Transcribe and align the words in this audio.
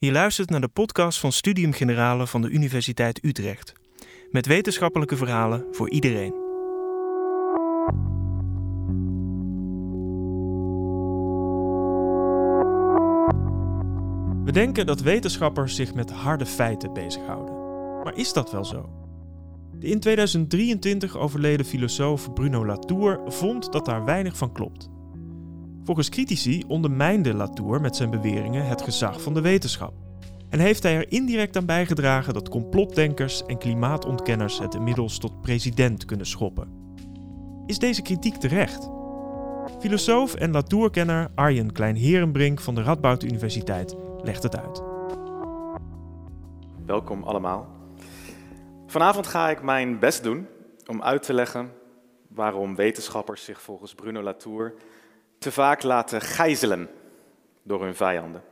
Je 0.00 0.12
luistert 0.12 0.50
naar 0.50 0.60
de 0.60 0.68
podcast 0.68 1.18
van 1.18 1.32
Studium 1.32 1.72
Generale 1.72 2.26
van 2.26 2.42
de 2.42 2.48
Universiteit 2.48 3.24
Utrecht. 3.24 3.72
Met 4.30 4.46
wetenschappelijke 4.46 5.16
verhalen 5.16 5.66
voor 5.70 5.90
iedereen. 5.90 6.32
We 14.44 14.52
denken 14.52 14.86
dat 14.86 15.00
wetenschappers 15.00 15.74
zich 15.74 15.94
met 15.94 16.10
harde 16.10 16.46
feiten 16.46 16.92
bezighouden. 16.92 17.54
Maar 18.04 18.16
is 18.16 18.32
dat 18.32 18.52
wel 18.52 18.64
zo? 18.64 18.90
De 19.78 19.86
in 19.86 20.00
2023 20.00 21.16
overleden 21.16 21.66
filosoof 21.66 22.32
Bruno 22.32 22.66
Latour 22.66 23.20
vond 23.26 23.72
dat 23.72 23.84
daar 23.84 24.04
weinig 24.04 24.36
van 24.36 24.52
klopt. 24.52 24.88
Volgens 25.88 26.08
critici 26.08 26.64
ondermijnde 26.66 27.34
Latour 27.34 27.80
met 27.80 27.96
zijn 27.96 28.10
beweringen 28.10 28.66
het 28.66 28.82
gezag 28.82 29.22
van 29.22 29.34
de 29.34 29.40
wetenschap. 29.40 29.92
En 30.48 30.58
heeft 30.58 30.82
hij 30.82 30.96
er 30.96 31.12
indirect 31.12 31.56
aan 31.56 31.66
bijgedragen 31.66 32.34
dat 32.34 32.48
complotdenkers 32.48 33.46
en 33.46 33.58
klimaatontkenners 33.58 34.58
het 34.58 34.74
inmiddels 34.74 35.18
tot 35.18 35.40
president 35.40 36.04
kunnen 36.04 36.26
schoppen. 36.26 36.94
Is 37.66 37.78
deze 37.78 38.02
kritiek 38.02 38.34
terecht? 38.34 38.90
Filosoof 39.80 40.34
en 40.34 40.50
Latour-kenner 40.50 41.28
Arjen 41.34 41.72
Klein-Herenbrink 41.72 42.60
van 42.60 42.74
de 42.74 42.82
Radboud 42.82 43.22
Universiteit 43.22 43.96
legt 44.22 44.42
het 44.42 44.56
uit. 44.56 44.82
Welkom 46.86 47.22
allemaal. 47.22 47.68
Vanavond 48.86 49.26
ga 49.26 49.50
ik 49.50 49.62
mijn 49.62 49.98
best 49.98 50.22
doen 50.22 50.46
om 50.86 51.02
uit 51.02 51.22
te 51.22 51.32
leggen 51.32 51.70
waarom 52.28 52.74
wetenschappers 52.74 53.44
zich 53.44 53.60
volgens 53.60 53.94
Bruno 53.94 54.22
Latour 54.22 54.74
te 55.38 55.52
vaak 55.52 55.82
laten 55.82 56.20
gijzelen 56.20 56.90
door 57.62 57.82
hun 57.82 57.94
vijanden. 57.94 58.42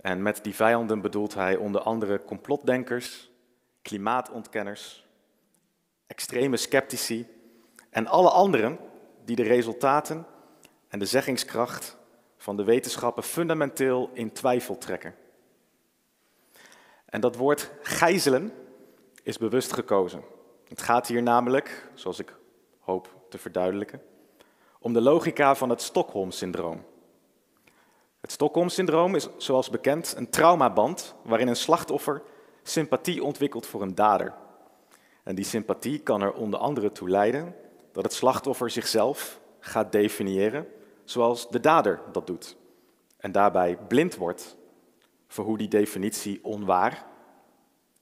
En 0.00 0.22
met 0.22 0.44
die 0.44 0.54
vijanden 0.54 1.00
bedoelt 1.00 1.34
hij 1.34 1.56
onder 1.56 1.80
andere 1.80 2.24
complotdenkers, 2.24 3.30
klimaatontkenners, 3.82 5.06
extreme 6.06 6.56
sceptici 6.56 7.26
en 7.90 8.06
alle 8.06 8.30
anderen 8.30 8.78
die 9.24 9.36
de 9.36 9.42
resultaten 9.42 10.26
en 10.88 10.98
de 10.98 11.06
zeggingskracht 11.06 11.96
van 12.36 12.56
de 12.56 12.64
wetenschappen 12.64 13.22
fundamenteel 13.22 14.10
in 14.12 14.32
twijfel 14.32 14.78
trekken. 14.78 15.14
En 17.06 17.20
dat 17.20 17.36
woord 17.36 17.70
gijzelen 17.82 18.52
is 19.22 19.38
bewust 19.38 19.72
gekozen. 19.72 20.22
Het 20.68 20.82
gaat 20.82 21.06
hier 21.06 21.22
namelijk, 21.22 21.88
zoals 21.94 22.18
ik 22.18 22.36
hoop 22.78 23.14
te 23.28 23.38
verduidelijken, 23.38 24.02
om 24.86 24.92
de 24.92 25.00
logica 25.00 25.54
van 25.54 25.70
het 25.70 25.82
Stockholm-syndroom. 25.82 26.84
Het 28.20 28.32
Stockholm-syndroom 28.32 29.14
is, 29.14 29.28
zoals 29.36 29.70
bekend, 29.70 30.14
een 30.16 30.30
traumaband 30.30 31.14
waarin 31.22 31.48
een 31.48 31.56
slachtoffer 31.56 32.22
sympathie 32.62 33.24
ontwikkelt 33.24 33.66
voor 33.66 33.82
een 33.82 33.94
dader. 33.94 34.34
En 35.22 35.34
die 35.34 35.44
sympathie 35.44 35.98
kan 35.98 36.22
er 36.22 36.32
onder 36.32 36.60
andere 36.60 36.92
toe 36.92 37.08
leiden 37.08 37.54
dat 37.92 38.04
het 38.04 38.12
slachtoffer 38.12 38.70
zichzelf 38.70 39.40
gaat 39.58 39.92
definiëren 39.92 40.66
zoals 41.04 41.48
de 41.50 41.60
dader 41.60 42.00
dat 42.12 42.26
doet. 42.26 42.56
En 43.16 43.32
daarbij 43.32 43.76
blind 43.88 44.16
wordt 44.16 44.56
voor 45.28 45.44
hoe 45.44 45.58
die 45.58 45.68
definitie 45.68 46.44
onwaar 46.44 47.06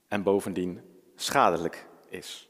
en 0.07 0.23
bovendien 0.23 0.81
schadelijk 1.15 1.87
is. 2.09 2.49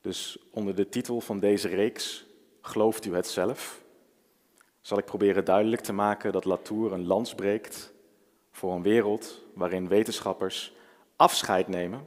Dus 0.00 0.38
onder 0.50 0.74
de 0.74 0.88
titel 0.88 1.20
van 1.20 1.40
deze 1.40 1.68
reeks 1.68 2.30
Gelooft 2.62 3.04
u 3.04 3.14
het 3.14 3.26
zelf? 3.26 3.82
Zal 4.80 4.98
ik 4.98 5.04
proberen 5.04 5.44
duidelijk 5.44 5.82
te 5.82 5.92
maken 5.92 6.32
dat 6.32 6.44
Latour 6.44 6.92
een 6.92 7.06
lans 7.06 7.34
breekt 7.34 7.92
voor 8.50 8.72
een 8.72 8.82
wereld 8.82 9.44
waarin 9.54 9.88
wetenschappers 9.88 10.74
afscheid 11.16 11.68
nemen 11.68 12.06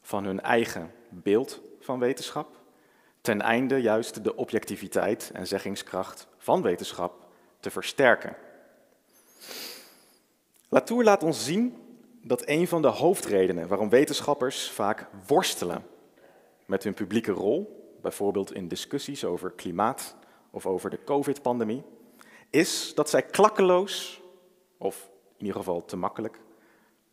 van 0.00 0.24
hun 0.24 0.40
eigen 0.40 0.92
beeld 1.08 1.60
van 1.80 1.98
wetenschap, 1.98 2.48
ten 3.20 3.40
einde 3.40 3.76
juist 3.76 4.24
de 4.24 4.36
objectiviteit 4.36 5.30
en 5.34 5.46
zeggingskracht 5.46 6.26
van 6.36 6.62
wetenschap 6.62 7.26
te 7.60 7.70
versterken. 7.70 8.36
Latour 10.68 11.04
laat 11.04 11.22
ons 11.22 11.44
zien 11.44 11.76
dat 12.22 12.48
een 12.48 12.68
van 12.68 12.82
de 12.82 12.88
hoofdredenen 12.88 13.68
waarom 13.68 13.88
wetenschappers 13.88 14.70
vaak 14.70 15.06
worstelen 15.26 15.86
met 16.66 16.84
hun 16.84 16.94
publieke 16.94 17.32
rol 17.32 17.83
bijvoorbeeld 18.04 18.54
in 18.54 18.68
discussies 18.68 19.24
over 19.24 19.50
klimaat 19.50 20.16
of 20.50 20.66
over 20.66 20.90
de 20.90 21.04
COVID-pandemie, 21.04 21.82
is 22.50 22.94
dat 22.94 23.10
zij 23.10 23.22
klakkeloos, 23.22 24.20
of 24.78 25.10
in 25.36 25.46
ieder 25.46 25.56
geval 25.56 25.84
te 25.84 25.96
makkelijk, 25.96 26.40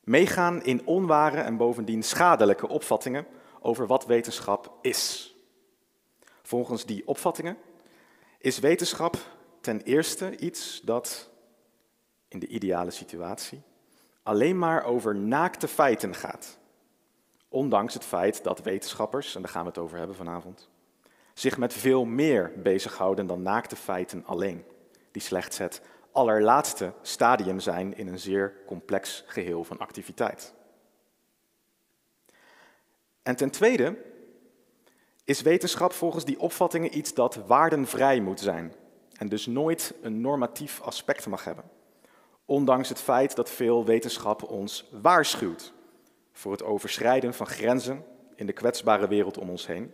meegaan 0.03 0.63
in 0.63 0.85
onware 0.85 1.41
en 1.41 1.57
bovendien 1.57 2.03
schadelijke 2.03 2.67
opvattingen 2.67 3.25
over 3.59 3.87
wat 3.87 4.05
wetenschap 4.05 4.77
is. 4.81 5.35
Volgens 6.41 6.85
die 6.85 7.07
opvattingen 7.07 7.57
is 8.37 8.59
wetenschap 8.59 9.17
ten 9.61 9.81
eerste 9.81 10.37
iets 10.37 10.81
dat, 10.83 11.29
in 12.27 12.39
de 12.39 12.47
ideale 12.47 12.91
situatie, 12.91 13.61
alleen 14.23 14.57
maar 14.57 14.83
over 14.83 15.15
naakte 15.15 15.67
feiten 15.67 16.15
gaat. 16.15 16.59
Ondanks 17.49 17.93
het 17.93 18.05
feit 18.05 18.43
dat 18.43 18.61
wetenschappers, 18.61 19.35
en 19.35 19.41
daar 19.41 19.51
gaan 19.51 19.63
we 19.63 19.69
het 19.69 19.77
over 19.77 19.97
hebben 19.97 20.15
vanavond, 20.15 20.69
zich 21.33 21.57
met 21.57 21.73
veel 21.73 22.05
meer 22.05 22.51
bezighouden 22.55 23.27
dan 23.27 23.41
naakte 23.41 23.75
feiten 23.75 24.25
alleen, 24.25 24.63
die 25.11 25.21
slechts 25.21 25.57
het 25.57 25.81
allerlaatste 26.11 26.93
stadium 27.01 27.59
zijn 27.59 27.97
in 27.97 28.07
een 28.07 28.19
zeer 28.19 28.53
complex 28.65 29.23
geheel 29.27 29.63
van 29.63 29.77
activiteit. 29.77 30.53
En 33.23 33.35
ten 33.35 33.51
tweede 33.51 33.97
is 35.23 35.41
wetenschap 35.41 35.93
volgens 35.93 36.25
die 36.25 36.39
opvattingen 36.39 36.97
iets 36.97 37.13
dat 37.13 37.35
waardenvrij 37.35 38.19
moet 38.19 38.39
zijn 38.39 38.73
en 39.17 39.29
dus 39.29 39.45
nooit 39.45 39.93
een 40.01 40.21
normatief 40.21 40.81
aspect 40.81 41.27
mag 41.27 41.43
hebben. 41.43 41.63
Ondanks 42.45 42.89
het 42.89 43.01
feit 43.01 43.35
dat 43.35 43.49
veel 43.49 43.85
wetenschap 43.85 44.43
ons 44.43 44.89
waarschuwt 45.01 45.73
voor 46.31 46.51
het 46.51 46.63
overschrijden 46.63 47.33
van 47.33 47.47
grenzen 47.47 48.05
in 48.35 48.45
de 48.45 48.53
kwetsbare 48.53 49.07
wereld 49.07 49.37
om 49.37 49.49
ons 49.49 49.67
heen 49.67 49.93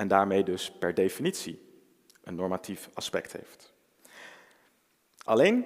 en 0.00 0.08
daarmee 0.08 0.42
dus 0.42 0.70
per 0.70 0.94
definitie 0.94 1.62
een 2.22 2.34
normatief 2.34 2.88
aspect 2.94 3.32
heeft. 3.32 3.72
Alleen, 5.24 5.64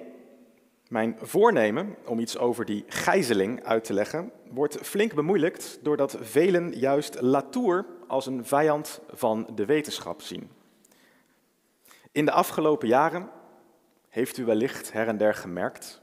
mijn 0.87 1.17
voornemen 1.21 1.95
om 2.05 2.19
iets 2.19 2.37
over 2.37 2.65
die 2.65 2.83
gijzeling 2.87 3.63
uit 3.63 3.83
te 3.83 3.93
leggen 3.93 4.31
wordt 4.49 4.77
flink 4.81 5.13
bemoeilijkt 5.13 5.79
doordat 5.81 6.17
velen 6.21 6.71
juist 6.71 7.21
Latour 7.21 7.85
als 8.07 8.25
een 8.25 8.45
vijand 8.45 9.01
van 9.09 9.47
de 9.55 9.65
wetenschap 9.65 10.21
zien. 10.21 10.51
In 12.11 12.25
de 12.25 12.31
afgelopen 12.31 12.87
jaren 12.87 13.29
heeft 14.09 14.37
u 14.37 14.45
wellicht 14.45 14.91
her 14.91 15.07
en 15.07 15.17
der 15.17 15.33
gemerkt 15.33 16.01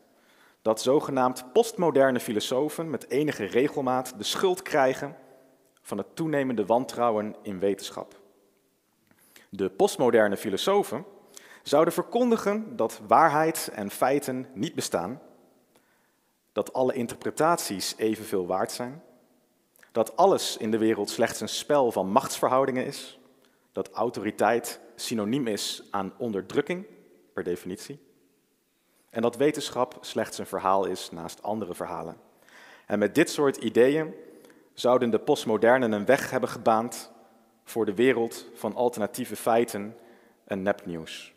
dat 0.62 0.82
zogenaamd 0.82 1.52
postmoderne 1.52 2.20
filosofen 2.20 2.90
met 2.90 3.10
enige 3.10 3.44
regelmaat 3.44 4.14
de 4.18 4.24
schuld 4.24 4.62
krijgen 4.62 5.16
van 5.82 5.98
het 5.98 6.16
toenemende 6.16 6.66
wantrouwen 6.66 7.36
in 7.42 7.58
wetenschap. 7.58 8.20
De 9.54 9.70
postmoderne 9.70 10.36
filosofen 10.36 11.04
zouden 11.62 11.94
verkondigen 11.94 12.76
dat 12.76 13.00
waarheid 13.06 13.70
en 13.74 13.90
feiten 13.90 14.46
niet 14.54 14.74
bestaan, 14.74 15.20
dat 16.52 16.72
alle 16.72 16.94
interpretaties 16.94 17.94
evenveel 17.96 18.46
waard 18.46 18.72
zijn, 18.72 19.02
dat 19.90 20.16
alles 20.16 20.56
in 20.56 20.70
de 20.70 20.78
wereld 20.78 21.10
slechts 21.10 21.40
een 21.40 21.48
spel 21.48 21.92
van 21.92 22.08
machtsverhoudingen 22.08 22.86
is, 22.86 23.18
dat 23.72 23.90
autoriteit 23.90 24.80
synoniem 24.94 25.46
is 25.46 25.82
aan 25.90 26.12
onderdrukking, 26.18 26.86
per 27.32 27.44
definitie, 27.44 28.00
en 29.10 29.22
dat 29.22 29.36
wetenschap 29.36 29.98
slechts 30.00 30.38
een 30.38 30.46
verhaal 30.46 30.84
is 30.84 31.10
naast 31.10 31.42
andere 31.42 31.74
verhalen. 31.74 32.16
En 32.86 32.98
met 32.98 33.14
dit 33.14 33.30
soort 33.30 33.56
ideeën 33.56 34.14
zouden 34.72 35.10
de 35.10 35.18
postmodernen 35.18 35.92
een 35.92 36.04
weg 36.04 36.30
hebben 36.30 36.48
gebaand 36.48 37.11
voor 37.72 37.86
de 37.86 37.94
wereld 37.94 38.46
van 38.54 38.74
alternatieve 38.74 39.36
feiten 39.36 39.96
en 40.44 40.62
nepnieuws. 40.62 41.34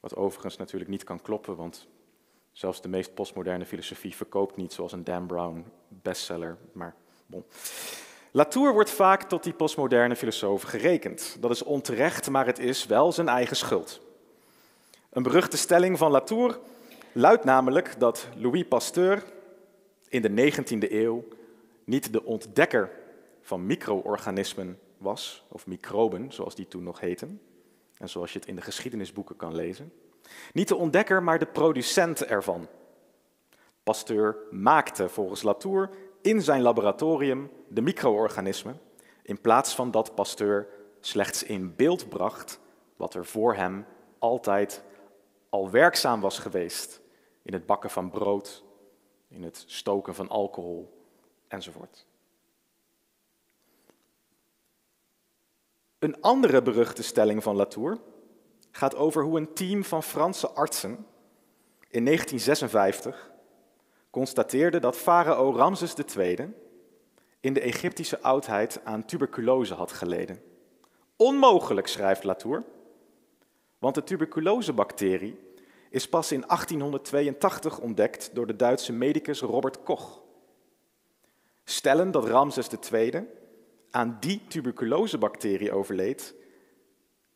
Wat 0.00 0.16
overigens 0.16 0.56
natuurlijk 0.56 0.90
niet 0.90 1.04
kan 1.04 1.22
kloppen, 1.22 1.56
want 1.56 1.86
zelfs 2.52 2.80
de 2.80 2.88
meest 2.88 3.14
postmoderne 3.14 3.66
filosofie 3.66 4.14
verkoopt 4.14 4.56
niet 4.56 4.72
zoals 4.72 4.92
een 4.92 5.04
Dan 5.04 5.26
Brown 5.26 5.64
bestseller. 5.88 6.56
Maar 6.72 6.94
bon. 7.26 7.44
Latour 8.30 8.72
wordt 8.72 8.90
vaak 8.90 9.22
tot 9.22 9.42
die 9.42 9.52
postmoderne 9.52 10.16
filosoof 10.16 10.62
gerekend. 10.62 11.36
Dat 11.40 11.50
is 11.50 11.62
onterecht, 11.62 12.30
maar 12.30 12.46
het 12.46 12.58
is 12.58 12.86
wel 12.86 13.12
zijn 13.12 13.28
eigen 13.28 13.56
schuld. 13.56 14.00
Een 15.10 15.22
beruchte 15.22 15.56
stelling 15.56 15.98
van 15.98 16.10
Latour 16.10 16.58
luidt 17.12 17.44
namelijk 17.44 17.94
dat 17.98 18.28
Louis 18.36 18.64
Pasteur 18.68 19.24
in 20.08 20.22
de 20.22 20.52
19e 20.52 20.92
eeuw 20.92 21.24
niet 21.84 22.12
de 22.12 22.24
ontdekker 22.24 22.90
van 23.42 23.66
micro-organismen 23.66 24.78
was, 25.06 25.44
of 25.48 25.66
microben 25.66 26.32
zoals 26.32 26.54
die 26.54 26.68
toen 26.68 26.82
nog 26.82 27.00
heten, 27.00 27.40
en 27.98 28.08
zoals 28.08 28.32
je 28.32 28.38
het 28.38 28.48
in 28.48 28.56
de 28.56 28.62
geschiedenisboeken 28.62 29.36
kan 29.36 29.54
lezen. 29.54 29.92
Niet 30.52 30.68
de 30.68 30.76
ontdekker, 30.76 31.22
maar 31.22 31.38
de 31.38 31.46
producent 31.46 32.24
ervan. 32.24 32.68
Pasteur 33.82 34.36
maakte 34.50 35.08
volgens 35.08 35.42
Latour 35.42 35.90
in 36.20 36.42
zijn 36.42 36.62
laboratorium 36.62 37.50
de 37.68 37.80
micro-organismen, 37.80 38.80
in 39.22 39.40
plaats 39.40 39.74
van 39.74 39.90
dat 39.90 40.14
Pasteur 40.14 40.68
slechts 41.00 41.42
in 41.42 41.76
beeld 41.76 42.08
bracht 42.08 42.60
wat 42.96 43.14
er 43.14 43.26
voor 43.26 43.54
hem 43.54 43.86
altijd 44.18 44.82
al 45.48 45.70
werkzaam 45.70 46.20
was 46.20 46.38
geweest 46.38 47.00
in 47.42 47.52
het 47.52 47.66
bakken 47.66 47.90
van 47.90 48.10
brood, 48.10 48.64
in 49.28 49.42
het 49.42 49.64
stoken 49.66 50.14
van 50.14 50.28
alcohol 50.28 51.04
enzovoort. 51.48 52.06
Een 56.06 56.20
andere 56.20 56.62
beruchte 56.62 57.02
stelling 57.02 57.42
van 57.42 57.56
Latour 57.56 57.98
gaat 58.70 58.96
over 58.96 59.22
hoe 59.22 59.38
een 59.38 59.54
team 59.54 59.84
van 59.84 60.02
Franse 60.02 60.50
artsen 60.50 60.90
in 61.90 62.04
1956 62.04 63.30
constateerde 64.10 64.78
dat 64.78 64.96
farao 64.96 65.52
Ramses 65.56 65.94
II 66.16 66.54
in 67.40 67.52
de 67.52 67.60
Egyptische 67.60 68.20
oudheid 68.20 68.80
aan 68.84 69.04
tuberculose 69.04 69.74
had 69.74 69.92
geleden. 69.92 70.42
Onmogelijk, 71.16 71.86
schrijft 71.86 72.24
Latour, 72.24 72.64
want 73.78 73.94
de 73.94 74.04
tuberculosebacterie 74.04 75.38
is 75.90 76.08
pas 76.08 76.32
in 76.32 76.40
1882 76.40 77.78
ontdekt 77.78 78.30
door 78.34 78.46
de 78.46 78.56
Duitse 78.56 78.92
medicus 78.92 79.40
Robert 79.40 79.82
Koch. 79.82 80.22
Stellen 81.64 82.10
dat 82.10 82.24
Ramses 82.24 82.68
II 82.92 83.26
aan 83.96 84.16
die 84.20 84.40
tuberculosebacterie 84.48 85.72
overleed, 85.72 86.34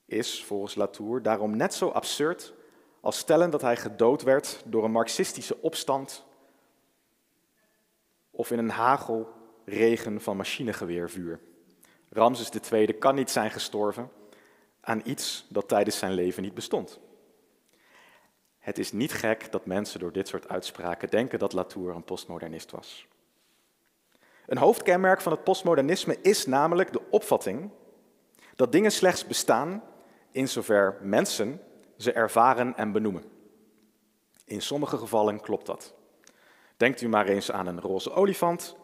is 0.06 0.44
volgens 0.44 0.74
Latour 0.74 1.22
daarom 1.22 1.56
net 1.56 1.74
zo 1.74 1.88
absurd 1.88 2.54
als 3.00 3.18
stellen 3.18 3.50
dat 3.50 3.60
hij 3.60 3.76
gedood 3.76 4.22
werd 4.22 4.62
door 4.66 4.84
een 4.84 4.90
marxistische 4.90 5.62
opstand 5.62 6.24
of 8.30 8.50
in 8.50 8.58
een 8.58 8.70
hagelregen 8.70 10.20
van 10.20 10.36
machinegeweervuur. 10.36 11.40
Ramses 12.08 12.50
II 12.70 12.92
kan 12.92 13.14
niet 13.14 13.30
zijn 13.30 13.50
gestorven 13.50 14.10
aan 14.80 15.00
iets 15.04 15.46
dat 15.48 15.68
tijdens 15.68 15.98
zijn 15.98 16.12
leven 16.12 16.42
niet 16.42 16.54
bestond. 16.54 17.00
Het 18.58 18.78
is 18.78 18.92
niet 18.92 19.12
gek 19.12 19.52
dat 19.52 19.66
mensen 19.66 20.00
door 20.00 20.12
dit 20.12 20.28
soort 20.28 20.48
uitspraken 20.48 21.10
denken 21.10 21.38
dat 21.38 21.52
Latour 21.52 21.94
een 21.94 22.04
postmodernist 22.04 22.70
was. 22.70 23.06
Een 24.50 24.58
hoofdkenmerk 24.58 25.20
van 25.20 25.32
het 25.32 25.44
postmodernisme 25.44 26.18
is 26.20 26.46
namelijk 26.46 26.92
de 26.92 27.00
opvatting 27.10 27.70
dat 28.54 28.72
dingen 28.72 28.92
slechts 28.92 29.26
bestaan 29.26 29.82
in 30.30 30.48
zover 30.48 30.98
mensen 31.02 31.60
ze 31.96 32.12
ervaren 32.12 32.76
en 32.76 32.92
benoemen. 32.92 33.24
In 34.44 34.62
sommige 34.62 34.96
gevallen 34.96 35.40
klopt 35.40 35.66
dat. 35.66 35.94
Denkt 36.76 37.00
u 37.00 37.08
maar 37.08 37.26
eens 37.26 37.50
aan 37.50 37.66
een 37.66 37.80
roze 37.80 38.12
olifant. 38.12 38.76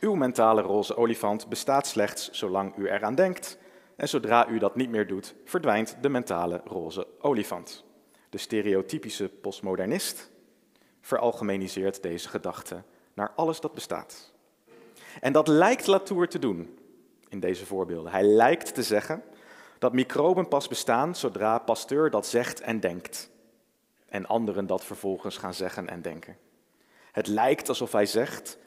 Uw 0.00 0.14
mentale 0.14 0.62
roze 0.62 0.96
olifant 0.96 1.48
bestaat 1.48 1.86
slechts 1.86 2.30
zolang 2.30 2.76
u 2.76 2.88
eraan 2.88 3.14
denkt. 3.14 3.58
En 3.96 4.08
zodra 4.08 4.48
u 4.48 4.58
dat 4.58 4.76
niet 4.76 4.90
meer 4.90 5.06
doet, 5.06 5.34
verdwijnt 5.44 5.96
de 6.00 6.08
mentale 6.08 6.60
roze 6.64 7.06
olifant. 7.20 7.84
De 8.30 8.38
stereotypische 8.38 9.28
postmodernist 9.28 10.30
veralgemeniseert 11.00 12.02
deze 12.02 12.28
gedachte 12.28 12.82
naar 13.14 13.32
alles 13.36 13.60
dat 13.60 13.74
bestaat. 13.74 14.29
En 15.20 15.32
dat 15.32 15.48
lijkt 15.48 15.86
Latour 15.86 16.28
te 16.28 16.38
doen 16.38 16.78
in 17.28 17.40
deze 17.40 17.66
voorbeelden. 17.66 18.12
Hij 18.12 18.22
lijkt 18.22 18.74
te 18.74 18.82
zeggen 18.82 19.22
dat 19.78 19.92
microben 19.92 20.48
pas 20.48 20.68
bestaan 20.68 21.14
zodra 21.14 21.58
Pasteur 21.58 22.10
dat 22.10 22.26
zegt 22.26 22.60
en 22.60 22.80
denkt. 22.80 23.30
En 24.08 24.26
anderen 24.26 24.66
dat 24.66 24.84
vervolgens 24.84 25.36
gaan 25.36 25.54
zeggen 25.54 25.88
en 25.88 26.02
denken. 26.02 26.36
Het 27.12 27.26
lijkt 27.26 27.68
alsof 27.68 27.92
hij 27.92 28.06
zegt 28.06 28.58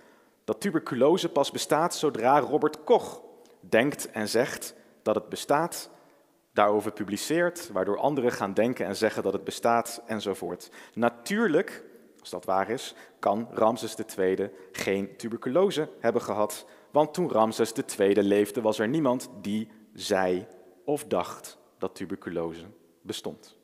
dat 0.43 0.61
tuberculose 0.61 1.29
pas 1.29 1.51
bestaat 1.51 1.95
zodra 1.95 2.39
Robert 2.39 2.83
Koch 2.83 3.21
denkt 3.59 4.11
en 4.11 4.29
zegt 4.29 4.75
dat 5.01 5.15
het 5.15 5.29
bestaat, 5.29 5.89
daarover 6.53 6.91
publiceert, 6.91 7.69
waardoor 7.71 7.97
anderen 7.97 8.31
gaan 8.31 8.53
denken 8.53 8.85
en 8.85 8.95
zeggen 8.95 9.23
dat 9.23 9.33
het 9.33 9.43
bestaat 9.43 10.01
enzovoort. 10.05 10.69
Natuurlijk, 10.93 11.83
als 12.23 12.31
dat 12.31 12.45
waar 12.45 12.69
is, 12.69 12.95
kan 13.19 13.47
Ramses 13.51 13.95
II 14.17 14.49
geen 14.71 15.17
tuberculose 15.17 15.89
hebben 15.99 16.21
gehad, 16.21 16.65
want 16.91 17.13
toen 17.13 17.31
Ramses 17.31 17.73
II 17.97 18.21
leefde 18.23 18.61
was 18.61 18.79
er 18.79 18.87
niemand 18.87 19.29
die 19.41 19.69
zei 19.93 20.47
of 20.85 21.05
dacht 21.05 21.57
dat 21.77 21.95
tuberculose 21.95 22.65
bestond. 23.01 23.57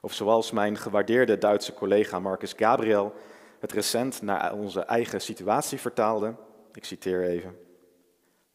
Of 0.00 0.12
zoals 0.12 0.50
mijn 0.50 0.76
gewaardeerde 0.76 1.38
Duitse 1.38 1.74
collega 1.74 2.18
Marcus 2.18 2.52
Gabriel 2.56 3.12
het 3.60 3.72
recent 3.72 4.22
naar 4.22 4.52
onze 4.52 4.80
eigen 4.80 5.20
situatie 5.20 5.80
vertaalde, 5.80 6.34
ik 6.72 6.84
citeer 6.84 7.24
even. 7.24 7.56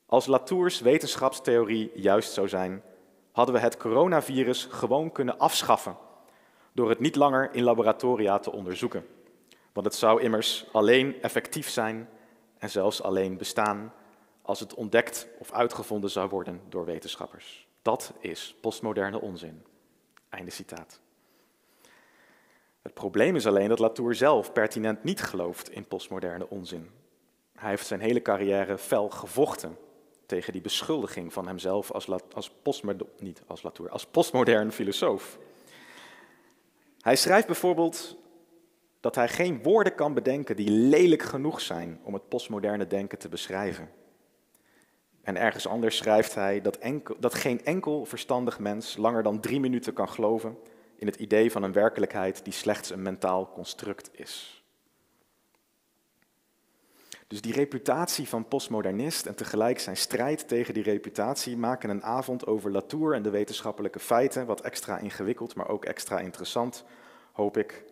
Als 0.05 0.25
Latours 0.25 0.79
wetenschapstheorie 0.79 1.91
juist 1.95 2.33
zou 2.33 2.47
zijn, 2.47 2.83
hadden 3.31 3.55
we 3.55 3.61
het 3.61 3.77
coronavirus 3.77 4.65
gewoon 4.65 5.11
kunnen 5.11 5.37
afschaffen 5.37 5.97
door 6.77 6.89
het 6.89 6.99
niet 6.99 7.15
langer 7.15 7.49
in 7.53 7.63
laboratoria 7.63 8.39
te 8.39 8.51
onderzoeken. 8.51 9.05
Want 9.73 9.85
het 9.85 9.95
zou 9.95 10.21
immers 10.21 10.65
alleen 10.71 11.21
effectief 11.21 11.69
zijn 11.69 12.09
en 12.57 12.69
zelfs 12.69 13.01
alleen 13.01 13.37
bestaan 13.37 13.93
als 14.41 14.59
het 14.59 14.73
ontdekt 14.73 15.27
of 15.39 15.51
uitgevonden 15.51 16.09
zou 16.09 16.29
worden 16.29 16.61
door 16.69 16.85
wetenschappers. 16.85 17.67
Dat 17.81 18.13
is 18.19 18.55
postmoderne 18.61 19.21
onzin. 19.21 19.63
Einde 20.29 20.51
citaat. 20.51 20.99
Het 22.81 22.93
probleem 22.93 23.35
is 23.35 23.47
alleen 23.47 23.69
dat 23.69 23.79
Latour 23.79 24.15
zelf 24.15 24.53
pertinent 24.53 25.03
niet 25.03 25.21
gelooft 25.21 25.69
in 25.69 25.87
postmoderne 25.87 26.49
onzin. 26.49 26.89
Hij 27.55 27.69
heeft 27.69 27.87
zijn 27.87 27.99
hele 27.99 28.21
carrière 28.21 28.77
fel 28.77 29.09
gevochten 29.09 29.77
tegen 30.25 30.53
die 30.53 30.61
beschuldiging 30.61 31.33
van 31.33 31.47
hemzelf 31.47 31.91
als, 31.91 32.07
als, 32.33 32.51
niet 33.19 33.41
als, 33.47 33.63
Latour, 33.63 33.89
als 33.89 34.05
postmodern 34.05 34.71
filosoof. 34.71 35.37
Hij 37.07 37.15
schrijft 37.15 37.45
bijvoorbeeld 37.47 38.17
dat 38.99 39.15
hij 39.15 39.27
geen 39.27 39.63
woorden 39.63 39.95
kan 39.95 40.13
bedenken 40.13 40.55
die 40.55 40.69
lelijk 40.69 41.21
genoeg 41.21 41.61
zijn 41.61 41.99
om 42.03 42.13
het 42.13 42.29
postmoderne 42.29 42.87
denken 42.87 43.17
te 43.17 43.29
beschrijven. 43.29 43.89
En 45.21 45.37
ergens 45.37 45.67
anders 45.67 45.97
schrijft 45.97 46.35
hij 46.35 46.61
dat, 46.61 46.77
enkel, 46.77 47.15
dat 47.19 47.33
geen 47.33 47.65
enkel 47.65 48.05
verstandig 48.05 48.59
mens 48.59 48.97
langer 48.97 49.23
dan 49.23 49.39
drie 49.39 49.59
minuten 49.59 49.93
kan 49.93 50.09
geloven 50.09 50.57
in 50.95 51.07
het 51.07 51.15
idee 51.15 51.51
van 51.51 51.63
een 51.63 51.73
werkelijkheid 51.73 52.43
die 52.43 52.53
slechts 52.53 52.89
een 52.89 53.01
mentaal 53.01 53.51
construct 53.51 54.09
is. 54.11 54.56
Dus 57.27 57.41
die 57.41 57.53
reputatie 57.53 58.27
van 58.27 58.47
postmodernist 58.47 59.25
en 59.25 59.35
tegelijk 59.35 59.79
zijn 59.79 59.97
strijd 59.97 60.47
tegen 60.47 60.73
die 60.73 60.83
reputatie 60.83 61.57
maken 61.57 61.89
een 61.89 62.03
avond 62.03 62.45
over 62.45 62.71
Latour 62.71 63.13
en 63.13 63.23
de 63.23 63.29
wetenschappelijke 63.29 63.99
feiten 63.99 64.45
wat 64.45 64.61
extra 64.61 64.97
ingewikkeld, 64.97 65.55
maar 65.55 65.69
ook 65.69 65.85
extra 65.85 66.19
interessant, 66.19 66.83
hoop 67.31 67.57
ik. 67.57 67.83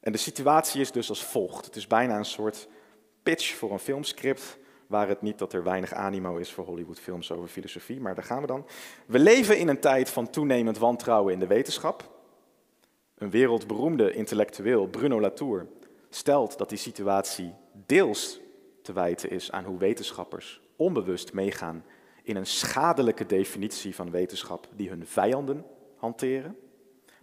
En 0.00 0.12
de 0.12 0.18
situatie 0.18 0.80
is 0.80 0.92
dus 0.92 1.08
als 1.08 1.24
volgt. 1.24 1.64
Het 1.64 1.76
is 1.76 1.86
bijna 1.86 2.16
een 2.16 2.24
soort 2.24 2.68
pitch 3.22 3.54
voor 3.54 3.72
een 3.72 3.78
filmscript 3.78 4.58
waar 4.86 5.08
het 5.08 5.22
niet 5.22 5.38
dat 5.38 5.52
er 5.52 5.62
weinig 5.62 5.92
animo 5.92 6.36
is 6.36 6.52
voor 6.52 6.64
Hollywoodfilms 6.64 7.32
over 7.32 7.48
filosofie, 7.48 8.00
maar 8.00 8.14
daar 8.14 8.24
gaan 8.24 8.40
we 8.40 8.46
dan. 8.46 8.66
We 9.06 9.18
leven 9.18 9.58
in 9.58 9.68
een 9.68 9.80
tijd 9.80 10.10
van 10.10 10.30
toenemend 10.30 10.78
wantrouwen 10.78 11.32
in 11.32 11.38
de 11.38 11.46
wetenschap. 11.46 12.18
Een 13.14 13.30
wereldberoemde 13.30 14.12
intellectueel, 14.12 14.86
Bruno 14.86 15.20
Latour, 15.20 15.66
stelt 16.08 16.58
dat 16.58 16.68
die 16.68 16.78
situatie 16.78 17.54
deels 17.86 18.40
te 18.82 18.92
wijten 18.92 19.30
is 19.30 19.52
aan 19.52 19.64
hoe 19.64 19.78
wetenschappers 19.78 20.60
onbewust 20.76 21.32
meegaan 21.32 21.84
in 22.22 22.36
een 22.36 22.46
schadelijke 22.46 23.26
definitie 23.26 23.94
van 23.94 24.10
wetenschap 24.10 24.68
die 24.74 24.88
hun 24.88 25.06
vijanden 25.06 25.64
hanteren. 25.96 26.56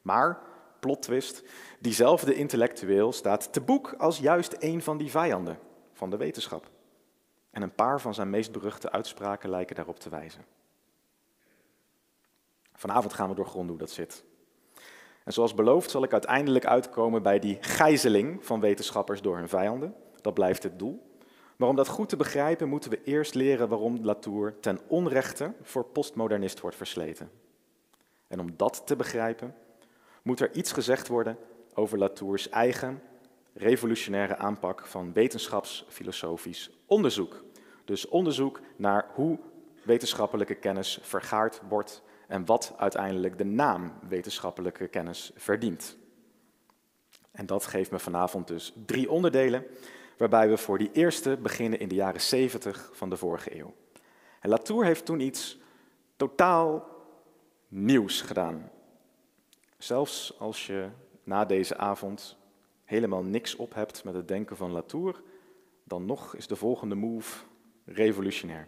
Maar, 0.01 0.41
plot 0.79 1.01
twist, 1.01 1.43
diezelfde 1.79 2.35
intellectueel 2.35 3.11
staat 3.13 3.53
te 3.53 3.61
boek 3.61 3.93
als 3.97 4.19
juist 4.19 4.55
een 4.59 4.81
van 4.81 4.97
die 4.97 5.11
vijanden 5.11 5.59
van 5.93 6.09
de 6.09 6.17
wetenschap. 6.17 6.69
En 7.51 7.61
een 7.61 7.75
paar 7.75 8.01
van 8.01 8.13
zijn 8.13 8.29
meest 8.29 8.51
beruchte 8.51 8.91
uitspraken 8.91 9.49
lijken 9.49 9.75
daarop 9.75 9.99
te 9.99 10.09
wijzen. 10.09 10.45
Vanavond 12.73 13.13
gaan 13.13 13.29
we 13.29 13.35
doorgronden 13.35 13.69
hoe 13.69 13.79
dat 13.85 13.91
zit. 13.91 14.23
En 15.23 15.33
zoals 15.33 15.53
beloofd 15.53 15.89
zal 15.89 16.03
ik 16.03 16.11
uiteindelijk 16.11 16.65
uitkomen 16.65 17.23
bij 17.23 17.39
die 17.39 17.57
gijzeling 17.61 18.45
van 18.45 18.59
wetenschappers 18.59 19.21
door 19.21 19.37
hun 19.37 19.49
vijanden. 19.49 19.95
Dat 20.27 20.35
blijft 20.35 20.63
het 20.63 20.79
doel. 20.79 21.17
Maar 21.55 21.69
om 21.69 21.75
dat 21.75 21.87
goed 21.87 22.09
te 22.09 22.15
begrijpen 22.15 22.69
moeten 22.69 22.89
we 22.89 23.03
eerst 23.03 23.33
leren 23.33 23.69
waarom 23.69 23.99
Latour 24.01 24.59
ten 24.59 24.79
onrechte 24.87 25.53
voor 25.61 25.83
postmodernist 25.83 26.59
wordt 26.59 26.77
versleten. 26.77 27.31
En 28.27 28.39
om 28.39 28.53
dat 28.57 28.81
te 28.85 28.95
begrijpen 28.95 29.55
moet 30.21 30.39
er 30.39 30.55
iets 30.55 30.71
gezegd 30.71 31.07
worden 31.07 31.37
over 31.73 31.97
Latours 31.97 32.49
eigen 32.49 33.01
revolutionaire 33.53 34.37
aanpak 34.37 34.85
van 34.85 35.13
wetenschapsfilosofisch 35.13 36.69
onderzoek. 36.85 37.43
Dus 37.85 38.07
onderzoek 38.07 38.59
naar 38.75 39.09
hoe 39.13 39.39
wetenschappelijke 39.83 40.55
kennis 40.55 40.99
vergaard 41.01 41.61
wordt 41.69 42.03
en 42.27 42.45
wat 42.45 42.73
uiteindelijk 42.77 43.37
de 43.37 43.45
naam 43.45 43.93
wetenschappelijke 44.07 44.87
kennis 44.87 45.31
verdient. 45.35 45.97
En 47.31 47.45
dat 47.45 47.65
geeft 47.65 47.91
me 47.91 47.99
vanavond 47.99 48.47
dus 48.47 48.73
drie 48.85 49.11
onderdelen, 49.11 49.65
waarbij 50.17 50.49
we 50.49 50.57
voor 50.57 50.77
die 50.77 50.91
eerste 50.91 51.37
beginnen 51.41 51.79
in 51.79 51.87
de 51.87 51.95
jaren 51.95 52.21
70 52.21 52.89
van 52.93 53.09
de 53.09 53.17
vorige 53.17 53.59
eeuw. 53.59 53.73
En 54.39 54.49
Latour 54.49 54.85
heeft 54.85 55.05
toen 55.05 55.19
iets 55.19 55.59
totaal 56.15 56.87
nieuws 57.67 58.21
gedaan. 58.21 58.71
Zelfs 59.77 60.39
als 60.39 60.67
je 60.67 60.89
na 61.23 61.45
deze 61.45 61.77
avond 61.77 62.37
helemaal 62.83 63.23
niks 63.23 63.55
op 63.55 63.73
hebt 63.73 64.03
met 64.03 64.13
het 64.13 64.27
denken 64.27 64.57
van 64.57 64.71
Latour, 64.71 65.21
dan 65.83 66.05
nog 66.05 66.35
is 66.35 66.47
de 66.47 66.55
volgende 66.55 66.95
move 66.95 67.43
revolutionair. 67.85 68.67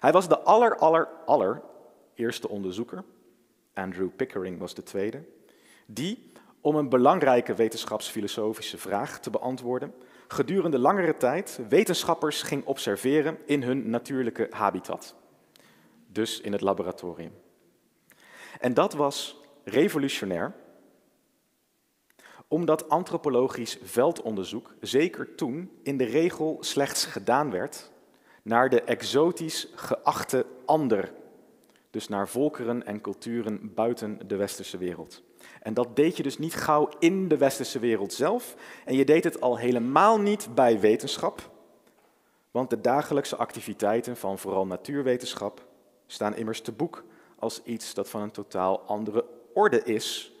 Hij 0.00 0.12
was 0.12 0.28
de 0.28 0.38
aller, 0.40 0.76
aller, 1.26 1.62
eerste 2.14 2.48
onderzoeker, 2.48 3.04
Andrew 3.74 4.08
Pickering 4.16 4.58
was 4.58 4.74
de 4.74 4.82
tweede, 4.82 5.24
die, 5.86 6.32
om 6.60 6.76
een 6.76 6.88
belangrijke 6.88 7.54
wetenschapsfilosofische 7.54 8.78
vraag 8.78 9.20
te 9.20 9.30
beantwoorden, 9.30 9.94
gedurende 10.32 10.78
langere 10.78 11.16
tijd 11.16 11.60
wetenschappers 11.68 12.42
ging 12.42 12.64
observeren 12.64 13.38
in 13.46 13.62
hun 13.62 13.90
natuurlijke 13.90 14.46
habitat, 14.50 15.14
dus 16.06 16.40
in 16.40 16.52
het 16.52 16.60
laboratorium. 16.60 17.32
En 18.60 18.74
dat 18.74 18.92
was 18.92 19.36
revolutionair, 19.64 20.54
omdat 22.48 22.88
antropologisch 22.88 23.78
veldonderzoek 23.82 24.74
zeker 24.80 25.34
toen 25.34 25.70
in 25.82 25.96
de 25.96 26.04
regel 26.04 26.56
slechts 26.60 27.04
gedaan 27.04 27.50
werd 27.50 27.90
naar 28.42 28.68
de 28.68 28.82
exotisch 28.82 29.68
geachte 29.74 30.46
ander, 30.64 31.12
dus 31.90 32.08
naar 32.08 32.28
volkeren 32.28 32.86
en 32.86 33.00
culturen 33.00 33.74
buiten 33.74 34.28
de 34.28 34.36
westerse 34.36 34.78
wereld. 34.78 35.22
En 35.62 35.74
dat 35.74 35.96
deed 35.96 36.16
je 36.16 36.22
dus 36.22 36.38
niet 36.38 36.54
gauw 36.54 36.88
in 36.98 37.28
de 37.28 37.36
westerse 37.36 37.78
wereld 37.78 38.12
zelf, 38.12 38.54
en 38.84 38.94
je 38.94 39.04
deed 39.04 39.24
het 39.24 39.40
al 39.40 39.58
helemaal 39.58 40.20
niet 40.20 40.48
bij 40.54 40.80
wetenschap, 40.80 41.50
want 42.50 42.70
de 42.70 42.80
dagelijkse 42.80 43.36
activiteiten 43.36 44.16
van 44.16 44.38
vooral 44.38 44.66
natuurwetenschap 44.66 45.66
staan 46.06 46.36
immers 46.36 46.60
te 46.60 46.72
boek 46.72 47.04
als 47.38 47.62
iets 47.62 47.94
dat 47.94 48.08
van 48.08 48.22
een 48.22 48.30
totaal 48.30 48.80
andere 48.80 49.24
orde 49.54 49.82
is 49.82 50.32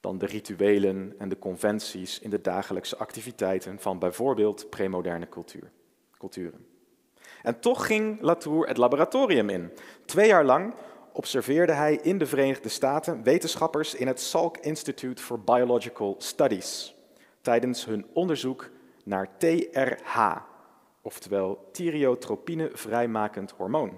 dan 0.00 0.18
de 0.18 0.26
rituelen 0.26 1.14
en 1.18 1.28
de 1.28 1.38
conventies 1.38 2.18
in 2.18 2.30
de 2.30 2.40
dagelijkse 2.40 2.96
activiteiten 2.96 3.78
van 3.78 3.98
bijvoorbeeld 3.98 4.70
premoderne 4.70 5.28
cultuur, 5.28 5.70
culturen. 6.18 6.66
En 7.42 7.60
toch 7.60 7.86
ging 7.86 8.20
Latour 8.20 8.66
het 8.66 8.76
laboratorium 8.76 9.48
in. 9.48 9.72
Twee 10.04 10.26
jaar 10.26 10.44
lang 10.44 10.74
observeerde 11.18 11.72
hij 11.72 11.98
in 12.02 12.18
de 12.18 12.26
Verenigde 12.26 12.68
Staten 12.68 13.22
wetenschappers 13.22 13.94
in 13.94 14.06
het 14.06 14.20
Salk 14.20 14.56
Institute 14.56 15.22
for 15.22 15.40
Biological 15.40 16.14
Studies 16.18 16.94
tijdens 17.40 17.84
hun 17.84 18.06
onderzoek 18.12 18.70
naar 19.04 19.28
TRH, 19.38 20.36
oftewel 21.02 21.68
thyreotropine 21.72 22.70
vrijmakend 22.72 23.50
hormoon. 23.50 23.92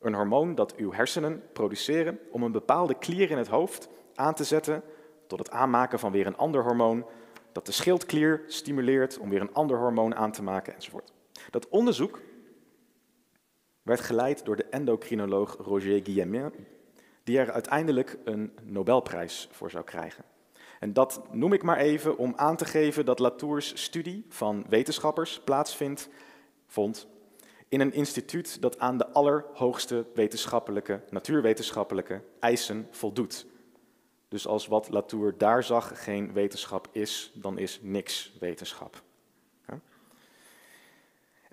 Een 0.00 0.14
hormoon 0.14 0.54
dat 0.54 0.76
uw 0.76 0.92
hersenen 0.92 1.42
produceren 1.52 2.18
om 2.30 2.42
een 2.42 2.52
bepaalde 2.52 2.94
klier 2.94 3.30
in 3.30 3.38
het 3.38 3.48
hoofd 3.48 3.88
aan 4.14 4.34
te 4.34 4.44
zetten 4.44 4.82
tot 5.26 5.38
het 5.38 5.50
aanmaken 5.50 5.98
van 5.98 6.12
weer 6.12 6.26
een 6.26 6.36
ander 6.36 6.62
hormoon, 6.62 7.06
dat 7.52 7.66
de 7.66 7.72
schildklier 7.72 8.42
stimuleert 8.46 9.18
om 9.18 9.28
weer 9.28 9.40
een 9.40 9.54
ander 9.54 9.78
hormoon 9.78 10.14
aan 10.14 10.32
te 10.32 10.42
maken 10.42 10.74
enzovoort. 10.74 11.12
Dat 11.50 11.68
onderzoek 11.68 12.20
werd 13.86 14.00
geleid 14.00 14.44
door 14.44 14.56
de 14.56 14.64
endocrinoloog 14.64 15.56
Roger 15.56 16.00
Guillemin, 16.04 16.52
die 17.24 17.38
er 17.38 17.52
uiteindelijk 17.52 18.18
een 18.24 18.52
Nobelprijs 18.62 19.48
voor 19.50 19.70
zou 19.70 19.84
krijgen. 19.84 20.24
En 20.80 20.92
dat 20.92 21.22
noem 21.32 21.52
ik 21.52 21.62
maar 21.62 21.76
even 21.76 22.18
om 22.18 22.32
aan 22.36 22.56
te 22.56 22.64
geven 22.64 23.04
dat 23.04 23.18
Latours 23.18 23.82
studie 23.82 24.26
van 24.28 24.64
wetenschappers 24.68 25.40
plaatsvindt, 25.44 26.08
vond 26.66 27.06
in 27.68 27.80
een 27.80 27.92
instituut 27.92 28.62
dat 28.62 28.78
aan 28.78 28.98
de 28.98 29.08
allerhoogste 29.08 30.06
wetenschappelijke, 30.14 31.00
natuurwetenschappelijke 31.10 32.22
eisen 32.40 32.88
voldoet. 32.90 33.46
Dus 34.28 34.46
als 34.46 34.66
wat 34.66 34.88
Latour 34.90 35.34
daar 35.38 35.64
zag 35.64 36.04
geen 36.04 36.32
wetenschap 36.32 36.88
is, 36.92 37.32
dan 37.34 37.58
is 37.58 37.80
niks 37.82 38.32
wetenschap. 38.40 39.02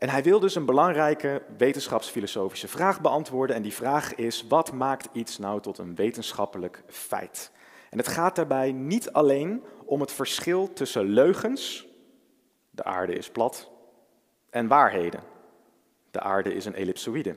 En 0.03 0.09
hij 0.09 0.23
wil 0.23 0.39
dus 0.39 0.55
een 0.55 0.65
belangrijke 0.65 1.41
wetenschapsfilosofische 1.57 2.67
vraag 2.67 3.01
beantwoorden. 3.01 3.55
En 3.55 3.61
die 3.61 3.73
vraag 3.73 4.15
is, 4.15 4.47
wat 4.47 4.71
maakt 4.71 5.09
iets 5.11 5.37
nou 5.37 5.61
tot 5.61 5.77
een 5.77 5.95
wetenschappelijk 5.95 6.83
feit? 6.87 7.51
En 7.89 7.97
het 7.97 8.07
gaat 8.07 8.35
daarbij 8.35 8.71
niet 8.71 9.11
alleen 9.11 9.63
om 9.85 10.01
het 10.01 10.11
verschil 10.11 10.73
tussen 10.73 11.03
leugens, 11.03 11.87
de 12.69 12.83
aarde 12.83 13.13
is 13.13 13.29
plat, 13.29 13.71
en 14.49 14.67
waarheden, 14.67 15.23
de 16.11 16.19
aarde 16.19 16.53
is 16.53 16.65
een 16.65 16.75
ellipsoïde. 16.75 17.35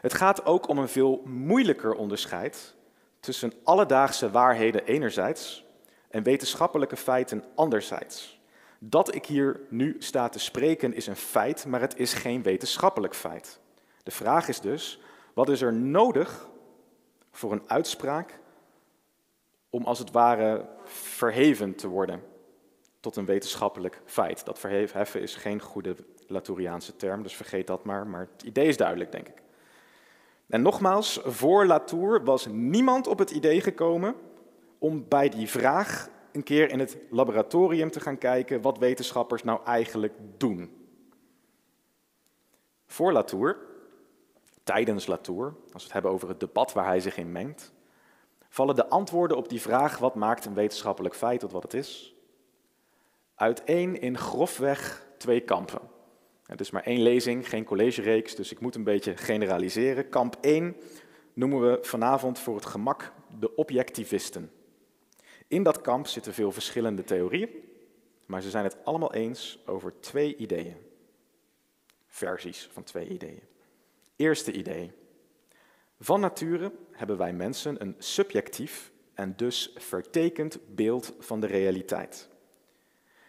Het 0.00 0.14
gaat 0.14 0.44
ook 0.44 0.68
om 0.68 0.78
een 0.78 0.88
veel 0.88 1.22
moeilijker 1.24 1.94
onderscheid 1.94 2.74
tussen 3.20 3.52
alledaagse 3.64 4.30
waarheden 4.30 4.84
enerzijds 4.84 5.64
en 6.08 6.22
wetenschappelijke 6.22 6.96
feiten 6.96 7.44
anderzijds. 7.54 8.42
Dat 8.78 9.14
ik 9.14 9.26
hier 9.26 9.60
nu 9.68 9.96
sta 9.98 10.28
te 10.28 10.38
spreken 10.38 10.94
is 10.94 11.06
een 11.06 11.16
feit, 11.16 11.66
maar 11.66 11.80
het 11.80 11.98
is 11.98 12.14
geen 12.14 12.42
wetenschappelijk 12.42 13.14
feit. 13.14 13.60
De 14.02 14.10
vraag 14.10 14.48
is 14.48 14.60
dus, 14.60 15.00
wat 15.34 15.48
is 15.48 15.62
er 15.62 15.72
nodig 15.72 16.48
voor 17.30 17.52
een 17.52 17.62
uitspraak 17.66 18.38
om 19.70 19.84
als 19.84 19.98
het 19.98 20.10
ware 20.10 20.68
verheven 20.84 21.74
te 21.74 21.88
worden 21.88 22.22
tot 23.00 23.16
een 23.16 23.24
wetenschappelijk 23.24 24.02
feit? 24.04 24.44
Dat 24.44 24.58
verheven 24.58 25.20
is 25.20 25.36
geen 25.36 25.60
goede 25.60 25.96
Latouriaanse 26.26 26.96
term, 26.96 27.22
dus 27.22 27.36
vergeet 27.36 27.66
dat 27.66 27.84
maar, 27.84 28.06
maar 28.06 28.28
het 28.32 28.42
idee 28.42 28.66
is 28.66 28.76
duidelijk, 28.76 29.12
denk 29.12 29.28
ik. 29.28 29.42
En 30.46 30.62
nogmaals, 30.62 31.20
voor 31.24 31.66
Latour 31.66 32.24
was 32.24 32.46
niemand 32.46 33.06
op 33.06 33.18
het 33.18 33.30
idee 33.30 33.60
gekomen 33.60 34.14
om 34.78 35.08
bij 35.08 35.28
die 35.28 35.48
vraag 35.48 36.08
een 36.34 36.42
keer 36.42 36.70
in 36.70 36.78
het 36.78 36.96
laboratorium 37.10 37.90
te 37.90 38.00
gaan 38.00 38.18
kijken 38.18 38.60
wat 38.60 38.78
wetenschappers 38.78 39.42
nou 39.42 39.64
eigenlijk 39.64 40.14
doen. 40.36 40.88
Voor 42.86 43.12
Latour, 43.12 43.56
tijdens 44.64 45.06
Latour, 45.06 45.46
als 45.46 45.72
we 45.72 45.82
het 45.82 45.92
hebben 45.92 46.10
over 46.10 46.28
het 46.28 46.40
debat 46.40 46.72
waar 46.72 46.86
hij 46.86 47.00
zich 47.00 47.16
in 47.16 47.32
mengt, 47.32 47.72
vallen 48.48 48.74
de 48.74 48.88
antwoorden 48.88 49.36
op 49.36 49.48
die 49.48 49.60
vraag 49.60 49.98
wat 49.98 50.14
maakt 50.14 50.44
een 50.44 50.54
wetenschappelijk 50.54 51.14
feit 51.14 51.40
tot 51.40 51.52
wat 51.52 51.62
het 51.62 51.74
is, 51.74 52.14
uiteen 53.34 54.00
in 54.00 54.18
grofweg 54.18 55.06
twee 55.18 55.40
kampen. 55.40 55.80
Het 56.46 56.60
is 56.60 56.70
maar 56.70 56.82
één 56.82 57.02
lezing, 57.02 57.48
geen 57.48 57.64
collegereeks, 57.64 58.34
dus 58.34 58.52
ik 58.52 58.60
moet 58.60 58.74
een 58.74 58.84
beetje 58.84 59.16
generaliseren. 59.16 60.08
Kamp 60.08 60.36
1 60.40 60.76
noemen 61.32 61.60
we 61.60 61.78
vanavond 61.82 62.38
voor 62.38 62.54
het 62.54 62.66
gemak 62.66 63.12
de 63.38 63.54
objectivisten. 63.54 64.50
In 65.54 65.62
dat 65.62 65.80
kamp 65.80 66.06
zitten 66.06 66.34
veel 66.34 66.52
verschillende 66.52 67.04
theorieën, 67.04 67.48
maar 68.26 68.42
ze 68.42 68.50
zijn 68.50 68.64
het 68.64 68.84
allemaal 68.84 69.12
eens 69.12 69.58
over 69.66 70.00
twee 70.00 70.36
ideeën. 70.36 70.76
Versies 72.06 72.68
van 72.72 72.82
twee 72.82 73.08
ideeën. 73.08 73.42
Eerste 74.16 74.52
idee. 74.52 74.92
Van 76.00 76.20
nature 76.20 76.72
hebben 76.90 77.16
wij 77.16 77.32
mensen 77.32 77.82
een 77.82 77.94
subjectief 77.98 78.92
en 79.12 79.36
dus 79.36 79.74
vertekend 79.76 80.58
beeld 80.74 81.14
van 81.18 81.40
de 81.40 81.46
realiteit. 81.46 82.28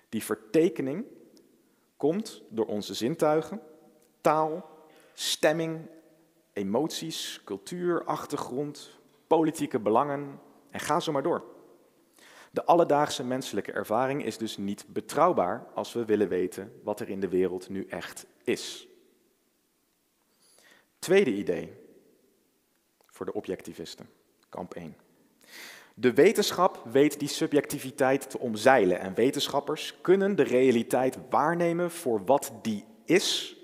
Die 0.09 0.23
vertekening 0.23 1.05
komt 1.97 2.43
door 2.49 2.65
onze 2.65 2.93
zintuigen, 2.93 3.61
taal, 4.21 4.69
stemming, 5.13 5.89
emoties, 6.53 7.41
cultuur, 7.43 8.03
achtergrond, 8.03 8.99
politieke 9.27 9.79
belangen 9.79 10.39
en 10.69 10.79
ga 10.79 10.99
zo 10.99 11.11
maar 11.11 11.23
door. 11.23 11.54
De 12.55 12.65
alledaagse 12.65 13.23
menselijke 13.23 13.71
ervaring 13.71 14.25
is 14.25 14.37
dus 14.37 14.57
niet 14.57 14.85
betrouwbaar 14.87 15.67
als 15.73 15.93
we 15.93 16.05
willen 16.05 16.27
weten 16.27 16.79
wat 16.83 16.99
er 16.99 17.09
in 17.09 17.19
de 17.19 17.27
wereld 17.27 17.69
nu 17.69 17.85
echt 17.89 18.25
is. 18.43 18.87
Tweede 20.99 21.33
idee 21.33 21.73
voor 23.05 23.25
de 23.25 23.33
objectivisten, 23.33 24.09
kamp 24.49 24.73
1. 24.73 24.95
De 25.93 26.13
wetenschap 26.13 26.83
weet 26.91 27.19
die 27.19 27.27
subjectiviteit 27.27 28.29
te 28.29 28.39
omzeilen 28.39 28.99
en 28.99 29.13
wetenschappers 29.13 30.01
kunnen 30.01 30.35
de 30.35 30.43
realiteit 30.43 31.17
waarnemen 31.29 31.91
voor 31.91 32.25
wat 32.25 32.51
die 32.61 32.85
is, 33.05 33.57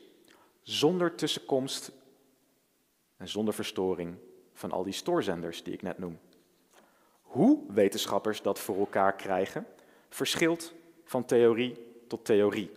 zonder 0.62 1.16
tussenkomst 1.16 1.92
en 3.18 3.28
zonder 3.28 3.54
verstoring 3.54 4.16
van 4.54 4.72
al 4.72 4.84
die 4.84 4.94
stoorzenders 4.94 5.64
die 5.64 5.74
ik 5.74 5.82
net 5.82 5.98
noem. 5.98 6.20
Hoe 7.32 7.60
wetenschappers 7.68 8.42
dat 8.42 8.60
voor 8.60 8.78
elkaar 8.78 9.16
krijgen, 9.16 9.68
verschilt 10.10 10.74
van 11.04 11.26
theorie 11.26 12.04
tot 12.08 12.26
theorie 12.26 12.72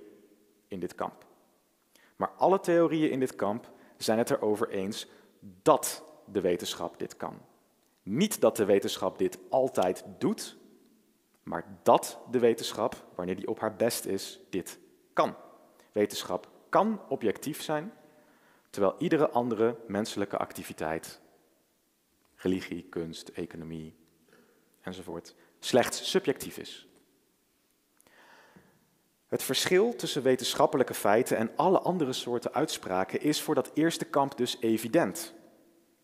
in 0.68 0.80
dit 0.80 0.94
kamp. 0.94 1.26
Maar 2.16 2.30
alle 2.30 2.60
theorieën 2.60 3.10
in 3.10 3.20
dit 3.20 3.36
kamp 3.36 3.70
zijn 3.96 4.18
het 4.18 4.30
erover 4.30 4.68
eens 4.68 5.06
dat 5.62 6.04
de 6.24 6.40
wetenschap 6.40 6.98
dit 6.98 7.16
kan. 7.16 7.38
Niet 8.02 8.40
dat 8.40 8.56
de 8.56 8.64
wetenschap 8.64 9.18
dit 9.18 9.38
altijd 9.48 10.04
doet, 10.18 10.56
Maar 11.42 11.78
dat 11.82 12.18
de 12.30 12.38
wetenschap, 12.38 13.04
wanneer 13.14 13.36
die 13.36 13.48
op 13.48 13.60
haar 13.60 13.76
best 13.76 14.04
is, 14.04 14.40
dit 14.50 14.78
kan. 15.12 15.34
Wetenschap 15.92 16.48
kan 16.68 17.00
objectief 17.08 17.62
zijn, 17.62 17.92
terwijl 18.70 18.94
iedere 18.98 19.30
andere 19.30 19.76
menselijke 19.86 20.38
activiteit, 20.38 21.20
religie, 22.34 22.82
kunst, 22.82 23.28
economie 23.28 23.94
enzovoort, 24.84 25.34
slechts 25.58 26.10
subjectief 26.10 26.58
is. 26.58 26.88
Het 29.26 29.42
verschil 29.42 29.96
tussen 29.96 30.22
wetenschappelijke 30.22 30.94
feiten 30.94 31.36
en 31.36 31.50
alle 31.56 31.78
andere 31.78 32.12
soorten 32.12 32.54
uitspraken 32.54 33.20
is 33.20 33.42
voor 33.42 33.54
dat 33.54 33.70
eerste 33.74 34.04
kamp 34.04 34.36
dus 34.36 34.56
evident. 34.60 35.34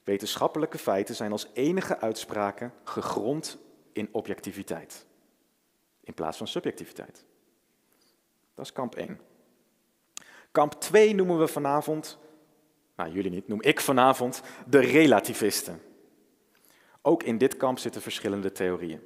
Wetenschappelijke 0.04 0.78
feiten 0.78 1.14
zijn 1.14 1.32
als 1.32 1.46
enige 1.52 1.99
uitspraken 1.99 2.72
gegrond 2.84 3.58
in 3.92 4.08
objectiviteit, 4.12 5.06
in 6.00 6.14
plaats 6.14 6.37
van 6.37 6.46
subjectiviteit. 6.49 7.25
Dat 8.54 8.64
is 8.64 8.72
kamp 8.72 8.94
1. 8.94 9.20
Kamp 10.50 10.72
2 10.72 11.14
noemen 11.14 11.38
we 11.38 11.46
vanavond, 11.46 12.18
nou 12.96 13.12
jullie 13.12 13.30
niet, 13.30 13.49
noem 13.49 13.62
ik 13.62 13.80
vanavond 13.80 14.42
de 14.66 14.78
relativisten. 14.78 15.82
Ook 17.02 17.23
in 17.23 17.38
dit 17.38 17.57
kamp 17.57 17.78
zitten 17.78 18.02
verschillende 18.02 18.52
theorieën. 18.52 19.00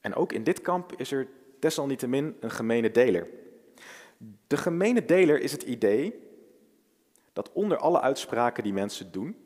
En 0.00 0.14
ook 0.14 0.32
in 0.32 0.44
dit 0.44 0.60
kamp 0.60 0.92
is 0.96 1.12
er 1.12 1.28
desalniettemin 1.58 2.36
een 2.40 2.50
gemene 2.50 2.90
deler. 2.90 3.28
De 4.46 4.56
gemene 4.56 5.04
deler 5.04 5.40
is 5.40 5.52
het 5.52 5.62
idee 5.62 6.30
dat 7.32 7.52
onder 7.52 7.78
alle 7.78 8.00
uitspraken 8.00 8.62
die 8.62 8.72
mensen 8.72 9.12
doen, 9.12 9.36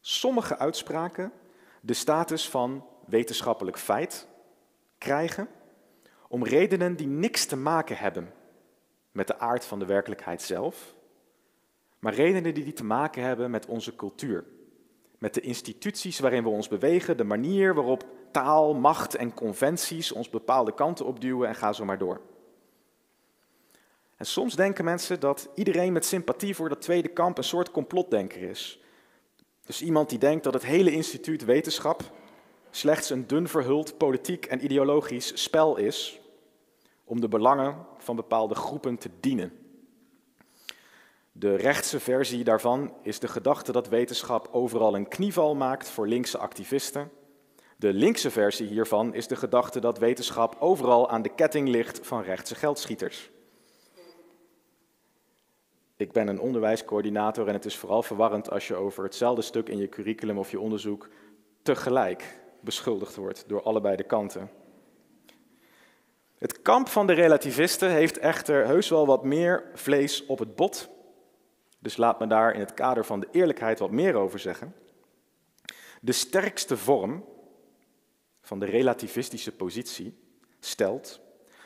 sommige 0.00 0.58
uitspraken 0.58 1.32
de 1.80 1.94
status 1.94 2.48
van 2.48 2.84
wetenschappelijk 3.06 3.78
feit 3.78 4.26
krijgen 4.98 5.48
om 6.28 6.44
redenen 6.44 6.96
die 6.96 7.06
niks 7.06 7.46
te 7.46 7.56
maken 7.56 7.96
hebben 7.96 8.32
met 9.12 9.26
de 9.26 9.38
aard 9.38 9.64
van 9.64 9.78
de 9.78 9.86
werkelijkheid 9.86 10.42
zelf, 10.42 10.94
maar 11.98 12.14
redenen 12.14 12.54
die 12.54 12.72
te 12.72 12.84
maken 12.84 13.22
hebben 13.22 13.50
met 13.50 13.66
onze 13.66 13.96
cultuur, 13.96 14.44
met 15.26 15.34
de 15.34 15.40
instituties 15.40 16.18
waarin 16.18 16.42
we 16.42 16.48
ons 16.48 16.68
bewegen, 16.68 17.16
de 17.16 17.24
manier 17.24 17.74
waarop 17.74 18.06
taal, 18.30 18.74
macht 18.74 19.14
en 19.14 19.34
conventies 19.34 20.12
ons 20.12 20.30
bepaalde 20.30 20.74
kanten 20.74 21.06
opduwen 21.06 21.48
en 21.48 21.54
ga 21.54 21.72
zo 21.72 21.84
maar 21.84 21.98
door. 21.98 22.20
En 24.16 24.26
soms 24.26 24.54
denken 24.56 24.84
mensen 24.84 25.20
dat 25.20 25.48
iedereen 25.54 25.92
met 25.92 26.04
sympathie 26.04 26.54
voor 26.54 26.68
dat 26.68 26.80
tweede 26.80 27.08
kamp 27.08 27.38
een 27.38 27.44
soort 27.44 27.70
complotdenker 27.70 28.42
is. 28.42 28.80
Dus 29.64 29.82
iemand 29.82 30.08
die 30.08 30.18
denkt 30.18 30.44
dat 30.44 30.54
het 30.54 30.64
hele 30.64 30.92
instituut 30.92 31.44
wetenschap 31.44 32.02
slechts 32.70 33.10
een 33.10 33.26
dun 33.26 33.48
verhuld 33.48 33.98
politiek 33.98 34.44
en 34.44 34.64
ideologisch 34.64 35.42
spel 35.42 35.76
is 35.76 36.20
om 37.04 37.20
de 37.20 37.28
belangen 37.28 37.86
van 37.98 38.16
bepaalde 38.16 38.54
groepen 38.54 38.98
te 38.98 39.10
dienen. 39.20 39.65
De 41.38 41.54
rechtse 41.54 42.00
versie 42.00 42.44
daarvan 42.44 42.94
is 43.02 43.18
de 43.18 43.28
gedachte 43.28 43.72
dat 43.72 43.88
wetenschap 43.88 44.48
overal 44.52 44.94
een 44.94 45.08
knieval 45.08 45.54
maakt 45.54 45.88
voor 45.88 46.08
linkse 46.08 46.38
activisten. 46.38 47.10
De 47.76 47.92
linkse 47.92 48.30
versie 48.30 48.66
hiervan 48.66 49.14
is 49.14 49.26
de 49.26 49.36
gedachte 49.36 49.80
dat 49.80 49.98
wetenschap 49.98 50.56
overal 50.58 51.10
aan 51.10 51.22
de 51.22 51.34
ketting 51.34 51.68
ligt 51.68 52.06
van 52.06 52.22
rechtse 52.22 52.54
geldschieters. 52.54 53.30
Ik 55.96 56.12
ben 56.12 56.28
een 56.28 56.40
onderwijscoördinator 56.40 57.48
en 57.48 57.54
het 57.54 57.64
is 57.64 57.76
vooral 57.76 58.02
verwarrend 58.02 58.50
als 58.50 58.68
je 58.68 58.74
over 58.74 59.04
hetzelfde 59.04 59.42
stuk 59.42 59.68
in 59.68 59.78
je 59.78 59.88
curriculum 59.88 60.38
of 60.38 60.50
je 60.50 60.60
onderzoek 60.60 61.08
tegelijk 61.62 62.40
beschuldigd 62.60 63.16
wordt 63.16 63.44
door 63.46 63.62
allebei 63.62 63.96
de 63.96 64.04
kanten. 64.04 64.50
Het 66.38 66.62
kamp 66.62 66.88
van 66.88 67.06
de 67.06 67.12
relativisten 67.12 67.90
heeft 67.90 68.18
echter 68.18 68.66
heus 68.66 68.88
wel 68.88 69.06
wat 69.06 69.24
meer 69.24 69.64
vlees 69.74 70.26
op 70.26 70.38
het 70.38 70.56
bot. 70.56 70.94
Dus 71.86 71.96
laat 71.96 72.18
me 72.18 72.26
daar 72.26 72.54
in 72.54 72.60
het 72.60 72.74
kader 72.74 73.04
van 73.04 73.20
de 73.20 73.28
eerlijkheid 73.30 73.78
wat 73.78 73.90
meer 73.90 74.14
over 74.14 74.38
zeggen. 74.38 74.74
De 76.00 76.12
sterkste 76.12 76.76
vorm 76.76 77.24
van 78.40 78.58
de 78.58 78.66
relativistische 78.66 79.56
positie 79.56 80.18
stelt 80.60 81.20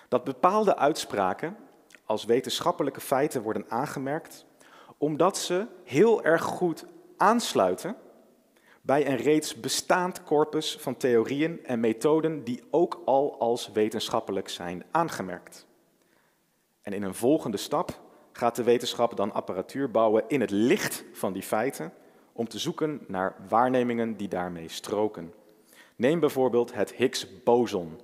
dat 0.09 0.25
bepaalde 0.25 0.77
uitspraken 0.77 1.57
als 2.05 2.25
wetenschappelijke 2.25 3.01
feiten 3.01 3.43
worden 3.43 3.65
aangemerkt, 3.69 4.47
omdat 4.99 5.39
ze 5.39 5.67
heel 5.85 6.25
erg 6.25 6.43
goed 6.43 6.85
aansluiten 7.17 7.97
bij 8.81 9.07
een 9.07 9.17
reeds 9.17 9.61
bestaand 9.61 10.23
corpus 10.23 10.77
van 10.77 10.97
theorieën 10.97 11.65
en 11.65 11.81
methoden 11.81 12.45
die 12.45 12.63
ook 12.71 13.03
al 13.05 13.39
als 13.39 13.71
wetenschappelijk 13.73 14.49
zijn 14.49 14.85
aangemerkt. 14.91 15.67
En 16.83 16.93
in 16.93 17.03
een 17.03 17.15
volgende 17.15 17.57
stap 17.57 18.09
gaat 18.41 18.57
de 18.57 18.63
wetenschap 18.63 19.17
dan 19.17 19.33
apparatuur 19.33 19.91
bouwen 19.91 20.25
in 20.29 20.41
het 20.41 20.51
licht 20.51 21.05
van 21.13 21.33
die 21.33 21.43
feiten 21.43 21.93
om 22.33 22.49
te 22.49 22.59
zoeken 22.59 23.05
naar 23.07 23.37
waarnemingen 23.49 24.17
die 24.17 24.29
daarmee 24.29 24.69
stroken. 24.69 25.35
Neem 25.97 26.21
bijvoorbeeld 26.21 26.75
het 26.75 26.93
Higgs-boson. 26.93 28.01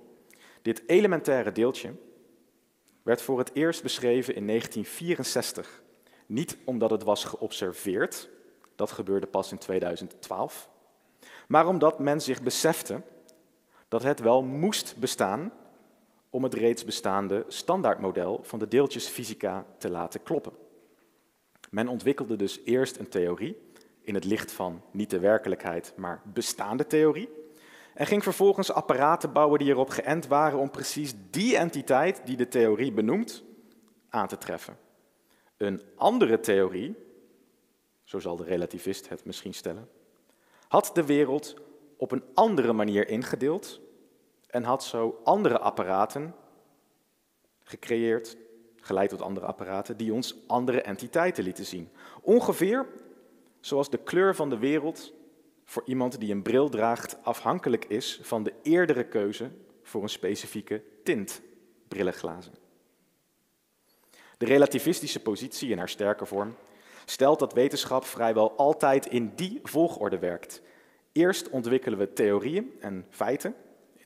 Dit 0.63 0.83
elementaire 0.87 1.53
deeltje 1.53 1.95
werd 3.03 3.23
voor 3.23 3.39
het 3.39 3.51
eerst 3.55 3.83
beschreven 3.83 4.35
in 4.35 4.47
1964. 4.47 5.83
Niet 6.27 6.57
omdat 6.65 6.91
het 6.91 7.03
was 7.03 7.25
geobserveerd, 7.25 8.29
dat 8.75 8.91
gebeurde 8.91 9.27
pas 9.27 9.53
in 9.53 9.59
2012, 9.59 10.69
maar 11.49 11.67
omdat 11.67 11.99
men 11.99 12.21
zich 12.21 12.43
besefte 12.43 13.03
dat 13.89 14.03
het 14.03 14.21
wel 14.21 14.43
moest 14.43 14.97
bestaan 14.97 15.53
om 16.37 16.43
het 16.43 16.55
reeds 16.55 16.85
bestaande 16.85 17.45
standaardmodel 17.49 18.41
van 18.43 18.59
de 18.59 18.69
deeltjesfysica 18.69 19.67
te 19.79 19.91
laten 19.91 20.23
kloppen. 20.23 20.53
Men 21.71 21.89
ontwikkelde 21.89 22.37
dus 22.37 22.61
eerst 22.65 22.99
een 22.99 23.09
theorie 23.09 23.57
in 24.01 24.15
het 24.15 24.25
licht 24.25 24.53
van 24.53 24.83
niet 24.91 25.11
de 25.11 25.19
werkelijkheid, 25.19 25.93
maar 25.97 26.23
bestaande 26.25 26.87
theorie. 26.87 27.29
En 27.95 28.07
ging 28.07 28.23
vervolgens 28.23 28.73
apparaten 28.73 29.33
bouwen 29.33 29.59
die 29.59 29.69
erop 29.69 29.89
geënt 29.89 30.27
waren 30.27 30.59
om 30.59 30.71
precies 30.71 31.15
die 31.31 31.57
entiteit 31.57 32.21
die 32.25 32.37
de 32.37 32.49
theorie 32.49 32.93
benoemt 32.93 33.43
aan 34.09 34.29
te 34.29 34.39
treffen. 34.39 34.79
Een 35.57 35.83
andere 35.95 36.41
theorie, 36.41 36.95
zo 38.05 38.19
zal 38.19 38.37
de 38.37 38.45
relativist 38.45 39.09
het 39.09 39.25
misschien 39.25 39.55
stellen, 39.55 39.89
had 40.69 40.91
de 40.95 41.05
wereld 41.05 41.57
op 41.97 42.13
een 42.13 42.25
andere 42.35 42.73
manier 42.73 43.09
ingedeeld 43.09 43.81
en 44.57 44.65
had 44.65 44.85
zo 44.85 45.21
andere 45.25 45.59
apparaten 45.59 46.35
gecreëerd, 47.63 48.37
geleid 48.77 49.09
tot 49.09 49.23
andere 49.23 49.47
apparaten, 49.47 49.97
die 49.97 50.13
ons 50.13 50.35
andere 50.47 50.83
entiteiten 50.83 51.45
lieten 51.45 51.67
zien. 51.67 51.91
Ongeveer 52.23 52.87
zoals 53.61 53.91
de 53.91 53.99
kleur 53.99 54.35
van 54.35 54.51
de 54.51 54.59
wereld 54.59 55.13
voor 55.65 55.83
iemand 55.87 56.21
die 56.21 56.33
een 56.33 56.43
bril 56.43 56.69
draagt 56.69 57.17
afhankelijk 57.23 57.85
is 57.85 58.21
van 58.23 58.43
de 58.43 58.53
eerdere 58.63 59.05
keuze 59.05 59.51
voor 59.83 60.03
een 60.03 60.09
specifieke 60.09 60.83
tint 61.05 61.43
brillenglazen. 61.89 62.55
De 64.39 64.47
relativistische 64.47 65.23
positie 65.23 65.71
in 65.71 65.79
haar 65.79 65.89
sterke 65.89 66.27
vorm 66.27 66.55
stelt 67.05 67.39
dat 67.39 67.53
wetenschap 67.53 68.05
vrijwel 68.05 68.57
altijd 68.57 69.07
in 69.07 69.33
die 69.35 69.61
volgorde 69.63 70.19
werkt. 70.19 70.63
Eerst 71.13 71.49
ontwikkelen 71.49 71.99
we 71.99 72.13
theorieën 72.13 72.73
en 72.81 73.07
feiten 73.11 73.55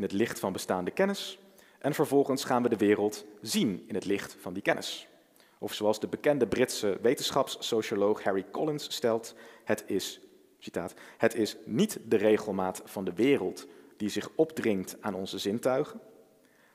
in 0.01 0.07
het 0.07 0.15
licht 0.15 0.39
van 0.39 0.53
bestaande 0.53 0.91
kennis 0.91 1.39
en 1.79 1.95
vervolgens 1.95 2.45
gaan 2.45 2.63
we 2.63 2.69
de 2.69 2.77
wereld 2.77 3.25
zien 3.41 3.85
in 3.87 3.95
het 3.95 4.05
licht 4.05 4.37
van 4.41 4.53
die 4.53 4.63
kennis. 4.63 5.07
Of 5.59 5.75
zoals 5.75 6.01
de 6.01 6.09
bekende 6.09 6.47
Britse 6.47 6.99
wetenschapssocioloog 7.03 8.23
Harry 8.23 8.47
Collins 8.51 8.95
stelt, 8.95 9.35
het 9.65 9.85
is 9.87 10.21
Citaat, 10.59 10.95
het 11.17 11.35
is 11.35 11.57
niet 11.65 11.99
de 12.05 12.17
regelmaat 12.17 12.83
van 12.85 13.05
de 13.05 13.13
wereld 13.13 13.67
die 13.97 14.09
zich 14.09 14.31
opdringt 14.35 14.97
aan 15.01 15.15
onze 15.15 15.39
zintuigen, 15.39 16.01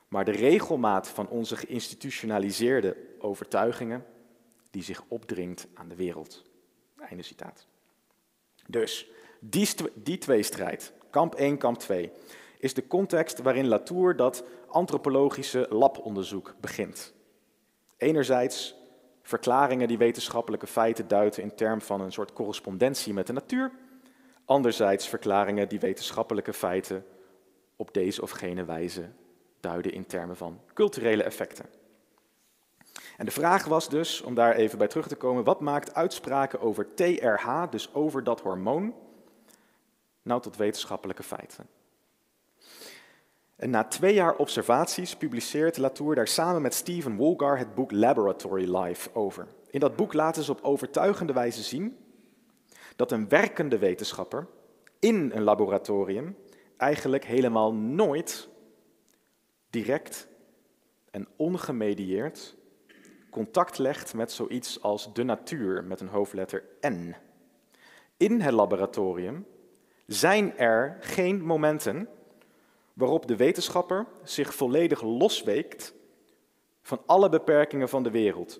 maar 0.07 0.25
de 0.25 0.31
regelmaat 0.31 1.07
van 1.07 1.27
onze 1.27 1.55
geïnstitutionaliseerde 1.55 2.97
overtuigingen 3.19 4.05
die 4.71 4.83
zich 4.83 5.03
opdringt 5.07 5.67
aan 5.73 5.88
de 5.88 5.95
wereld. 5.95 6.43
Einde 6.97 7.23
citaat. 7.23 7.67
Dus, 8.67 9.07
die, 9.39 9.69
die 9.93 10.17
tweestrijd, 10.17 10.93
kamp 11.09 11.35
1, 11.35 11.57
kamp 11.57 11.77
2, 11.77 12.11
is 12.60 12.74
de 12.74 12.88
context 12.88 13.41
waarin 13.41 13.68
Latour 13.68 14.15
dat 14.15 14.44
antropologische 14.68 15.68
labonderzoek 15.70 16.56
begint. 16.60 17.13
Enerzijds 17.98 18.76
verklaringen 19.22 19.88
die 19.88 19.98
wetenschappelijke 19.98 20.68
feiten 20.68 21.08
duiden 21.08 21.44
in 21.44 21.56
termen 21.56 21.82
van 21.82 22.02
een 22.02 22.12
soort 22.12 22.34
correspondentie 22.34 23.13
met 23.13 23.28
de 23.28 23.34
natuur. 23.34 23.72
Anderzijds 24.46 25.08
verklaringen 25.08 25.70
die 25.70 25.80
wetenschappelijke 25.80 26.54
feiten 26.54 27.06
op 27.76 27.94
deze 27.94 28.22
of 28.22 28.32
gene 28.32 28.65
wijze 28.65 29.10
duiden 29.60 29.91
in 29.91 30.06
termen 30.06 30.38
van 30.38 30.60
culturele 30.74 31.24
effecten. 31.24 31.65
En 33.18 33.26
de 33.26 33.32
vraag 33.32 33.65
was 33.65 33.89
dus, 33.89 34.22
om 34.22 34.34
daar 34.34 34.56
even 34.56 34.78
bij 34.78 34.88
terug 34.88 35.08
te 35.08 35.15
komen, 35.15 35.44
wat 35.44 35.60
maakt 35.62 35.94
uitspraken 35.94 36.62
over 36.62 36.94
TRH, 36.94 37.63
dus 37.70 37.94
over 37.94 38.24
dat 38.24 38.41
hormoon, 38.41 38.96
nou 40.22 40.41
tot 40.41 40.56
wetenschappelijke 40.56 41.24
feiten? 41.24 41.68
En 43.65 43.71
na 43.71 43.84
twee 43.84 44.13
jaar 44.13 44.36
observaties 44.36 45.15
publiceert 45.15 45.78
Latour 45.78 46.15
daar 46.15 46.28
samen 46.28 46.62
met 46.62 46.73
Stephen 46.73 47.15
Woolgar 47.15 47.58
het 47.58 47.75
boek 47.75 47.91
Laboratory 47.91 48.75
Life 48.75 49.10
over. 49.13 49.47
In 49.69 49.80
dat 49.80 49.95
boek 49.95 50.13
laten 50.13 50.43
ze 50.43 50.51
op 50.51 50.60
overtuigende 50.62 51.34
wijze 51.34 51.63
zien 51.63 51.97
dat 52.95 53.12
een 53.12 53.30
werkende 53.30 53.78
wetenschapper 53.78 54.47
in 54.99 55.32
een 55.34 55.43
laboratorium 55.43 56.38
eigenlijk 56.78 57.25
helemaal 57.25 57.73
nooit 57.73 58.49
direct 59.69 60.28
en 61.12 61.28
ongemedieerd 61.36 62.56
contact 63.30 63.78
legt 63.78 64.13
met 64.13 64.32
zoiets 64.32 64.82
als 64.82 65.13
de 65.13 65.23
natuur 65.23 65.84
met 65.84 66.01
een 66.01 66.08
hoofdletter 66.08 66.63
N. 66.88 67.15
In 68.17 68.41
het 68.41 68.54
laboratorium 68.54 69.45
zijn 70.06 70.58
er 70.58 70.97
geen 70.99 71.41
momenten 71.41 72.10
waarop 72.95 73.27
de 73.27 73.36
wetenschapper 73.36 74.05
zich 74.23 74.55
volledig 74.55 75.01
losweekt 75.01 75.93
van 76.81 77.01
alle 77.05 77.29
beperkingen 77.29 77.89
van 77.89 78.03
de 78.03 78.12
wereld, 78.12 78.60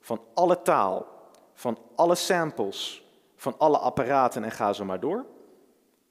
van 0.00 0.20
alle 0.34 0.62
taal, 0.62 1.06
van 1.54 1.78
alle 1.94 2.14
samples, 2.14 3.04
van 3.36 3.58
alle 3.58 3.78
apparaten 3.78 4.44
en 4.44 4.50
ga 4.50 4.72
zo 4.72 4.84
maar 4.84 5.00
door. 5.00 5.24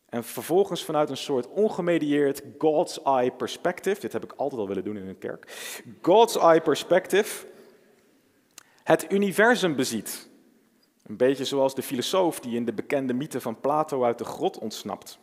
En 0.09 0.23
vervolgens 0.23 0.83
vanuit 0.85 1.09
een 1.09 1.17
soort 1.17 1.47
ongemedieerd 1.47 2.43
God's 2.57 3.01
eye 3.03 3.31
perspective, 3.31 4.01
dit 4.01 4.13
heb 4.13 4.23
ik 4.23 4.33
altijd 4.35 4.61
al 4.61 4.67
willen 4.67 4.83
doen 4.83 4.97
in 4.97 5.07
een 5.07 5.17
kerk, 5.17 5.73
God's 6.01 6.35
eye 6.35 6.61
perspective, 6.61 7.47
het 8.83 9.11
universum 9.11 9.75
beziet. 9.75 10.29
Een 11.03 11.17
beetje 11.17 11.45
zoals 11.45 11.75
de 11.75 11.81
filosoof 11.81 12.39
die 12.39 12.55
in 12.55 12.65
de 12.65 12.73
bekende 12.73 13.13
mythe 13.13 13.41
van 13.41 13.59
Plato 13.59 14.03
uit 14.03 14.17
de 14.17 14.25
grot 14.25 14.57
ontsnapt. 14.57 15.19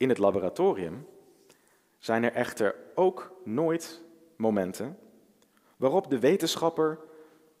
In 0.00 0.08
het 0.08 0.18
laboratorium 0.18 1.06
zijn 1.98 2.24
er 2.24 2.32
echter 2.32 2.74
ook 2.94 3.32
nooit 3.44 4.02
momenten 4.36 4.98
waarop 5.76 6.10
de 6.10 6.18
wetenschapper 6.18 6.98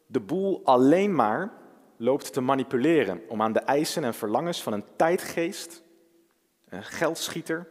de 0.06 0.20
boel 0.20 0.60
alleen 0.64 1.14
maar 1.14 1.52
loopt 1.96 2.32
te 2.32 2.40
manipuleren 2.40 3.22
om 3.28 3.42
aan 3.42 3.52
de 3.52 3.58
eisen 3.58 4.04
en 4.04 4.14
verlangens 4.14 4.62
van 4.62 4.72
een 4.72 4.84
tijdgeest, 4.96 5.82
een 6.68 6.82
geldschieter, 6.82 7.68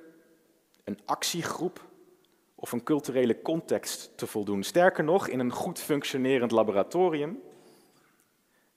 een 0.84 1.00
actiegroep 1.06 1.88
of 2.56 2.72
een 2.72 2.84
culturele 2.84 3.42
context 3.42 4.18
te 4.18 4.28
voldoen. 4.28 4.64
Sterker 4.64 5.04
nog, 5.04 5.28
in 5.28 5.40
een 5.40 5.52
goed 5.52 5.80
functionerend 5.80 6.52
laboratorium 6.52 7.42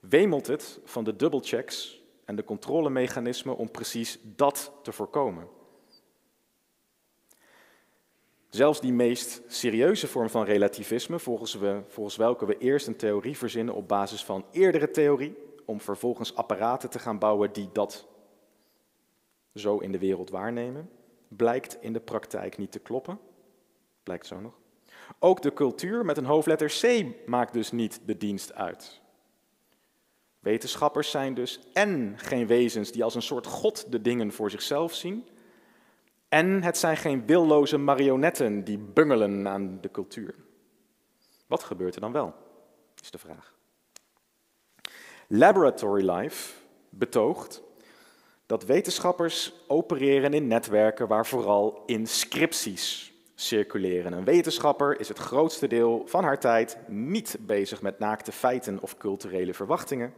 wemelt 0.01 0.47
het 0.47 0.81
van 0.85 1.05
de 1.05 1.17
doublechecks 1.17 2.03
en 2.25 2.37
de 2.37 2.45
controlemechanismen 2.45 3.57
om 3.57 3.71
precies 3.71 4.19
dat 4.23 4.73
te 4.83 4.93
voorkomen. 4.93 5.61
Zelfs 8.53 8.81
die 8.81 8.93
meest 8.93 9.43
serieuze 9.47 10.07
vorm 10.07 10.31
van 10.31 10.45
relativisme, 10.45 11.19
volgens, 11.19 11.55
we, 11.55 11.83
volgens 11.89 12.17
welke 12.17 12.47
we 12.47 12.59
eerst 12.59 12.87
een 12.87 12.97
theorie 12.97 13.37
verzinnen 13.37 13.75
op 13.75 13.89
basis 13.89 14.25
van 14.25 14.45
eerdere 14.51 14.91
theorie, 14.91 15.37
om 15.65 15.81
vervolgens 15.81 16.35
apparaten 16.35 16.91
te 16.91 16.99
gaan 16.99 17.19
bouwen 17.19 17.53
die 17.53 17.69
dat 17.73 18.07
zo 19.55 19.79
in 19.79 19.93
de 19.93 19.99
wereld 19.99 20.31
waarnemen, 20.31 20.91
blijkt 21.29 21.77
in 21.81 21.93
de 21.93 22.01
praktijk 22.01 22.59
niet 22.59 22.73
te 22.73 22.79
kloppen. 22.79 23.19
Blijkt 24.03 24.27
zo 24.27 24.41
nog. 24.41 24.59
Ook 25.19 25.43
de 25.43 25.53
cultuur 25.53 26.05
met 26.05 26.17
een 26.17 26.25
hoofdletter 26.25 26.69
C 26.81 27.05
maakt 27.27 27.53
dus 27.53 27.71
niet 27.71 28.01
de 28.05 28.17
dienst 28.17 28.55
uit. 28.55 29.01
Wetenschappers 30.39 31.11
zijn 31.11 31.35
dus 31.35 31.61
en 31.73 32.15
geen 32.17 32.47
wezens 32.47 32.93
die 32.93 33.05
als 33.05 33.15
een 33.15 33.23
soort 33.23 33.47
god 33.47 33.93
de 33.93 34.01
dingen 34.01 34.33
voor 34.33 34.51
zichzelf 34.51 34.95
zien, 34.95 35.27
en 36.33 36.63
het 36.63 36.79
zijn 36.79 36.97
geen 36.97 37.27
willoze 37.27 37.79
marionetten 37.79 38.65
die 38.65 38.79
bungelen 38.79 39.49
aan 39.49 39.79
de 39.81 39.91
cultuur. 39.91 40.35
Wat 41.47 41.63
gebeurt 41.63 41.95
er 41.95 42.01
dan 42.01 42.13
wel, 42.13 42.35
is 43.03 43.11
de 43.11 43.19
vraag. 43.19 43.55
Laboratory 45.27 46.11
Life 46.11 46.55
betoogt 46.89 47.63
dat 48.47 48.65
wetenschappers 48.65 49.53
opereren 49.67 50.35
in 50.35 50.47
netwerken 50.47 51.09
waar 51.09 51.27
vooral 51.27 51.83
inscripties 51.87 53.13
circuleren. 53.35 54.13
Een 54.13 54.25
wetenschapper 54.25 55.01
is 55.01 55.09
het 55.09 55.19
grootste 55.19 55.67
deel 55.67 56.03
van 56.07 56.25
haar 56.25 56.41
tijd 56.41 56.79
niet 56.89 57.37
bezig 57.41 57.83
met 57.83 57.99
naakte 57.99 58.33
feiten 58.33 58.83
of 58.83 58.97
culturele 58.97 59.55
verwachtingen, 59.55 60.15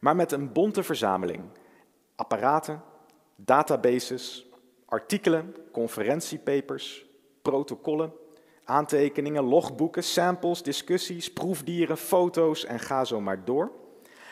maar 0.00 0.16
met 0.16 0.32
een 0.32 0.52
bonte 0.52 0.82
verzameling 0.82 1.44
apparaten, 2.16 2.82
databases, 3.36 4.47
artikelen, 4.88 5.54
conferentiepapers, 5.72 7.06
protocollen, 7.42 8.12
aantekeningen, 8.64 9.44
logboeken, 9.44 10.04
samples, 10.04 10.62
discussies, 10.62 11.32
proefdieren, 11.32 11.96
foto's 11.96 12.64
en 12.64 12.78
ga 12.78 13.04
zo 13.04 13.20
maar 13.20 13.44
door. 13.44 13.72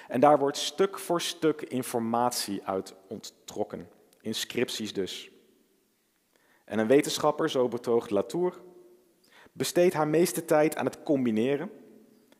En 0.08 0.20
daar 0.20 0.38
wordt 0.38 0.56
stuk 0.56 0.98
voor 0.98 1.20
stuk 1.20 1.62
informatie 1.62 2.60
uit 2.64 2.94
onttrokken. 3.08 3.88
Inscripties 4.20 4.92
dus. 4.92 5.30
En 6.64 6.78
een 6.78 6.86
wetenschapper, 6.86 7.50
zo 7.50 7.68
betoogt 7.68 8.10
Latour, 8.10 8.60
besteedt 9.52 9.94
haar 9.94 10.08
meeste 10.08 10.44
tijd 10.44 10.76
aan 10.76 10.84
het 10.84 11.02
combineren, 11.02 11.70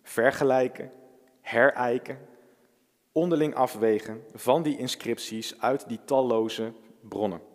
vergelijken, 0.02 0.92
herijken, 1.40 2.18
onderling 3.12 3.54
afwegen 3.54 4.24
van 4.34 4.62
die 4.62 4.78
inscripties 4.78 5.60
uit 5.60 5.88
die 5.88 6.00
talloze 6.04 6.72
bronnen 7.00 7.45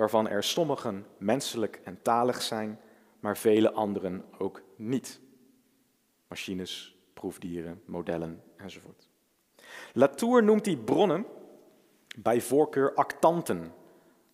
waarvan 0.00 0.28
er 0.28 0.44
sommigen 0.44 1.06
menselijk 1.18 1.80
en 1.84 2.02
talig 2.02 2.42
zijn, 2.42 2.80
maar 3.20 3.36
vele 3.36 3.72
anderen 3.72 4.24
ook 4.38 4.62
niet. 4.76 5.20
Machines, 6.28 6.96
proefdieren, 7.14 7.82
modellen 7.84 8.42
enzovoort. 8.56 9.08
Latour 9.92 10.42
noemt 10.42 10.64
die 10.64 10.76
bronnen 10.76 11.26
bij 12.18 12.40
voorkeur 12.40 12.94
actanten 12.94 13.72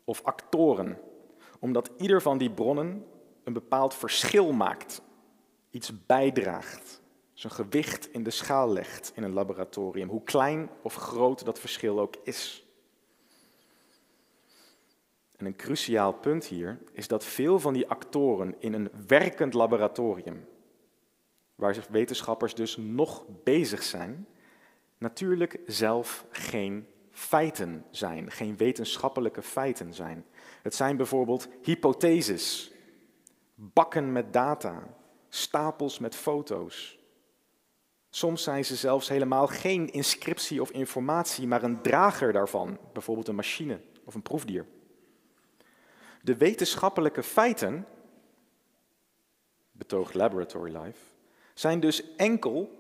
of 0.04 0.22
actoren, 0.22 0.98
omdat 1.60 1.90
ieder 1.96 2.22
van 2.22 2.38
die 2.38 2.50
bronnen 2.50 3.06
een 3.44 3.52
bepaald 3.52 3.94
verschil 3.94 4.52
maakt, 4.52 5.02
iets 5.70 6.06
bijdraagt, 6.06 7.02
zijn 7.32 7.52
gewicht 7.52 8.12
in 8.12 8.22
de 8.22 8.30
schaal 8.30 8.72
legt 8.72 9.12
in 9.14 9.22
een 9.22 9.32
laboratorium, 9.32 10.08
hoe 10.08 10.22
klein 10.22 10.70
of 10.82 10.94
groot 10.94 11.44
dat 11.44 11.58
verschil 11.58 12.00
ook 12.00 12.14
is. 12.22 12.65
En 15.36 15.46
een 15.46 15.56
cruciaal 15.56 16.12
punt 16.12 16.44
hier 16.44 16.78
is 16.92 17.08
dat 17.08 17.24
veel 17.24 17.60
van 17.60 17.72
die 17.72 17.88
actoren 17.88 18.54
in 18.58 18.72
een 18.72 18.90
werkend 19.06 19.54
laboratorium, 19.54 20.48
waar 21.54 21.76
wetenschappers 21.90 22.54
dus 22.54 22.76
nog 22.76 23.24
bezig 23.44 23.82
zijn, 23.82 24.26
natuurlijk 24.98 25.60
zelf 25.66 26.26
geen 26.30 26.86
feiten 27.10 27.84
zijn, 27.90 28.30
geen 28.30 28.56
wetenschappelijke 28.56 29.42
feiten 29.42 29.94
zijn. 29.94 30.24
Het 30.62 30.74
zijn 30.74 30.96
bijvoorbeeld 30.96 31.48
hypotheses, 31.62 32.72
bakken 33.54 34.12
met 34.12 34.32
data, 34.32 34.82
stapels 35.28 35.98
met 35.98 36.14
foto's. 36.14 36.98
Soms 38.10 38.42
zijn 38.42 38.64
ze 38.64 38.76
zelfs 38.76 39.08
helemaal 39.08 39.46
geen 39.46 39.92
inscriptie 39.92 40.60
of 40.60 40.70
informatie, 40.70 41.46
maar 41.46 41.62
een 41.62 41.82
drager 41.82 42.32
daarvan, 42.32 42.78
bijvoorbeeld 42.92 43.28
een 43.28 43.34
machine 43.34 43.80
of 44.04 44.14
een 44.14 44.22
proefdier. 44.22 44.66
De 46.26 46.36
wetenschappelijke 46.36 47.22
feiten, 47.22 47.86
betoogt 49.72 50.14
Laboratory 50.14 50.76
Life, 50.76 50.98
zijn 51.54 51.80
dus 51.80 52.14
enkel 52.16 52.70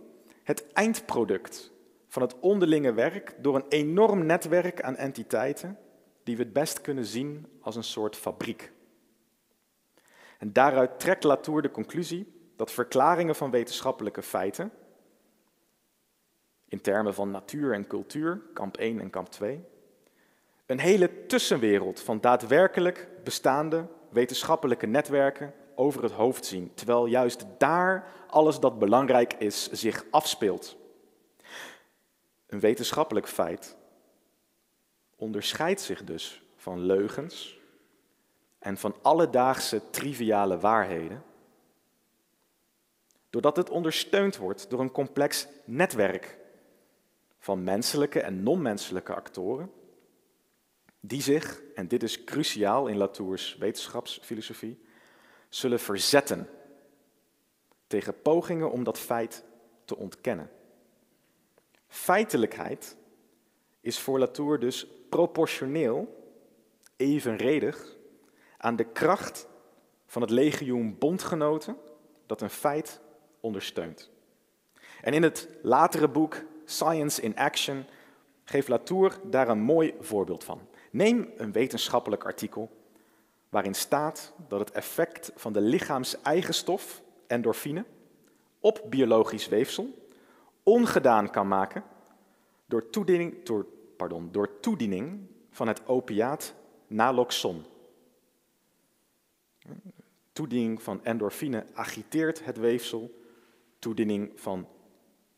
het 0.42 0.72
eindproduct 0.72 1.72
van 2.06 2.22
het 2.22 2.38
onderlinge 2.40 2.92
werk 2.92 3.34
door 3.38 3.54
een 3.54 3.68
enorm 3.68 4.26
netwerk 4.26 4.82
aan 4.82 4.96
entiteiten 4.96 5.78
die 6.22 6.36
we 6.36 6.42
het 6.42 6.52
best 6.52 6.80
kunnen 6.80 7.04
zien 7.04 7.46
als 7.60 7.76
een 7.76 7.84
soort 7.84 8.16
fabriek. 8.16 8.72
En 10.38 10.52
daaruit 10.52 11.00
trekt 11.00 11.24
Latour 11.24 11.62
de 11.62 11.70
conclusie 11.70 12.50
dat 12.56 12.72
verklaringen 12.72 13.34
van 13.34 13.50
wetenschappelijke 13.50 14.22
feiten, 14.22 14.72
in 16.68 16.80
termen 16.80 17.14
van 17.14 17.30
natuur 17.30 17.72
en 17.72 17.86
cultuur, 17.86 18.42
kamp 18.52 18.76
1 18.76 19.00
en 19.00 19.10
kamp 19.10 19.28
2, 19.28 19.64
een 20.66 20.78
hele 20.78 21.26
tussenwereld 21.26 22.00
van 22.00 22.20
daadwerkelijk 22.20 23.08
bestaande 23.24 23.86
wetenschappelijke 24.08 24.86
netwerken 24.86 25.54
over 25.74 26.02
het 26.02 26.12
hoofd 26.12 26.46
zien, 26.46 26.74
terwijl 26.74 27.06
juist 27.06 27.44
daar 27.58 28.12
alles 28.26 28.60
dat 28.60 28.78
belangrijk 28.78 29.32
is 29.32 29.70
zich 29.70 30.04
afspeelt. 30.10 30.76
Een 32.46 32.60
wetenschappelijk 32.60 33.28
feit 33.28 33.76
onderscheidt 35.16 35.80
zich 35.80 36.04
dus 36.04 36.42
van 36.56 36.80
leugens 36.80 37.60
en 38.58 38.76
van 38.76 38.94
alledaagse 39.02 39.90
triviale 39.90 40.58
waarheden, 40.58 41.22
doordat 43.30 43.56
het 43.56 43.70
ondersteund 43.70 44.36
wordt 44.36 44.70
door 44.70 44.80
een 44.80 44.90
complex 44.90 45.46
netwerk 45.64 46.38
van 47.38 47.64
menselijke 47.64 48.20
en 48.20 48.42
non-menselijke 48.42 49.14
actoren 49.14 49.70
die 51.06 51.22
zich, 51.22 51.62
en 51.74 51.88
dit 51.88 52.02
is 52.02 52.24
cruciaal 52.24 52.86
in 52.86 52.96
Latours 52.96 53.56
wetenschapsfilosofie, 53.58 54.78
zullen 55.48 55.80
verzetten 55.80 56.48
tegen 57.86 58.22
pogingen 58.22 58.70
om 58.70 58.84
dat 58.84 58.98
feit 58.98 59.44
te 59.84 59.96
ontkennen. 59.96 60.50
Feitelijkheid 61.88 62.96
is 63.80 63.98
voor 63.98 64.18
Latour 64.18 64.58
dus 64.58 64.86
proportioneel, 65.08 66.24
evenredig 66.96 67.96
aan 68.58 68.76
de 68.76 68.84
kracht 68.84 69.48
van 70.06 70.22
het 70.22 70.30
legioen 70.30 70.98
bondgenoten 70.98 71.76
dat 72.26 72.40
een 72.40 72.50
feit 72.50 73.00
ondersteunt. 73.40 74.10
En 75.00 75.12
in 75.12 75.22
het 75.22 75.48
latere 75.62 76.08
boek 76.08 76.44
Science 76.64 77.22
in 77.22 77.36
Action 77.36 77.84
geeft 78.44 78.68
Latour 78.68 79.20
daar 79.24 79.48
een 79.48 79.60
mooi 79.60 79.94
voorbeeld 80.00 80.44
van. 80.44 80.60
Neem 80.96 81.32
een 81.36 81.52
wetenschappelijk 81.52 82.24
artikel 82.24 82.70
waarin 83.48 83.74
staat 83.74 84.32
dat 84.48 84.58
het 84.58 84.70
effect 84.70 85.32
van 85.34 85.52
de 85.52 85.60
lichaams-eigen 85.60 86.54
stof, 86.54 87.02
endorfine, 87.26 87.84
op 88.60 88.82
biologisch 88.88 89.48
weefsel 89.48 90.08
ongedaan 90.62 91.30
kan 91.30 91.48
maken 91.48 91.84
door 92.66 92.90
toediening, 92.90 93.44
door, 93.44 93.66
pardon, 93.96 94.28
door 94.32 94.60
toediening 94.60 95.26
van 95.50 95.68
het 95.68 95.86
opiaat 95.86 96.54
naloxon. 96.86 97.64
Toediening 100.32 100.82
van 100.82 101.04
endorfine 101.04 101.66
agiteert 101.74 102.44
het 102.44 102.56
weefsel, 102.56 103.22
toediening 103.78 104.30
van 104.34 104.68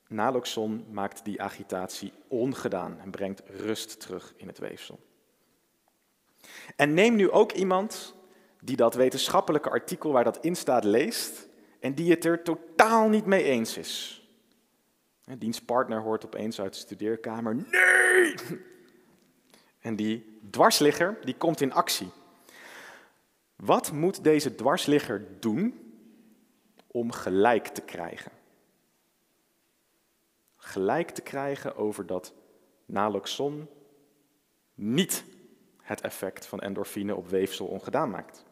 naloxon 0.08 0.86
maakt 0.90 1.24
die 1.24 1.42
agitatie 1.42 2.12
ongedaan 2.28 2.98
en 2.98 3.10
brengt 3.10 3.42
rust 3.46 4.00
terug 4.00 4.34
in 4.36 4.46
het 4.46 4.58
weefsel. 4.58 5.06
En 6.76 6.94
neem 6.94 7.16
nu 7.16 7.30
ook 7.30 7.52
iemand 7.52 8.14
die 8.60 8.76
dat 8.76 8.94
wetenschappelijke 8.94 9.70
artikel 9.70 10.12
waar 10.12 10.24
dat 10.24 10.38
in 10.40 10.56
staat 10.56 10.84
leest 10.84 11.48
en 11.80 11.94
die 11.94 12.10
het 12.10 12.24
er 12.24 12.42
totaal 12.42 13.08
niet 13.08 13.26
mee 13.26 13.42
eens 13.42 13.76
is. 13.76 14.22
Dienstpartner 15.38 16.00
hoort 16.00 16.24
opeens 16.24 16.60
uit 16.60 16.72
de 16.72 16.78
studeerkamer, 16.78 17.54
nee! 17.54 18.34
En 19.78 19.96
die 19.96 20.38
dwarsligger, 20.50 21.18
die 21.24 21.36
komt 21.36 21.60
in 21.60 21.72
actie. 21.72 22.10
Wat 23.56 23.92
moet 23.92 24.24
deze 24.24 24.54
dwarsligger 24.54 25.26
doen 25.40 25.94
om 26.86 27.12
gelijk 27.12 27.66
te 27.66 27.80
krijgen? 27.80 28.32
Gelijk 30.56 31.10
te 31.10 31.22
krijgen 31.22 31.76
over 31.76 32.06
dat 32.06 32.34
naloxon 32.86 33.68
niet 34.74 35.24
het 35.88 36.00
effect 36.00 36.46
van 36.46 36.60
endorfine 36.60 37.16
op 37.16 37.28
weefsel 37.28 37.66
ongedaan 37.66 38.10
maakt. 38.10 38.44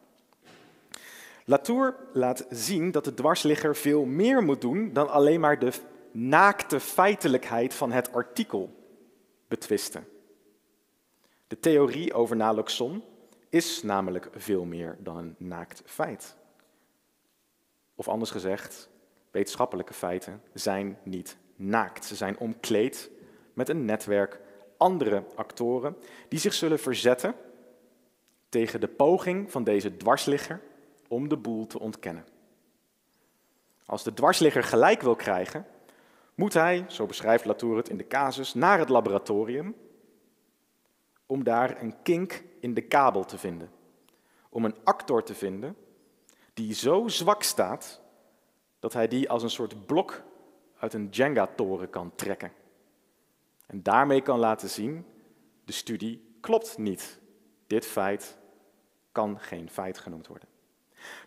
Latour 1.45 1.95
laat 2.13 2.45
zien 2.49 2.91
dat 2.91 3.03
de 3.03 3.13
dwarsligger 3.13 3.75
veel 3.75 4.05
meer 4.05 4.43
moet 4.43 4.61
doen 4.61 4.93
dan 4.93 5.09
alleen 5.09 5.39
maar 5.39 5.59
de 5.59 5.71
naakte 6.11 6.79
feitelijkheid 6.79 7.73
van 7.73 7.91
het 7.91 8.13
artikel 8.13 8.75
betwisten. 9.47 10.07
De 11.47 11.59
theorie 11.59 12.13
over 12.13 12.35
naloxon 12.35 13.03
is 13.49 13.83
namelijk 13.83 14.29
veel 14.35 14.65
meer 14.65 14.97
dan 14.99 15.17
een 15.17 15.35
naakt 15.37 15.81
feit. 15.85 16.35
Of 17.95 18.07
anders 18.07 18.31
gezegd, 18.31 18.89
wetenschappelijke 19.31 19.93
feiten 19.93 20.41
zijn 20.53 20.97
niet 21.03 21.37
naakt. 21.55 22.05
Ze 22.05 22.15
zijn 22.15 22.37
omkleed 22.37 23.09
met 23.53 23.69
een 23.69 23.85
netwerk 23.85 24.39
andere 24.77 25.23
actoren 25.35 25.97
die 26.27 26.39
zich 26.39 26.53
zullen 26.53 26.79
verzetten 26.79 27.35
tegen 28.49 28.79
de 28.79 28.87
poging 28.87 29.51
van 29.51 29.63
deze 29.63 29.97
dwarsligger 29.97 30.61
om 31.07 31.29
de 31.29 31.37
boel 31.37 31.67
te 31.67 31.79
ontkennen. 31.79 32.25
Als 33.85 34.03
de 34.03 34.13
dwarsligger 34.13 34.63
gelijk 34.63 35.01
wil 35.01 35.15
krijgen, 35.15 35.65
moet 36.35 36.53
hij, 36.53 36.85
zo 36.87 37.05
beschrijft 37.05 37.45
Latour 37.45 37.77
het 37.77 37.89
in 37.89 37.97
de 37.97 38.07
casus, 38.07 38.53
naar 38.53 38.79
het 38.79 38.89
laboratorium 38.89 39.75
om 41.25 41.43
daar 41.43 41.81
een 41.81 42.01
kink 42.01 42.43
in 42.59 42.73
de 42.73 42.81
kabel 42.81 43.25
te 43.25 43.37
vinden. 43.37 43.71
Om 44.49 44.65
een 44.65 44.75
actor 44.83 45.23
te 45.23 45.35
vinden 45.35 45.75
die 46.53 46.73
zo 46.73 47.07
zwak 47.07 47.43
staat 47.43 48.01
dat 48.79 48.93
hij 48.93 49.07
die 49.07 49.29
als 49.29 49.43
een 49.43 49.49
soort 49.49 49.85
blok 49.85 50.23
uit 50.79 50.93
een 50.93 51.07
Jenga-toren 51.09 51.89
kan 51.89 52.11
trekken. 52.15 52.51
En 53.67 53.83
daarmee 53.83 54.21
kan 54.21 54.39
laten 54.39 54.69
zien, 54.69 55.05
de 55.65 55.73
studie 55.73 56.37
klopt 56.41 56.77
niet. 56.77 57.19
Dit 57.67 57.85
feit 57.85 58.37
kan 59.11 59.39
geen 59.39 59.69
feit 59.69 59.97
genoemd 59.97 60.27
worden. 60.27 60.47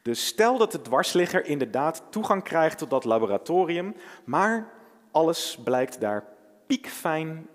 Dus 0.02 0.26
stel 0.26 0.58
dat 0.58 0.72
de 0.72 0.82
dwarsligger 0.82 1.44
inderdaad 1.44 2.02
toegang 2.10 2.42
krijgt 2.42 2.78
tot 2.78 2.90
dat 2.90 3.04
laboratorium, 3.04 3.94
maar 4.24 4.72
alles 5.10 5.58
blijkt 5.64 6.00
daar 6.00 6.24
piekfijn 6.66 7.48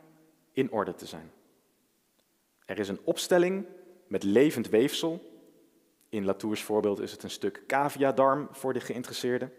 in 0.52 0.72
orde 0.72 0.96
te 0.96 1.06
zijn. 1.06 1.32
Er 2.66 2.80
is 2.80 2.90
een 2.90 3.00
opstelling 3.04 3.66
met 4.08 4.24
levend 4.24 4.70
weefsel. 4.70 5.34
In 6.10 6.26
Latours 6.26 6.64
voorbeeld 6.64 7.00
is 7.00 7.12
het 7.12 7.24
een 7.24 7.30
stuk 7.30 7.64
caviadarm 7.68 8.48
voor 8.52 8.74
de 8.74 8.80
geïnteresseerden. 8.80 9.54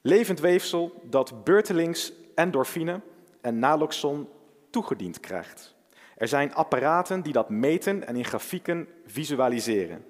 Levend 0.00 0.40
weefsel 0.40 1.02
dat 1.04 1.44
beurtelings 1.44 2.12
endorfine 2.34 3.00
en 3.48 3.58
naloxon 3.58 4.28
toegediend 4.70 5.20
krijgt. 5.20 5.74
Er 6.16 6.28
zijn 6.28 6.54
apparaten 6.54 7.22
die 7.22 7.32
dat 7.32 7.48
meten 7.48 8.06
en 8.06 8.16
in 8.16 8.24
grafieken 8.24 8.88
visualiseren. 9.06 10.04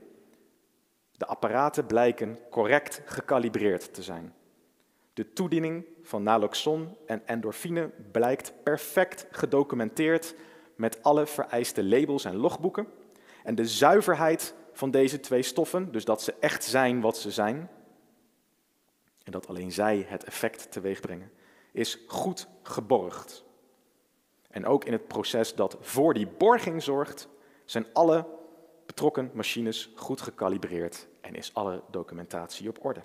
De 1.12 1.26
apparaten 1.26 1.86
blijken 1.86 2.38
correct 2.50 3.02
gekalibreerd 3.04 3.94
te 3.94 4.02
zijn. 4.02 4.34
De 5.12 5.32
toediening 5.32 5.84
van 6.02 6.22
naloxon 6.22 6.96
en 7.06 7.22
endorfine 7.26 7.90
blijkt 8.12 8.52
perfect 8.62 9.26
gedocumenteerd 9.30 10.34
met 10.76 11.02
alle 11.02 11.26
vereiste 11.26 11.84
labels 11.84 12.24
en 12.24 12.36
logboeken. 12.36 12.86
En 13.44 13.54
de 13.54 13.66
zuiverheid 13.66 14.54
van 14.72 14.90
deze 14.90 15.20
twee 15.20 15.42
stoffen, 15.42 15.92
dus 15.92 16.04
dat 16.04 16.22
ze 16.22 16.34
echt 16.40 16.64
zijn 16.64 17.00
wat 17.00 17.16
ze 17.16 17.30
zijn, 17.30 17.70
en 19.24 19.32
dat 19.32 19.48
alleen 19.48 19.72
zij 19.72 20.06
het 20.08 20.24
effect 20.24 20.72
teweeg 20.72 21.00
brengen, 21.00 21.30
is 21.72 21.98
goed 22.06 22.48
geborgd. 22.62 23.44
En 24.50 24.66
ook 24.66 24.84
in 24.84 24.92
het 24.92 25.08
proces 25.08 25.54
dat 25.54 25.76
voor 25.80 26.14
die 26.14 26.26
borging 26.26 26.82
zorgt, 26.82 27.28
zijn 27.64 27.86
alle 27.92 28.26
betrokken 28.86 29.30
machines 29.34 29.92
goed 29.96 30.20
gekalibreerd 30.20 31.08
en 31.20 31.34
is 31.34 31.54
alle 31.54 31.82
documentatie 31.90 32.68
op 32.68 32.84
orde. 32.84 33.02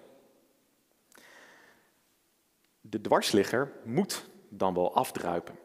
De 2.82 3.02
dwarsligger 3.02 3.72
moet 3.84 4.30
dan 4.50 4.74
wel 4.74 4.96
afdruipen. 4.96 5.60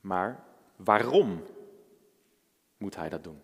Maar 0.00 0.44
waarom 0.76 1.42
moet 2.76 2.96
hij 2.96 3.08
dat 3.08 3.24
doen? 3.24 3.42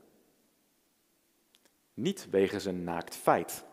Niet 1.94 2.30
wegens 2.30 2.64
een 2.64 2.84
naakt 2.84 3.16
feit, 3.16 3.64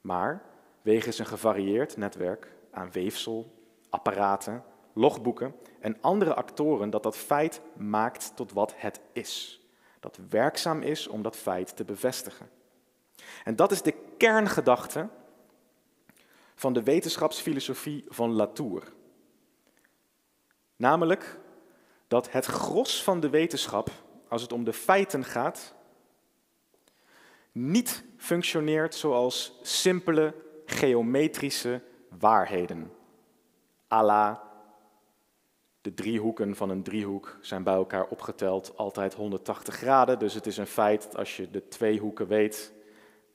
maar 0.00 0.42
wegens 0.82 1.18
een 1.18 1.26
gevarieerd 1.26 1.96
netwerk 1.96 2.53
aan 2.74 2.92
weefsel, 2.92 3.52
apparaten, 3.88 4.64
logboeken 4.92 5.54
en 5.80 5.96
andere 6.00 6.34
actoren 6.34 6.90
dat 6.90 7.02
dat 7.02 7.16
feit 7.16 7.60
maakt 7.76 8.32
tot 8.36 8.52
wat 8.52 8.74
het 8.76 9.00
is. 9.12 9.60
Dat 10.00 10.18
werkzaam 10.28 10.82
is 10.82 11.06
om 11.06 11.22
dat 11.22 11.36
feit 11.36 11.76
te 11.76 11.84
bevestigen. 11.84 12.50
En 13.44 13.56
dat 13.56 13.72
is 13.72 13.82
de 13.82 13.94
kerngedachte 14.16 15.08
van 16.54 16.72
de 16.72 16.82
wetenschapsfilosofie 16.82 18.04
van 18.08 18.32
Latour. 18.32 18.92
Namelijk 20.76 21.38
dat 22.08 22.32
het 22.32 22.44
gros 22.44 23.02
van 23.02 23.20
de 23.20 23.28
wetenschap, 23.30 23.90
als 24.28 24.42
het 24.42 24.52
om 24.52 24.64
de 24.64 24.72
feiten 24.72 25.24
gaat, 25.24 25.74
niet 27.52 28.04
functioneert 28.16 28.94
zoals 28.94 29.58
simpele 29.62 30.34
geometrische 30.66 31.82
waarheden. 32.18 32.92
la 33.88 34.52
de 35.80 35.94
driehoeken 35.94 36.56
van 36.56 36.70
een 36.70 36.82
driehoek 36.82 37.38
zijn 37.40 37.62
bij 37.62 37.74
elkaar 37.74 38.06
opgeteld 38.08 38.76
altijd 38.76 39.14
180 39.14 39.74
graden. 39.74 40.18
Dus 40.18 40.34
het 40.34 40.46
is 40.46 40.56
een 40.56 40.66
feit 40.66 41.02
dat 41.02 41.16
als 41.16 41.36
je 41.36 41.50
de 41.50 41.68
twee 41.68 41.98
hoeken 41.98 42.26
weet, 42.26 42.72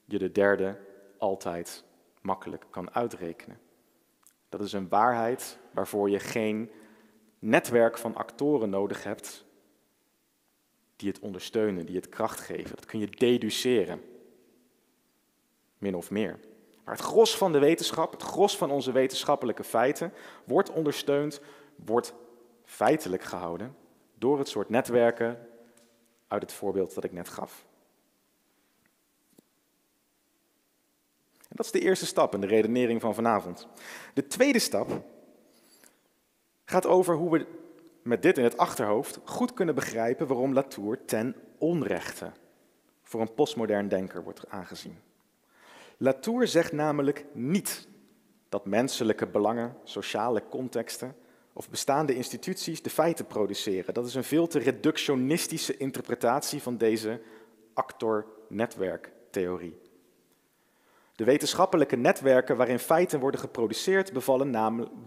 je 0.05 0.17
de 0.17 0.31
derde 0.31 0.77
altijd 1.17 1.83
makkelijk 2.21 2.65
kan 2.69 2.91
uitrekenen. 2.91 3.59
Dat 4.49 4.61
is 4.61 4.73
een 4.73 4.89
waarheid 4.89 5.59
waarvoor 5.71 6.09
je 6.09 6.19
geen 6.19 6.71
netwerk 7.39 7.97
van 7.97 8.15
actoren 8.15 8.69
nodig 8.69 9.03
hebt 9.03 9.45
die 10.95 11.09
het 11.09 11.19
ondersteunen, 11.19 11.85
die 11.85 11.95
het 11.95 12.09
kracht 12.09 12.39
geven. 12.39 12.75
Dat 12.75 12.85
kun 12.85 12.99
je 12.99 13.09
deduceren, 13.09 14.01
min 15.77 15.95
of 15.95 16.11
meer. 16.11 16.39
Maar 16.89 16.97
het 16.97 17.07
gros 17.07 17.37
van 17.37 17.51
de 17.51 17.59
wetenschap, 17.59 18.11
het 18.11 18.21
gros 18.21 18.57
van 18.57 18.71
onze 18.71 18.91
wetenschappelijke 18.91 19.63
feiten, 19.63 20.13
wordt 20.43 20.71
ondersteund, 20.71 21.41
wordt 21.75 22.13
feitelijk 22.65 23.23
gehouden 23.23 23.75
door 24.15 24.37
het 24.37 24.47
soort 24.47 24.69
netwerken 24.69 25.47
uit 26.27 26.41
het 26.41 26.51
voorbeeld 26.51 26.95
dat 26.95 27.03
ik 27.03 27.11
net 27.11 27.29
gaf. 27.29 27.65
En 31.37 31.55
dat 31.55 31.65
is 31.65 31.71
de 31.71 31.79
eerste 31.79 32.05
stap 32.05 32.33
in 32.33 32.41
de 32.41 32.47
redenering 32.47 33.01
van 33.01 33.15
vanavond. 33.15 33.67
De 34.13 34.27
tweede 34.27 34.59
stap 34.59 35.03
gaat 36.65 36.85
over 36.85 37.15
hoe 37.15 37.31
we 37.31 37.45
met 38.03 38.21
dit 38.21 38.37
in 38.37 38.43
het 38.43 38.57
achterhoofd 38.57 39.19
goed 39.23 39.53
kunnen 39.53 39.75
begrijpen 39.75 40.27
waarom 40.27 40.53
Latour 40.53 41.05
ten 41.05 41.35
onrechte 41.57 42.31
voor 43.03 43.21
een 43.21 43.33
postmodern 43.33 43.87
denker 43.87 44.23
wordt 44.23 44.49
aangezien. 44.49 45.08
Latour 46.01 46.47
zegt 46.47 46.71
namelijk 46.71 47.25
niet 47.33 47.87
dat 48.49 48.65
menselijke 48.65 49.27
belangen, 49.27 49.75
sociale 49.83 50.43
contexten 50.49 51.15
of 51.53 51.69
bestaande 51.69 52.15
instituties 52.15 52.81
de 52.81 52.89
feiten 52.89 53.25
produceren. 53.25 53.93
Dat 53.93 54.05
is 54.05 54.15
een 54.15 54.23
veel 54.23 54.47
te 54.47 54.59
reductionistische 54.59 55.77
interpretatie 55.77 56.61
van 56.61 56.77
deze 56.77 57.21
actor-netwerktheorie. 57.73 59.77
De 61.15 61.23
wetenschappelijke 61.23 61.95
netwerken 61.95 62.57
waarin 62.57 62.79
feiten 62.79 63.19
worden 63.19 63.39
geproduceerd 63.39 64.13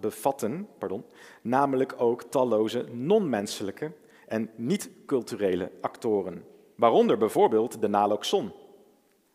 bevatten 0.00 0.68
pardon, 0.78 1.04
namelijk 1.42 1.94
ook 1.96 2.22
talloze 2.22 2.86
non-menselijke 2.90 3.92
en 4.26 4.50
niet-culturele 4.56 5.72
actoren, 5.80 6.44
waaronder 6.74 7.18
bijvoorbeeld 7.18 7.80
de 7.80 7.88
naloxon, 7.88 8.52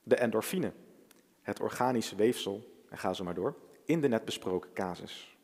de 0.03 0.15
endorfine, 0.15 0.71
het 1.47 1.59
organische 1.59 2.15
weefsel, 2.15 2.83
en 2.89 2.97
ga 2.97 3.13
zo 3.13 3.23
maar 3.23 3.33
door, 3.33 3.55
in 3.85 4.01
de 4.01 4.07
net 4.07 4.25
besproken 4.25 4.73
casus. 4.73 5.37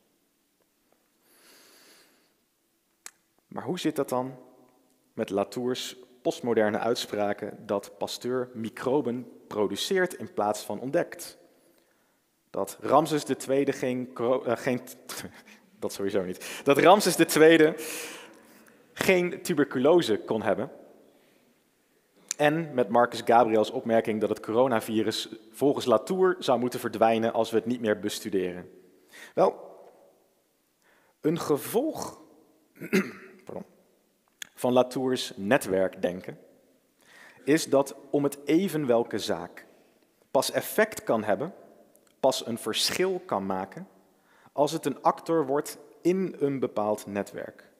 Maar 3.47 3.63
hoe 3.63 3.79
zit 3.79 3.95
dat 3.95 4.09
dan 4.09 4.35
met 5.13 5.29
Latours 5.29 5.95
postmoderne 6.21 6.77
uitspraken 6.77 7.65
dat 7.65 7.97
Pasteur 7.97 8.49
microben 8.53 9.31
produceert 9.47 10.13
in 10.13 10.33
plaats 10.33 10.63
van 10.63 10.79
ontdekt? 10.79 11.37
Dat 12.49 12.77
Ramses 12.81 13.23
II 13.47 13.71
geen, 13.71 14.09
uh, 14.19 14.37
geen 14.45 14.81
dat 15.79 15.93
sowieso 15.93 16.23
niet. 16.23 16.61
Dat 16.63 16.77
Ramses 16.77 17.35
II 17.35 17.73
geen 18.93 19.41
tuberculose 19.41 20.19
kon 20.19 20.41
hebben. 20.41 20.71
En 22.37 22.73
met 22.73 22.89
Marcus 22.89 23.21
Gabriels 23.25 23.71
opmerking 23.71 24.19
dat 24.19 24.29
het 24.29 24.39
coronavirus 24.39 25.29
volgens 25.51 25.85
Latour 25.85 26.35
zou 26.39 26.59
moeten 26.59 26.79
verdwijnen 26.79 27.33
als 27.33 27.51
we 27.51 27.57
het 27.57 27.65
niet 27.65 27.81
meer 27.81 27.99
bestuderen. 27.99 28.69
Wel, 29.33 29.71
een 31.21 31.39
gevolg 31.39 32.19
van 34.55 34.73
Latours 34.73 35.33
netwerkdenken 35.35 36.39
is 37.43 37.69
dat 37.69 37.95
om 38.09 38.23
het 38.23 38.37
even 38.45 38.87
welke 38.87 39.19
zaak 39.19 39.65
pas 40.31 40.51
effect 40.51 41.03
kan 41.03 41.23
hebben, 41.23 41.53
pas 42.19 42.45
een 42.45 42.57
verschil 42.57 43.21
kan 43.25 43.45
maken, 43.45 43.87
als 44.51 44.71
het 44.71 44.85
een 44.85 45.01
actor 45.01 45.45
wordt 45.45 45.77
in 46.01 46.35
een 46.39 46.59
bepaald 46.59 47.05
netwerk. 47.05 47.71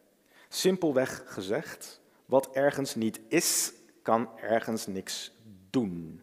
Simpelweg 0.50 1.24
gezegd, 1.26 2.02
wat 2.26 2.50
ergens 2.52 2.96
niet 2.96 3.20
is, 3.28 3.74
kan 4.04 4.30
ergens 4.40 4.88
niks 4.88 5.32
doen. 5.70 6.22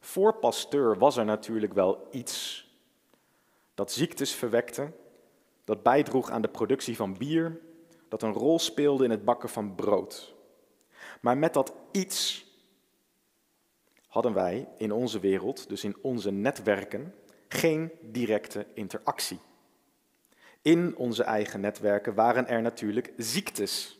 Voor 0.00 0.34
Pasteur 0.34 0.98
was 0.98 1.16
er 1.16 1.24
natuurlijk 1.24 1.72
wel 1.72 2.08
iets 2.10 2.66
dat 3.74 3.92
ziektes 3.92 4.34
verwekte, 4.34 4.92
dat 5.64 5.82
bijdroeg 5.82 6.30
aan 6.30 6.42
de 6.42 6.48
productie 6.48 6.96
van 6.96 7.16
bier, 7.18 7.60
dat 8.08 8.22
een 8.22 8.32
rol 8.32 8.58
speelde 8.58 9.04
in 9.04 9.10
het 9.10 9.24
bakken 9.24 9.48
van 9.48 9.74
brood. 9.74 10.34
Maar 11.20 11.38
met 11.38 11.54
dat 11.54 11.72
iets 11.90 12.46
hadden 14.06 14.34
wij 14.34 14.68
in 14.76 14.92
onze 14.92 15.20
wereld, 15.20 15.68
dus 15.68 15.84
in 15.84 15.96
onze 16.00 16.30
netwerken, 16.30 17.14
geen 17.48 17.92
directe 18.02 18.66
interactie. 18.74 19.40
In 20.62 20.96
onze 20.96 21.22
eigen 21.22 21.60
netwerken 21.60 22.14
waren 22.14 22.48
er 22.48 22.62
natuurlijk 22.62 23.12
ziektes. 23.16 23.97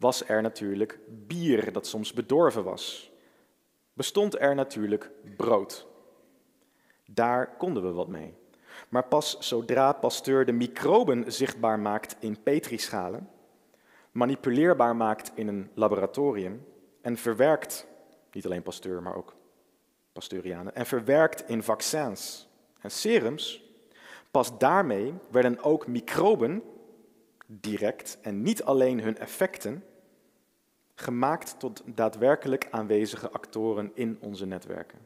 Was 0.00 0.28
er 0.28 0.42
natuurlijk 0.42 0.98
bier 1.08 1.72
dat 1.72 1.86
soms 1.86 2.12
bedorven 2.12 2.64
was. 2.64 3.12
Bestond 3.92 4.40
er 4.40 4.54
natuurlijk 4.54 5.10
brood. 5.36 5.86
Daar 7.04 7.56
konden 7.56 7.82
we 7.82 7.92
wat 7.92 8.08
mee. 8.08 8.34
Maar 8.88 9.04
pas 9.04 9.36
zodra 9.38 9.92
Pasteur 9.92 10.44
de 10.44 10.52
microben 10.52 11.32
zichtbaar 11.32 11.78
maakt 11.78 12.16
in 12.18 12.42
petrischalen, 12.42 13.28
manipuleerbaar 14.10 14.96
maakt 14.96 15.32
in 15.34 15.48
een 15.48 15.70
laboratorium 15.74 16.66
en 17.00 17.16
verwerkt, 17.16 17.86
niet 18.32 18.44
alleen 18.44 18.62
Pasteur, 18.62 19.02
maar 19.02 19.16
ook 19.16 19.34
Pasteurianen, 20.12 20.74
en 20.74 20.86
verwerkt 20.86 21.48
in 21.48 21.62
vaccins 21.62 22.48
en 22.80 22.90
serums, 22.90 23.64
pas 24.30 24.58
daarmee 24.58 25.14
werden 25.30 25.62
ook 25.62 25.86
microben 25.86 26.62
direct 27.46 28.18
en 28.22 28.42
niet 28.42 28.62
alleen 28.62 29.00
hun 29.00 29.18
effecten 29.18 29.84
gemaakt 31.00 31.54
tot 31.58 31.82
daadwerkelijk 31.84 32.68
aanwezige 32.70 33.30
actoren 33.30 33.90
in 33.94 34.18
onze 34.20 34.46
netwerken. 34.46 34.98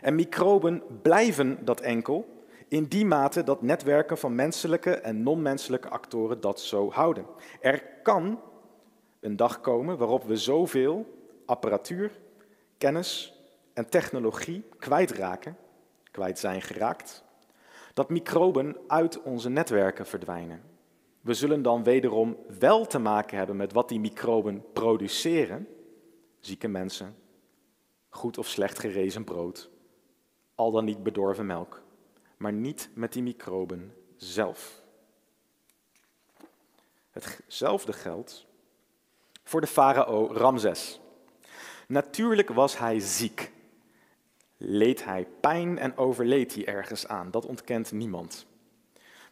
En 0.00 0.14
microben 0.14 0.82
blijven 1.02 1.64
dat 1.64 1.80
enkel 1.80 2.44
in 2.68 2.84
die 2.84 3.04
mate 3.04 3.42
dat 3.42 3.62
netwerken 3.62 4.18
van 4.18 4.34
menselijke 4.34 4.94
en 4.94 5.22
non-menselijke 5.22 5.88
actoren 5.88 6.40
dat 6.40 6.60
zo 6.60 6.90
houden. 6.90 7.26
Er 7.60 7.82
kan 8.02 8.40
een 9.20 9.36
dag 9.36 9.60
komen 9.60 9.98
waarop 9.98 10.24
we 10.24 10.36
zoveel 10.36 11.18
apparatuur, 11.46 12.18
kennis 12.78 13.40
en 13.74 13.88
technologie 13.88 14.64
kwijtraken, 14.78 15.56
kwijt 16.10 16.38
zijn 16.38 16.62
geraakt, 16.62 17.24
dat 17.94 18.10
microben 18.10 18.76
uit 18.86 19.22
onze 19.22 19.48
netwerken 19.48 20.06
verdwijnen. 20.06 20.69
We 21.20 21.34
zullen 21.34 21.62
dan 21.62 21.82
wederom 21.82 22.36
wel 22.58 22.86
te 22.86 22.98
maken 22.98 23.38
hebben 23.38 23.56
met 23.56 23.72
wat 23.72 23.88
die 23.88 24.00
microben 24.00 24.64
produceren, 24.72 25.68
zieke 26.40 26.68
mensen, 26.68 27.16
goed 28.08 28.38
of 28.38 28.46
slecht 28.46 28.78
gerezen 28.78 29.24
brood, 29.24 29.70
al 30.54 30.70
dan 30.70 30.84
niet 30.84 31.02
bedorven 31.02 31.46
melk, 31.46 31.82
maar 32.36 32.52
niet 32.52 32.90
met 32.94 33.12
die 33.12 33.22
microben 33.22 33.94
zelf. 34.16 34.82
Hetzelfde 37.10 37.92
geldt 37.92 38.46
voor 39.44 39.60
de 39.60 39.66
farao 39.66 40.32
Ramses. 40.32 41.00
Natuurlijk 41.88 42.48
was 42.48 42.78
hij 42.78 43.00
ziek. 43.00 43.52
Leed 44.56 45.04
hij 45.04 45.28
pijn 45.40 45.78
en 45.78 45.96
overleed 45.96 46.54
hij 46.54 46.66
ergens 46.66 47.06
aan, 47.06 47.30
dat 47.30 47.46
ontkent 47.46 47.92
niemand. 47.92 48.46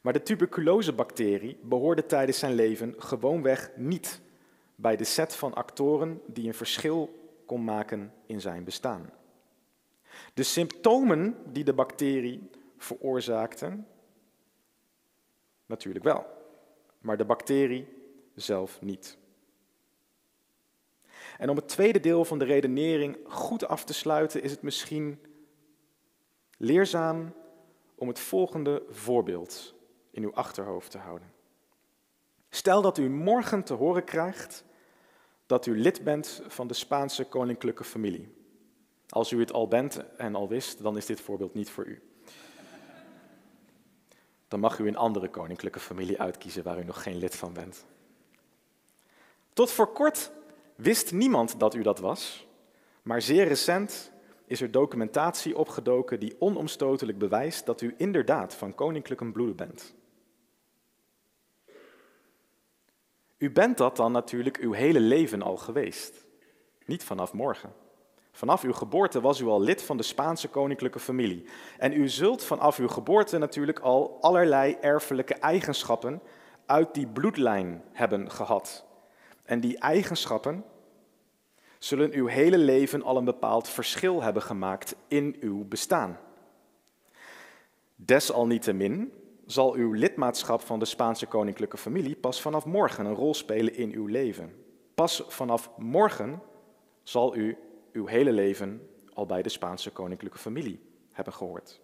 Maar 0.00 0.12
de 0.12 0.22
tuberculosebacterie 0.22 1.58
behoorde 1.62 2.06
tijdens 2.06 2.38
zijn 2.38 2.54
leven 2.54 2.94
gewoonweg 2.98 3.70
niet 3.76 4.20
bij 4.74 4.96
de 4.96 5.04
set 5.04 5.34
van 5.34 5.54
actoren 5.54 6.20
die 6.26 6.46
een 6.46 6.54
verschil 6.54 7.30
kon 7.46 7.64
maken 7.64 8.12
in 8.26 8.40
zijn 8.40 8.64
bestaan. 8.64 9.10
De 10.34 10.42
symptomen 10.42 11.36
die 11.52 11.64
de 11.64 11.72
bacterie 11.72 12.50
veroorzaakte, 12.76 13.78
natuurlijk 15.66 16.04
wel, 16.04 16.26
maar 16.98 17.16
de 17.16 17.24
bacterie 17.24 17.88
zelf 18.34 18.80
niet. 18.80 19.18
En 21.38 21.50
om 21.50 21.56
het 21.56 21.68
tweede 21.68 22.00
deel 22.00 22.24
van 22.24 22.38
de 22.38 22.44
redenering 22.44 23.18
goed 23.24 23.66
af 23.66 23.84
te 23.84 23.94
sluiten, 23.94 24.42
is 24.42 24.50
het 24.50 24.62
misschien 24.62 25.20
leerzaam 26.56 27.34
om 27.94 28.08
het 28.08 28.18
volgende 28.18 28.82
voorbeeld 28.90 29.76
in 30.18 30.24
uw 30.24 30.34
achterhoofd 30.34 30.90
te 30.90 30.98
houden. 30.98 31.32
Stel 32.50 32.82
dat 32.82 32.98
u 32.98 33.08
morgen 33.08 33.64
te 33.64 33.74
horen 33.74 34.04
krijgt 34.04 34.64
dat 35.46 35.66
u 35.66 35.80
lid 35.80 36.04
bent 36.04 36.42
van 36.46 36.66
de 36.66 36.74
Spaanse 36.74 37.24
koninklijke 37.24 37.84
familie. 37.84 38.36
Als 39.08 39.32
u 39.32 39.40
het 39.40 39.52
al 39.52 39.68
bent 39.68 40.16
en 40.16 40.34
al 40.34 40.48
wist, 40.48 40.82
dan 40.82 40.96
is 40.96 41.06
dit 41.06 41.20
voorbeeld 41.20 41.54
niet 41.54 41.70
voor 41.70 41.86
u. 41.86 42.02
Dan 44.48 44.60
mag 44.60 44.78
u 44.78 44.86
een 44.86 44.96
andere 44.96 45.28
koninklijke 45.28 45.80
familie 45.80 46.20
uitkiezen 46.20 46.62
waar 46.62 46.78
u 46.78 46.84
nog 46.84 47.02
geen 47.02 47.16
lid 47.18 47.36
van 47.36 47.52
bent. 47.52 47.84
Tot 49.52 49.70
voor 49.70 49.92
kort 49.92 50.30
wist 50.76 51.12
niemand 51.12 51.60
dat 51.60 51.74
u 51.74 51.82
dat 51.82 51.98
was, 51.98 52.46
maar 53.02 53.22
zeer 53.22 53.48
recent 53.48 54.12
is 54.46 54.60
er 54.60 54.70
documentatie 54.70 55.58
opgedoken 55.58 56.20
die 56.20 56.36
onomstotelijk 56.38 57.18
bewijst 57.18 57.66
dat 57.66 57.80
u 57.80 57.94
inderdaad 57.96 58.54
van 58.54 58.74
koninklijke 58.74 59.32
bloeden 59.32 59.56
bent. 59.56 59.96
U 63.38 63.50
bent 63.50 63.78
dat 63.78 63.96
dan 63.96 64.12
natuurlijk 64.12 64.56
uw 64.56 64.72
hele 64.72 65.00
leven 65.00 65.42
al 65.42 65.56
geweest, 65.56 66.26
niet 66.84 67.04
vanaf 67.04 67.32
morgen. 67.32 67.72
Vanaf 68.32 68.62
uw 68.62 68.72
geboorte 68.72 69.20
was 69.20 69.40
u 69.40 69.46
al 69.46 69.60
lid 69.60 69.82
van 69.82 69.96
de 69.96 70.02
Spaanse 70.02 70.48
koninklijke 70.48 70.98
familie. 70.98 71.44
En 71.78 71.92
u 71.92 72.08
zult 72.08 72.44
vanaf 72.44 72.78
uw 72.78 72.88
geboorte 72.88 73.38
natuurlijk 73.38 73.78
al 73.78 74.18
allerlei 74.20 74.76
erfelijke 74.80 75.34
eigenschappen 75.34 76.22
uit 76.66 76.94
die 76.94 77.06
bloedlijn 77.06 77.82
hebben 77.92 78.30
gehad. 78.30 78.84
En 79.44 79.60
die 79.60 79.78
eigenschappen 79.78 80.64
zullen 81.78 82.12
uw 82.12 82.26
hele 82.26 82.58
leven 82.58 83.02
al 83.02 83.16
een 83.16 83.24
bepaald 83.24 83.68
verschil 83.68 84.22
hebben 84.22 84.42
gemaakt 84.42 84.96
in 85.08 85.36
uw 85.40 85.64
bestaan. 85.64 86.18
Desalniettemin 87.96 89.12
zal 89.50 89.74
uw 89.74 89.92
lidmaatschap 89.92 90.60
van 90.60 90.78
de 90.78 90.84
Spaanse 90.84 91.26
koninklijke 91.26 91.76
familie 91.76 92.16
pas 92.16 92.40
vanaf 92.40 92.64
morgen 92.64 93.06
een 93.06 93.14
rol 93.14 93.34
spelen 93.34 93.74
in 93.74 93.92
uw 93.92 94.06
leven. 94.06 94.64
Pas 94.94 95.22
vanaf 95.26 95.70
morgen 95.76 96.42
zal 97.02 97.36
u 97.36 97.58
uw 97.92 98.06
hele 98.06 98.32
leven 98.32 98.88
al 99.14 99.26
bij 99.26 99.42
de 99.42 99.48
Spaanse 99.48 99.90
koninklijke 99.90 100.38
familie 100.38 100.80
hebben 101.10 101.32
gehoord. 101.32 101.80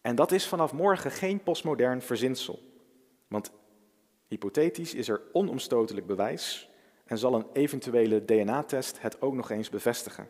En 0.00 0.14
dat 0.14 0.32
is 0.32 0.46
vanaf 0.46 0.72
morgen 0.72 1.10
geen 1.10 1.42
postmodern 1.42 2.02
verzinsel. 2.02 2.58
Want 3.28 3.52
hypothetisch 4.28 4.94
is 4.94 5.08
er 5.08 5.22
onomstotelijk 5.32 6.06
bewijs 6.06 6.70
en 7.04 7.18
zal 7.18 7.34
een 7.34 7.46
eventuele 7.52 8.24
DNA-test 8.24 9.00
het 9.02 9.22
ook 9.22 9.34
nog 9.34 9.50
eens 9.50 9.70
bevestigen. 9.70 10.28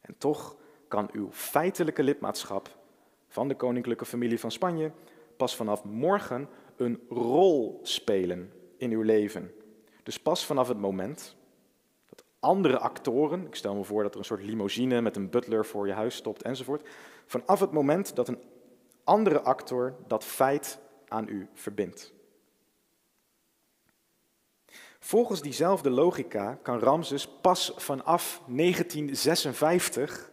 En 0.00 0.18
toch 0.18 0.56
kan 0.88 1.08
uw 1.12 1.28
feitelijke 1.32 2.02
lidmaatschap 2.02 2.77
van 3.28 3.48
de 3.48 3.54
koninklijke 3.54 4.04
familie 4.04 4.40
van 4.40 4.50
Spanje 4.50 4.90
pas 5.36 5.56
vanaf 5.56 5.84
morgen 5.84 6.48
een 6.76 7.00
rol 7.08 7.80
spelen 7.82 8.52
in 8.76 8.90
uw 8.90 9.02
leven. 9.02 9.52
Dus 10.02 10.20
pas 10.20 10.46
vanaf 10.46 10.68
het 10.68 10.78
moment 10.78 11.36
dat 12.08 12.24
andere 12.40 12.78
actoren, 12.78 13.46
ik 13.46 13.54
stel 13.54 13.74
me 13.74 13.84
voor 13.84 14.02
dat 14.02 14.12
er 14.12 14.18
een 14.18 14.24
soort 14.24 14.42
limousine 14.42 15.00
met 15.00 15.16
een 15.16 15.30
butler 15.30 15.66
voor 15.66 15.86
je 15.86 15.92
huis 15.92 16.14
stopt 16.14 16.42
enzovoort, 16.42 16.88
vanaf 17.26 17.60
het 17.60 17.72
moment 17.72 18.16
dat 18.16 18.28
een 18.28 18.42
andere 19.04 19.40
actor 19.40 19.94
dat 20.06 20.24
feit 20.24 20.78
aan 21.08 21.28
u 21.28 21.48
verbindt. 21.54 22.12
Volgens 24.98 25.42
diezelfde 25.42 25.90
logica 25.90 26.58
kan 26.62 26.78
Ramses 26.78 27.28
pas 27.28 27.72
vanaf 27.76 28.42
1956 28.46 30.30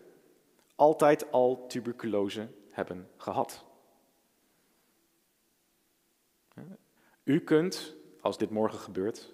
altijd 0.75 1.31
al 1.31 1.65
tuberculose 1.67 2.47
hebben 2.75 3.09
gehad. 3.17 3.65
U 7.23 7.39
kunt, 7.39 7.95
als 8.21 8.37
dit 8.37 8.49
morgen 8.49 8.79
gebeurt, 8.79 9.33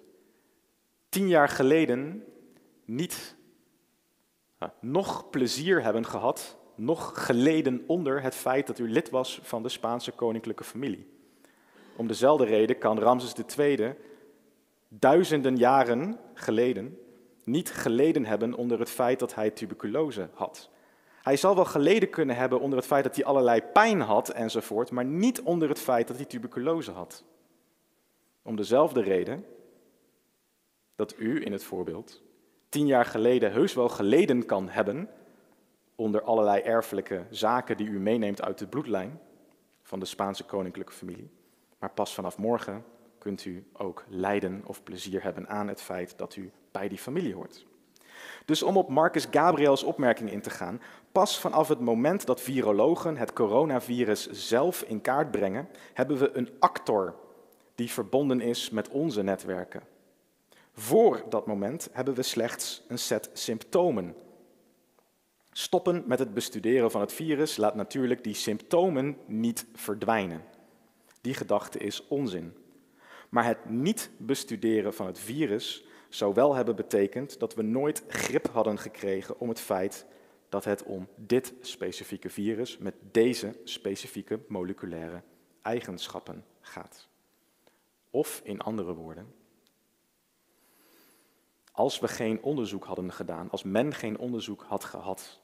tien 1.08 1.28
jaar 1.28 1.48
geleden 1.48 2.24
niet 2.84 3.36
nog 4.80 5.30
plezier 5.30 5.82
hebben 5.82 6.06
gehad, 6.06 6.58
nog 6.74 7.24
geleden 7.26 7.84
onder 7.86 8.22
het 8.22 8.34
feit 8.34 8.66
dat 8.66 8.78
u 8.78 8.90
lid 8.90 9.10
was 9.10 9.40
van 9.42 9.62
de 9.62 9.68
Spaanse 9.68 10.12
koninklijke 10.12 10.64
familie. 10.64 11.10
Om 11.96 12.06
dezelfde 12.06 12.44
reden 12.44 12.78
kan 12.78 12.98
Ramses 12.98 13.34
II 13.56 13.94
duizenden 14.88 15.56
jaren 15.56 16.18
geleden 16.34 16.98
niet 17.44 17.70
geleden 17.70 18.24
hebben 18.24 18.54
onder 18.54 18.78
het 18.78 18.90
feit 18.90 19.18
dat 19.18 19.34
hij 19.34 19.50
tuberculose 19.50 20.28
had. 20.34 20.70
Hij 21.22 21.36
zal 21.36 21.54
wel 21.54 21.64
geleden 21.64 22.10
kunnen 22.10 22.36
hebben 22.36 22.60
onder 22.60 22.78
het 22.78 22.86
feit 22.86 23.04
dat 23.04 23.16
hij 23.16 23.24
allerlei 23.24 23.62
pijn 23.62 24.00
had 24.00 24.28
enzovoort, 24.28 24.90
maar 24.90 25.04
niet 25.04 25.42
onder 25.42 25.68
het 25.68 25.80
feit 25.80 26.08
dat 26.08 26.16
hij 26.16 26.24
tuberculose 26.24 26.90
had. 26.90 27.24
Om 28.42 28.56
dezelfde 28.56 29.02
reden 29.02 29.44
dat 30.94 31.18
u 31.18 31.44
in 31.44 31.52
het 31.52 31.64
voorbeeld 31.64 32.22
tien 32.68 32.86
jaar 32.86 33.04
geleden 33.04 33.52
heus 33.52 33.74
wel 33.74 33.88
geleden 33.88 34.46
kan 34.46 34.68
hebben 34.68 35.08
onder 35.94 36.22
allerlei 36.22 36.62
erfelijke 36.62 37.24
zaken 37.30 37.76
die 37.76 37.88
u 37.88 38.00
meeneemt 38.00 38.42
uit 38.42 38.58
de 38.58 38.66
bloedlijn 38.66 39.20
van 39.82 39.98
de 39.98 40.06
Spaanse 40.06 40.44
koninklijke 40.44 40.92
familie. 40.92 41.30
Maar 41.78 41.90
pas 41.90 42.14
vanaf 42.14 42.38
morgen 42.38 42.84
kunt 43.18 43.44
u 43.44 43.66
ook 43.72 44.04
lijden 44.08 44.62
of 44.66 44.82
plezier 44.82 45.22
hebben 45.22 45.48
aan 45.48 45.68
het 45.68 45.80
feit 45.80 46.18
dat 46.18 46.36
u 46.36 46.50
bij 46.70 46.88
die 46.88 46.98
familie 46.98 47.34
hoort. 47.34 47.66
Dus 48.44 48.62
om 48.62 48.76
op 48.76 48.88
Marcus 48.88 49.26
Gabriels 49.30 49.82
opmerking 49.82 50.30
in 50.30 50.40
te 50.40 50.50
gaan, 50.50 50.80
pas 51.12 51.38
vanaf 51.38 51.68
het 51.68 51.80
moment 51.80 52.26
dat 52.26 52.40
virologen 52.40 53.16
het 53.16 53.32
coronavirus 53.32 54.30
zelf 54.30 54.82
in 54.82 55.00
kaart 55.00 55.30
brengen, 55.30 55.68
hebben 55.92 56.18
we 56.18 56.30
een 56.36 56.50
actor 56.58 57.14
die 57.74 57.90
verbonden 57.90 58.40
is 58.40 58.70
met 58.70 58.88
onze 58.88 59.22
netwerken. 59.22 59.82
Voor 60.74 61.24
dat 61.28 61.46
moment 61.46 61.88
hebben 61.92 62.14
we 62.14 62.22
slechts 62.22 62.82
een 62.88 62.98
set 62.98 63.30
symptomen. 63.32 64.14
Stoppen 65.52 66.02
met 66.06 66.18
het 66.18 66.34
bestuderen 66.34 66.90
van 66.90 67.00
het 67.00 67.12
virus 67.12 67.56
laat 67.56 67.74
natuurlijk 67.74 68.24
die 68.24 68.34
symptomen 68.34 69.16
niet 69.26 69.66
verdwijnen. 69.74 70.44
Die 71.20 71.34
gedachte 71.34 71.78
is 71.78 72.06
onzin. 72.08 72.56
Maar 73.28 73.44
het 73.44 73.70
niet 73.70 74.10
bestuderen 74.18 74.94
van 74.94 75.06
het 75.06 75.18
virus 75.18 75.84
zou 76.14 76.34
wel 76.34 76.54
hebben 76.54 76.76
betekend 76.76 77.38
dat 77.38 77.54
we 77.54 77.62
nooit 77.62 78.04
grip 78.08 78.48
hadden 78.48 78.78
gekregen 78.78 79.40
om 79.40 79.48
het 79.48 79.60
feit 79.60 80.06
dat 80.48 80.64
het 80.64 80.82
om 80.82 81.08
dit 81.16 81.52
specifieke 81.60 82.30
virus 82.30 82.78
met 82.78 82.94
deze 83.10 83.56
specifieke 83.64 84.40
moleculaire 84.48 85.22
eigenschappen 85.62 86.44
gaat. 86.60 87.08
Of 88.10 88.40
in 88.44 88.60
andere 88.60 88.94
woorden, 88.94 89.34
als 91.72 91.98
we 91.98 92.08
geen 92.08 92.42
onderzoek 92.42 92.84
hadden 92.84 93.12
gedaan, 93.12 93.50
als 93.50 93.62
men 93.62 93.94
geen 93.94 94.18
onderzoek 94.18 94.64
had 94.68 94.84
gehad 94.84 95.40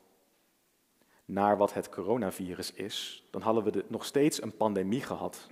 naar 1.25 1.57
wat 1.57 1.75
het 1.75 1.89
coronavirus 1.89 2.73
is, 2.73 3.27
dan 3.31 3.43
hadden 3.43 3.65
we 3.65 3.85
nog 3.89 4.05
steeds 4.05 4.43
een 4.43 4.57
pandemie 4.57 5.03
gehad. 5.03 5.47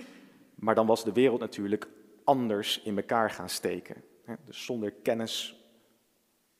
Maar 0.54 0.74
dan 0.74 0.86
was 0.86 1.04
de 1.04 1.12
wereld 1.12 1.40
natuurlijk 1.40 1.88
anders 2.24 2.82
in 2.82 2.96
elkaar 2.96 3.30
gaan 3.30 3.48
steken. 3.48 4.04
Dus 4.44 4.64
zonder 4.64 4.92
kennis 4.92 5.64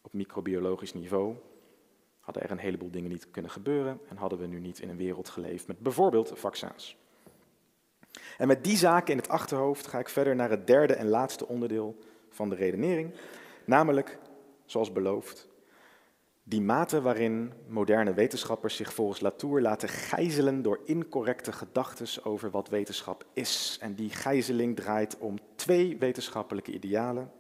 op 0.00 0.12
microbiologisch 0.12 0.94
niveau 0.94 1.36
hadden 2.20 2.42
er 2.42 2.50
een 2.50 2.58
heleboel 2.58 2.90
dingen 2.90 3.10
niet 3.10 3.30
kunnen 3.30 3.50
gebeuren 3.50 4.00
en 4.08 4.16
hadden 4.16 4.38
we 4.38 4.46
nu 4.46 4.60
niet 4.60 4.78
in 4.78 4.88
een 4.88 4.96
wereld 4.96 5.28
geleefd 5.28 5.66
met 5.66 5.78
bijvoorbeeld 5.78 6.32
vaccins. 6.34 6.96
En 8.38 8.46
met 8.46 8.64
die 8.64 8.76
zaken 8.76 9.12
in 9.12 9.18
het 9.18 9.28
achterhoofd 9.28 9.86
ga 9.86 9.98
ik 9.98 10.08
verder 10.08 10.36
naar 10.36 10.50
het 10.50 10.66
derde 10.66 10.94
en 10.94 11.08
laatste 11.08 11.48
onderdeel 11.48 11.96
van 12.30 12.48
de 12.48 12.54
redenering, 12.54 13.14
namelijk, 13.64 14.18
zoals 14.64 14.92
beloofd, 14.92 15.48
die 16.42 16.60
mate 16.60 17.00
waarin 17.00 17.52
moderne 17.68 18.14
wetenschappers 18.14 18.76
zich 18.76 18.94
volgens 18.94 19.20
Latour 19.20 19.60
laten 19.60 19.88
gijzelen 19.88 20.62
door 20.62 20.80
incorrecte 20.84 21.52
gedachten 21.52 22.24
over 22.24 22.50
wat 22.50 22.68
wetenschap 22.68 23.26
is. 23.32 23.78
En 23.80 23.94
die 23.94 24.10
gijzeling 24.10 24.76
draait 24.76 25.18
om 25.18 25.38
twee 25.54 25.96
wetenschappelijke 25.98 26.72
idealen. 26.72 27.30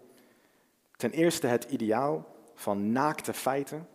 Ten 0.96 1.10
eerste 1.10 1.46
het 1.46 1.64
ideaal 1.64 2.34
van 2.54 2.92
naakte 2.92 3.32
feiten 3.32 3.88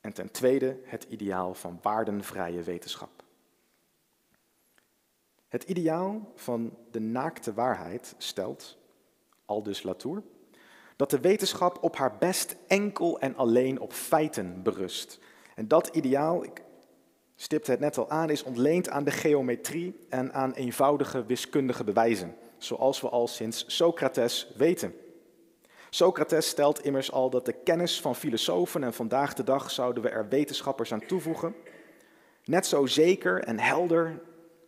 en 0.00 0.12
ten 0.12 0.30
tweede 0.30 0.78
het 0.84 1.04
ideaal 1.08 1.54
van 1.54 1.78
waardenvrije 1.82 2.62
wetenschap. 2.62 3.22
Het 5.48 5.62
ideaal 5.62 6.32
van 6.34 6.76
de 6.90 7.00
naakte 7.00 7.54
waarheid 7.54 8.14
stelt, 8.18 8.78
aldus 9.44 9.82
Latour, 9.82 10.22
dat 10.96 11.10
de 11.10 11.20
wetenschap 11.20 11.82
op 11.82 11.96
haar 11.96 12.18
best 12.18 12.56
enkel 12.66 13.20
en 13.20 13.36
alleen 13.36 13.80
op 13.80 13.92
feiten 13.92 14.62
berust. 14.62 15.18
En 15.54 15.68
dat 15.68 15.88
ideaal, 15.88 16.44
ik 16.44 16.62
stipte 17.34 17.70
het 17.70 17.80
net 17.80 17.98
al 17.98 18.10
aan, 18.10 18.30
is 18.30 18.42
ontleend 18.42 18.88
aan 18.88 19.04
de 19.04 19.10
geometrie 19.10 19.98
en 20.08 20.32
aan 20.32 20.52
eenvoudige 20.52 21.24
wiskundige 21.24 21.84
bewijzen, 21.84 22.36
zoals 22.58 23.00
we 23.00 23.08
al 23.08 23.26
sinds 23.26 23.64
Socrates 23.66 24.52
weten. 24.56 24.94
Socrates 25.94 26.48
stelt 26.48 26.84
immers 26.84 27.12
al 27.12 27.30
dat 27.30 27.46
de 27.46 27.52
kennis 27.52 28.00
van 28.00 28.14
filosofen 28.14 28.84
en 28.84 28.92
vandaag 28.92 29.34
de 29.34 29.44
dag 29.44 29.70
zouden 29.70 30.02
we 30.02 30.08
er 30.08 30.28
wetenschappers 30.28 30.92
aan 30.92 31.06
toevoegen, 31.06 31.54
net 32.44 32.66
zo 32.66 32.86
zeker 32.86 33.44
en 33.44 33.58
helder 33.58 34.22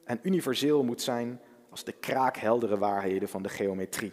en 0.04 0.20
universeel 0.22 0.82
moet 0.82 1.02
zijn 1.02 1.40
als 1.70 1.84
de 1.84 1.92
kraakheldere 1.92 2.78
waarheden 2.78 3.28
van 3.28 3.42
de 3.42 3.48
geometrie. 3.48 4.12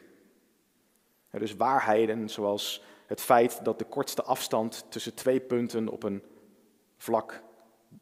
Dus 1.32 1.55
waarheden 1.55 2.30
zoals 2.30 2.84
het 3.05 3.22
feit 3.22 3.66
dat 3.66 3.80
de 3.80 3.86
kortste 3.86 4.24
afstand 4.24 4.86
tussen 4.89 5.16
twee 5.16 5.39
punten 5.39 5.88
op 5.88 6.03
een 6.03 6.24
vlak 6.97 7.43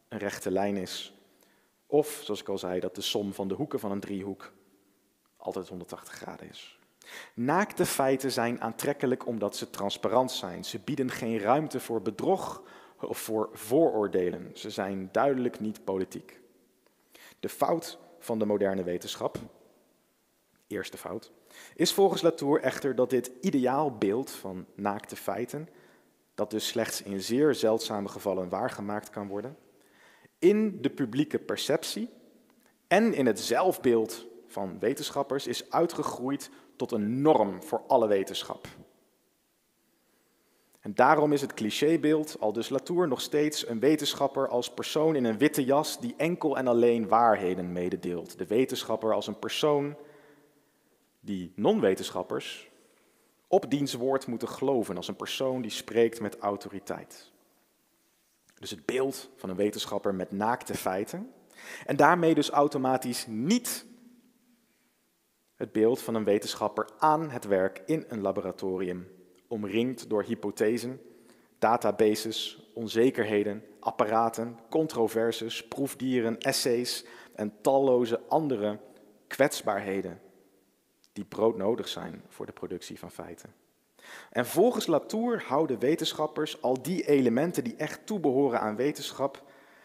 een 0.08 0.18
rechte 0.18 0.50
lijn 0.50 0.76
is. 0.76 1.14
Of, 1.86 2.20
zoals 2.24 2.40
ik 2.40 2.48
al 2.48 2.58
zei, 2.58 2.80
dat 2.80 2.94
de 2.94 3.00
som 3.00 3.32
van 3.32 3.48
de 3.48 3.54
hoeken 3.54 3.80
van 3.80 3.90
een 3.90 4.00
driehoek 4.00 4.52
altijd 5.36 5.68
180 5.68 6.14
graden 6.14 6.48
is. 6.48 6.79
Naakte 7.34 7.86
feiten 7.86 8.32
zijn 8.32 8.60
aantrekkelijk 8.60 9.26
omdat 9.26 9.56
ze 9.56 9.70
transparant 9.70 10.32
zijn. 10.32 10.64
Ze 10.64 10.78
bieden 10.78 11.10
geen 11.10 11.38
ruimte 11.38 11.80
voor 11.80 12.02
bedrog 12.02 12.62
of 13.00 13.18
voor 13.18 13.48
vooroordelen. 13.52 14.50
Ze 14.54 14.70
zijn 14.70 15.08
duidelijk 15.12 15.60
niet 15.60 15.84
politiek. 15.84 16.40
De 17.40 17.48
fout 17.48 17.98
van 18.18 18.38
de 18.38 18.44
moderne 18.44 18.82
wetenschap, 18.82 19.38
eerste 20.66 20.96
fout, 20.96 21.32
is 21.74 21.92
volgens 21.92 22.22
Latour 22.22 22.60
echter 22.60 22.94
dat 22.94 23.10
dit 23.10 23.30
ideaalbeeld 23.40 24.30
van 24.30 24.66
naakte 24.74 25.16
feiten, 25.16 25.68
dat 26.34 26.50
dus 26.50 26.66
slechts 26.66 27.02
in 27.02 27.22
zeer 27.22 27.54
zeldzame 27.54 28.08
gevallen 28.08 28.48
waargemaakt 28.48 29.10
kan 29.10 29.28
worden, 29.28 29.56
in 30.38 30.82
de 30.82 30.90
publieke 30.90 31.38
perceptie 31.38 32.10
en 32.86 33.14
in 33.14 33.26
het 33.26 33.40
zelfbeeld 33.40 34.26
van 34.46 34.78
wetenschappers 34.78 35.46
is 35.46 35.70
uitgegroeid 35.70 36.50
tot 36.80 36.92
een 36.92 37.22
norm 37.22 37.62
voor 37.62 37.82
alle 37.86 38.06
wetenschap. 38.06 38.68
En 40.80 40.94
daarom 40.94 41.32
is 41.32 41.40
het 41.40 41.54
clichébeeld, 41.54 42.36
al 42.38 42.52
dus 42.52 42.68
Latour, 42.68 43.08
nog 43.08 43.20
steeds 43.20 43.68
een 43.68 43.80
wetenschapper 43.80 44.48
als 44.48 44.70
persoon 44.70 45.16
in 45.16 45.24
een 45.24 45.38
witte 45.38 45.64
jas 45.64 46.00
die 46.00 46.14
enkel 46.16 46.56
en 46.56 46.66
alleen 46.66 47.08
waarheden 47.08 47.72
mededeelt. 47.72 48.38
De 48.38 48.46
wetenschapper 48.46 49.14
als 49.14 49.26
een 49.26 49.38
persoon 49.38 49.96
die 51.20 51.52
non-wetenschappers 51.54 52.70
op 53.46 53.70
diens 53.70 53.94
woord 53.94 54.26
moeten 54.26 54.48
geloven, 54.48 54.96
als 54.96 55.08
een 55.08 55.16
persoon 55.16 55.62
die 55.62 55.70
spreekt 55.70 56.20
met 56.20 56.38
autoriteit. 56.38 57.30
Dus 58.58 58.70
het 58.70 58.86
beeld 58.86 59.30
van 59.36 59.50
een 59.50 59.56
wetenschapper 59.56 60.14
met 60.14 60.30
naakte 60.30 60.74
feiten. 60.74 61.32
En 61.86 61.96
daarmee 61.96 62.34
dus 62.34 62.50
automatisch 62.50 63.26
niet 63.28 63.88
het 65.60 65.72
beeld 65.72 66.00
van 66.02 66.14
een 66.14 66.24
wetenschapper 66.24 66.88
aan 66.98 67.30
het 67.30 67.44
werk 67.44 67.82
in 67.86 68.04
een 68.08 68.20
laboratorium, 68.20 69.08
omringd 69.48 70.08
door 70.08 70.22
hypothesen, 70.22 71.00
databases, 71.58 72.70
onzekerheden, 72.74 73.64
apparaten, 73.80 74.58
controverses, 74.70 75.68
proefdieren, 75.68 76.38
essays 76.38 77.04
en 77.34 77.52
talloze 77.60 78.20
andere 78.28 78.78
kwetsbaarheden 79.26 80.20
die 81.12 81.24
broodnodig 81.24 81.88
zijn 81.88 82.22
voor 82.28 82.46
de 82.46 82.52
productie 82.52 82.98
van 82.98 83.10
feiten. 83.10 83.54
En 84.30 84.46
volgens 84.46 84.86
Latour 84.86 85.42
houden 85.46 85.78
wetenschappers 85.78 86.62
al 86.62 86.82
die 86.82 87.06
elementen 87.06 87.64
die 87.64 87.76
echt 87.76 88.06
toebehoren 88.06 88.60
aan 88.60 88.76
wetenschap 88.76 89.42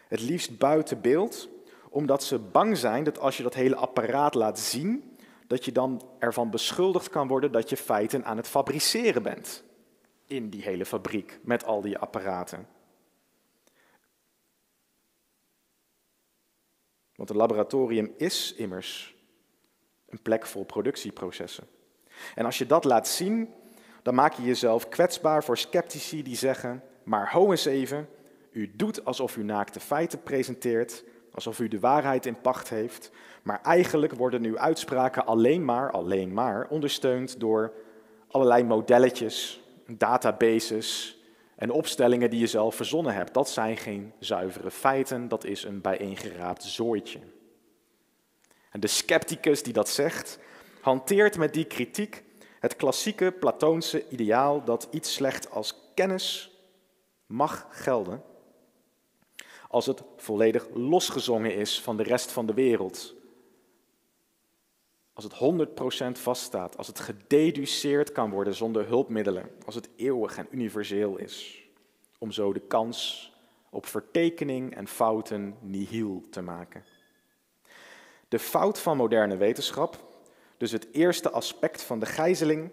het 0.07 0.21
liefst 0.21 0.57
buiten 0.57 1.01
beeld, 1.01 1.49
omdat 1.89 2.23
ze 2.23 2.39
bang 2.39 2.77
zijn 2.77 3.03
dat 3.03 3.19
als 3.19 3.37
je 3.37 3.43
dat 3.43 3.53
hele 3.53 3.75
apparaat 3.75 4.33
laat 4.33 4.59
zien, 4.59 5.14
dat 5.47 5.65
je 5.65 5.71
dan 5.71 6.09
ervan 6.19 6.49
beschuldigd 6.49 7.09
kan 7.09 7.27
worden 7.27 7.51
dat 7.51 7.69
je 7.69 7.77
feiten 7.77 8.25
aan 8.25 8.37
het 8.37 8.47
fabriceren 8.47 9.23
bent. 9.23 9.63
In 10.25 10.49
die 10.49 10.61
hele 10.61 10.85
fabriek 10.85 11.39
met 11.43 11.65
al 11.65 11.81
die 11.81 11.97
apparaten. 11.97 12.67
Want 17.15 17.29
een 17.29 17.35
laboratorium 17.35 18.13
is 18.17 18.53
immers 18.53 19.15
een 20.05 20.21
plek 20.21 20.45
vol 20.45 20.63
productieprocessen. 20.63 21.67
En 22.35 22.45
als 22.45 22.57
je 22.57 22.65
dat 22.65 22.83
laat 22.83 23.07
zien, 23.07 23.53
dan 24.03 24.15
maak 24.15 24.33
je 24.33 24.43
jezelf 24.43 24.89
kwetsbaar 24.89 25.43
voor 25.43 25.57
sceptici 25.57 26.23
die 26.23 26.35
zeggen: 26.35 26.83
Maar 27.03 27.31
ho 27.31 27.51
eens 27.51 27.65
even, 27.65 28.09
u 28.51 28.75
doet 28.75 29.05
alsof 29.05 29.37
u 29.37 29.43
naakte 29.43 29.79
feiten 29.79 30.23
presenteert, 30.23 31.03
alsof 31.35 31.59
u 31.59 31.67
de 31.67 31.79
waarheid 31.79 32.25
in 32.25 32.41
pacht 32.41 32.69
heeft, 32.69 33.11
maar 33.43 33.61
eigenlijk 33.61 34.13
worden 34.13 34.43
uw 34.43 34.57
uitspraken 34.57 35.25
alleen 35.25 35.65
maar, 35.65 35.91
alleen 35.91 36.33
maar 36.33 36.67
ondersteund 36.69 37.39
door 37.39 37.73
allerlei 38.27 38.63
modelletjes, 38.63 39.61
databases 39.87 41.19
en 41.55 41.71
opstellingen 41.71 42.29
die 42.29 42.39
je 42.39 42.47
zelf 42.47 42.75
verzonnen 42.75 43.13
hebt. 43.13 43.33
Dat 43.33 43.49
zijn 43.49 43.77
geen 43.77 44.13
zuivere 44.19 44.71
feiten, 44.71 45.27
dat 45.27 45.43
is 45.43 45.63
een 45.63 45.81
bijeengeraapt 45.81 46.63
zooitje. 46.63 47.19
En 48.71 48.79
de 48.79 48.87
scepticus 48.87 49.63
die 49.63 49.73
dat 49.73 49.89
zegt, 49.89 50.39
hanteert 50.81 51.37
met 51.37 51.53
die 51.53 51.65
kritiek 51.65 52.23
het 52.59 52.75
klassieke 52.75 53.31
Platoonse 53.31 54.09
ideaal 54.09 54.63
dat 54.63 54.87
iets 54.91 55.13
slecht 55.13 55.51
als 55.51 55.91
kennis 55.93 56.51
mag 57.25 57.67
gelden, 57.69 58.23
als 59.75 59.85
het 59.85 60.03
volledig 60.17 60.67
losgezongen 60.73 61.55
is 61.55 61.81
van 61.81 61.97
de 61.97 62.03
rest 62.03 62.31
van 62.31 62.45
de 62.45 62.53
wereld. 62.53 63.15
Als 65.13 65.23
het 65.23 65.33
100% 66.17 66.21
vaststaat, 66.21 66.77
als 66.77 66.87
het 66.87 66.99
gededuceerd 66.99 68.11
kan 68.11 68.29
worden 68.29 68.55
zonder 68.55 68.87
hulpmiddelen, 68.87 69.49
als 69.65 69.75
het 69.75 69.89
eeuwig 69.95 70.37
en 70.37 70.47
universeel 70.51 71.17
is, 71.17 71.67
om 72.17 72.31
zo 72.31 72.53
de 72.53 72.59
kans 72.59 73.31
op 73.69 73.85
vertekening 73.85 74.75
en 74.75 74.87
fouten 74.87 75.57
nihil 75.61 76.23
te 76.29 76.41
maken. 76.41 76.83
De 78.27 78.39
fout 78.39 78.79
van 78.79 78.97
moderne 78.97 79.37
wetenschap, 79.37 80.03
dus 80.57 80.71
het 80.71 80.87
eerste 80.91 81.31
aspect 81.31 81.83
van 81.83 81.99
de 81.99 82.05
gijzeling, 82.05 82.71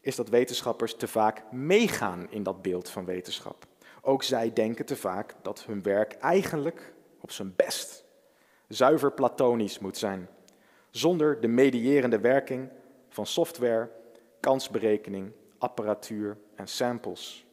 is 0.00 0.16
dat 0.16 0.28
wetenschappers 0.28 0.94
te 0.94 1.08
vaak 1.08 1.52
meegaan 1.52 2.30
in 2.30 2.42
dat 2.42 2.62
beeld 2.62 2.90
van 2.90 3.04
wetenschap. 3.04 3.67
Ook 4.08 4.22
zij 4.22 4.52
denken 4.52 4.86
te 4.86 4.96
vaak 4.96 5.34
dat 5.42 5.64
hun 5.64 5.82
werk 5.82 6.12
eigenlijk 6.12 6.92
op 7.20 7.30
zijn 7.30 7.52
best 7.56 8.04
zuiver 8.68 9.12
platonisch 9.12 9.78
moet 9.78 9.96
zijn, 9.96 10.28
zonder 10.90 11.40
de 11.40 11.48
medierende 11.48 12.18
werking 12.18 12.68
van 13.08 13.26
software, 13.26 13.90
kansberekening, 14.40 15.32
apparatuur 15.58 16.38
en 16.54 16.68
samples. 16.68 17.46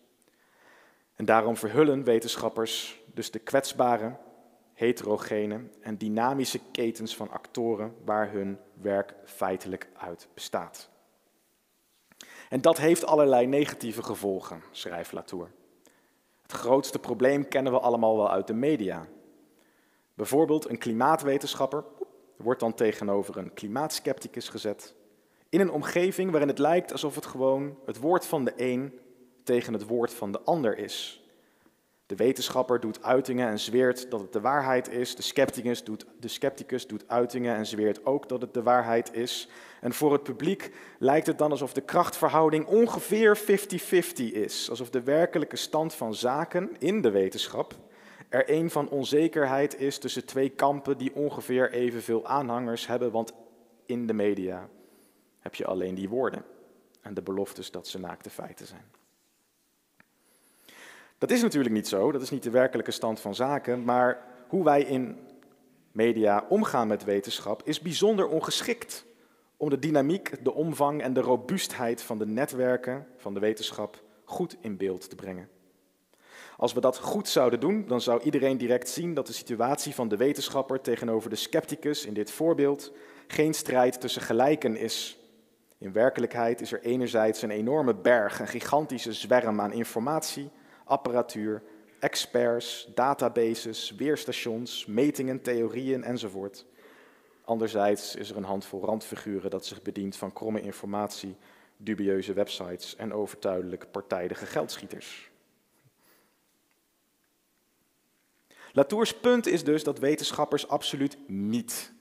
En 1.15 1.25
daarom 1.25 1.57
verhullen 1.57 2.03
wetenschappers 2.03 3.01
dus 3.13 3.31
de 3.31 3.39
kwetsbare, 3.39 4.15
heterogene 4.73 5.61
en 5.81 5.97
dynamische 5.97 6.59
ketens 6.71 7.15
van 7.15 7.31
actoren 7.31 7.95
waar 8.05 8.31
hun 8.31 8.59
werk 8.81 9.13
feitelijk 9.25 9.87
uit 9.97 10.27
bestaat. 10.33 10.89
En 12.49 12.61
dat 12.61 12.77
heeft 12.77 13.05
allerlei 13.05 13.47
negatieve 13.47 14.03
gevolgen, 14.03 14.63
schrijft 14.71 15.11
Latour. 15.11 15.49
Het 16.45 16.51
grootste 16.51 16.99
probleem 16.99 17.47
kennen 17.47 17.71
we 17.71 17.79
allemaal 17.79 18.17
wel 18.17 18.31
uit 18.31 18.47
de 18.47 18.53
media. 18.53 19.07
Bijvoorbeeld 20.13 20.69
een 20.69 20.77
klimaatwetenschapper 20.77 21.83
wordt 22.37 22.59
dan 22.59 22.73
tegenover 22.73 23.37
een 23.37 23.53
klimaatskepticus 23.53 24.49
gezet. 24.49 24.95
In 25.49 25.59
een 25.59 25.71
omgeving 25.71 26.29
waarin 26.31 26.49
het 26.49 26.59
lijkt 26.59 26.91
alsof 26.91 27.15
het 27.15 27.25
gewoon 27.25 27.77
het 27.85 27.99
woord 27.99 28.25
van 28.25 28.45
de 28.45 28.53
een 28.55 28.99
tegen 29.43 29.73
het 29.73 29.87
woord 29.87 30.13
van 30.13 30.31
de 30.31 30.41
ander 30.41 30.77
is. 30.77 31.24
De 32.05 32.15
wetenschapper 32.15 32.79
doet 32.79 33.03
uitingen 33.03 33.47
en 33.47 33.59
zweert 33.59 34.11
dat 34.11 34.19
het 34.19 34.33
de 34.33 34.41
waarheid 34.41 34.89
is. 34.89 35.15
De 35.15 35.21
scepticus 35.21 35.83
doet, 35.83 36.05
de 36.19 36.27
scepticus 36.27 36.87
doet 36.87 37.03
uitingen 37.07 37.55
en 37.55 37.65
zweert 37.65 38.05
ook 38.05 38.29
dat 38.29 38.41
het 38.41 38.53
de 38.53 38.63
waarheid 38.63 39.13
is. 39.13 39.49
En 39.81 39.93
voor 39.93 40.11
het 40.11 40.23
publiek 40.23 40.71
lijkt 40.99 41.27
het 41.27 41.37
dan 41.37 41.51
alsof 41.51 41.73
de 41.73 41.81
krachtverhouding 41.81 42.65
ongeveer 42.65 43.37
50-50 43.37 43.43
is. 44.15 44.69
Alsof 44.69 44.89
de 44.89 45.03
werkelijke 45.03 45.55
stand 45.55 45.93
van 45.93 46.13
zaken 46.13 46.75
in 46.79 47.01
de 47.01 47.11
wetenschap 47.11 47.75
er 48.29 48.49
een 48.49 48.69
van 48.69 48.89
onzekerheid 48.89 49.79
is 49.79 49.97
tussen 49.97 50.25
twee 50.25 50.49
kampen 50.49 50.97
die 50.97 51.15
ongeveer 51.15 51.71
evenveel 51.71 52.25
aanhangers 52.25 52.87
hebben. 52.87 53.11
Want 53.11 53.33
in 53.85 54.07
de 54.07 54.13
media 54.13 54.69
heb 55.39 55.55
je 55.55 55.65
alleen 55.65 55.95
die 55.95 56.09
woorden 56.09 56.43
en 57.01 57.13
de 57.13 57.21
beloftes 57.21 57.71
dat 57.71 57.87
ze 57.87 57.99
naakte 57.99 58.29
feiten 58.29 58.65
zijn. 58.65 58.94
Dat 61.25 61.35
is 61.35 61.41
natuurlijk 61.41 61.73
niet 61.73 61.87
zo, 61.87 62.11
dat 62.11 62.21
is 62.21 62.29
niet 62.29 62.43
de 62.43 62.49
werkelijke 62.49 62.91
stand 62.91 63.19
van 63.19 63.35
zaken, 63.35 63.83
maar 63.83 64.25
hoe 64.47 64.63
wij 64.63 64.81
in 64.81 65.17
media 65.91 66.45
omgaan 66.49 66.87
met 66.87 67.03
wetenschap 67.03 67.61
is 67.63 67.79
bijzonder 67.79 68.27
ongeschikt 68.27 69.05
om 69.57 69.69
de 69.69 69.79
dynamiek, 69.79 70.43
de 70.43 70.53
omvang 70.53 71.01
en 71.01 71.13
de 71.13 71.21
robuustheid 71.21 72.01
van 72.01 72.17
de 72.17 72.25
netwerken 72.25 73.07
van 73.17 73.33
de 73.33 73.39
wetenschap 73.39 74.03
goed 74.23 74.55
in 74.59 74.77
beeld 74.77 75.09
te 75.09 75.15
brengen. 75.15 75.49
Als 76.57 76.73
we 76.73 76.81
dat 76.81 76.97
goed 76.97 77.27
zouden 77.27 77.59
doen, 77.59 77.85
dan 77.87 78.01
zou 78.01 78.21
iedereen 78.21 78.57
direct 78.57 78.89
zien 78.89 79.13
dat 79.13 79.27
de 79.27 79.33
situatie 79.33 79.95
van 79.95 80.07
de 80.07 80.17
wetenschapper 80.17 80.81
tegenover 80.81 81.29
de 81.29 81.35
scepticus 81.35 82.05
in 82.05 82.13
dit 82.13 82.31
voorbeeld 82.31 82.91
geen 83.27 83.53
strijd 83.53 84.01
tussen 84.01 84.21
gelijken 84.21 84.75
is. 84.75 85.19
In 85.77 85.91
werkelijkheid 85.91 86.61
is 86.61 86.71
er 86.71 86.81
enerzijds 86.81 87.41
een 87.41 87.51
enorme 87.51 87.95
berg, 87.95 88.39
een 88.39 88.47
gigantische 88.47 89.13
zwerm 89.13 89.61
aan 89.61 89.73
informatie 89.73 90.49
apparatuur, 90.85 91.63
experts, 91.99 92.87
databases, 92.93 93.91
weerstations, 93.91 94.85
metingen, 94.85 95.41
theorieën 95.41 96.03
enzovoort. 96.03 96.65
Anderzijds 97.43 98.15
is 98.15 98.29
er 98.29 98.37
een 98.37 98.43
handvol 98.43 98.85
randfiguren 98.85 99.49
dat 99.49 99.65
zich 99.65 99.81
bedient 99.81 100.15
van 100.15 100.33
kromme 100.33 100.61
informatie, 100.61 101.35
dubieuze 101.77 102.33
websites 102.33 102.95
en 102.95 103.13
overtuidelijk 103.13 103.91
partijdige 103.91 104.45
geldschieters. 104.45 105.31
Latours 108.71 109.19
punt 109.19 109.47
is 109.47 109.63
dus 109.63 109.83
dat 109.83 109.99
wetenschappers 109.99 110.67
absoluut 110.67 111.17
niet 111.27 111.93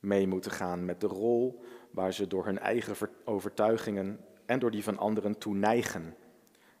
mee 0.00 0.26
moeten 0.26 0.50
gaan 0.50 0.84
met 0.84 1.00
de 1.00 1.06
rol 1.06 1.62
waar 1.90 2.12
ze 2.12 2.26
door 2.26 2.44
hun 2.44 2.58
eigen 2.58 2.96
overtuigingen 3.24 4.24
en 4.46 4.58
door 4.58 4.70
die 4.70 4.82
van 4.82 4.98
anderen 4.98 5.38
toe 5.38 5.54
neigen 5.54 6.16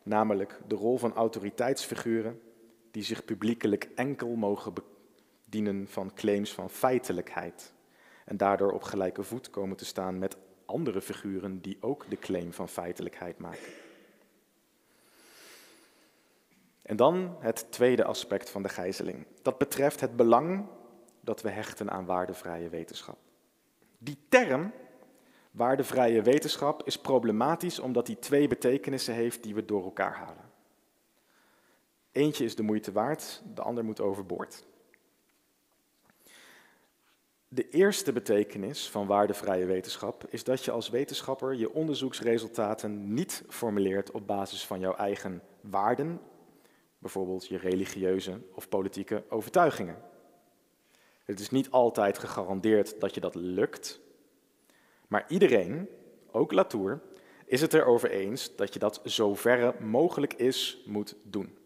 namelijk 0.02 0.60
de 0.66 0.74
rol 0.74 0.98
van 0.98 1.14
autoriteitsfiguren 1.14 2.40
die 2.90 3.02
zich 3.02 3.24
publiekelijk 3.24 3.88
enkel 3.94 4.34
mogen 4.34 4.72
bedienen 5.44 5.88
van 5.88 6.14
claims 6.14 6.52
van 6.52 6.70
feitelijkheid 6.70 7.72
en 8.24 8.36
daardoor 8.36 8.72
op 8.72 8.82
gelijke 8.82 9.22
voet 9.22 9.50
komen 9.50 9.76
te 9.76 9.84
staan 9.84 10.18
met 10.18 10.36
andere 10.64 11.00
figuren 11.00 11.60
die 11.60 11.76
ook 11.80 12.04
de 12.08 12.18
claim 12.18 12.52
van 12.52 12.68
feitelijkheid 12.68 13.38
maken. 13.38 13.72
En 16.82 16.96
dan 16.96 17.36
het 17.38 17.66
tweede 17.70 18.04
aspect 18.04 18.50
van 18.50 18.62
de 18.62 18.68
gijzeling. 18.68 19.26
Dat 19.42 19.58
betreft 19.58 20.00
het 20.00 20.16
belang 20.16 20.66
dat 21.20 21.42
we 21.42 21.50
hechten 21.50 21.90
aan 21.90 22.04
waardevrije 22.04 22.68
wetenschap. 22.68 23.18
Die 23.98 24.18
term, 24.28 24.72
waardevrije 25.52 26.22
wetenschap, 26.22 26.82
is 26.86 26.98
problematisch 26.98 27.78
omdat 27.78 28.06
die 28.06 28.18
twee 28.18 28.48
betekenissen 28.48 29.14
heeft 29.14 29.42
die 29.42 29.54
we 29.54 29.64
door 29.64 29.84
elkaar 29.84 30.14
halen. 30.14 30.50
Eentje 32.12 32.44
is 32.44 32.56
de 32.56 32.62
moeite 32.62 32.92
waard, 32.92 33.42
de 33.54 33.62
ander 33.62 33.84
moet 33.84 34.00
overboord. 34.00 34.64
De 37.48 37.68
eerste 37.68 38.12
betekenis 38.12 38.90
van 38.90 39.06
waardevrije 39.06 39.64
wetenschap 39.64 40.24
is 40.28 40.44
dat 40.44 40.64
je 40.64 40.70
als 40.70 40.88
wetenschapper 40.88 41.54
je 41.54 41.72
onderzoeksresultaten 41.72 43.14
niet 43.14 43.44
formuleert 43.48 44.10
op 44.10 44.26
basis 44.26 44.66
van 44.66 44.80
jouw 44.80 44.94
eigen 44.94 45.42
waarden, 45.60 46.20
bijvoorbeeld 46.98 47.46
je 47.46 47.58
religieuze 47.58 48.40
of 48.54 48.68
politieke 48.68 49.24
overtuigingen. 49.28 49.96
Het 51.24 51.40
is 51.40 51.50
niet 51.50 51.70
altijd 51.70 52.18
gegarandeerd 52.18 53.00
dat 53.00 53.14
je 53.14 53.20
dat 53.20 53.34
lukt, 53.34 54.00
maar 55.12 55.24
iedereen, 55.28 55.88
ook 56.30 56.52
Latour, 56.52 57.00
is 57.44 57.60
het 57.60 57.74
erover 57.74 58.10
eens 58.10 58.56
dat 58.56 58.72
je 58.72 58.78
dat 58.78 59.00
zoverre 59.04 59.74
mogelijk 59.80 60.32
is 60.32 60.82
moet 60.86 61.16
doen. 61.22 61.58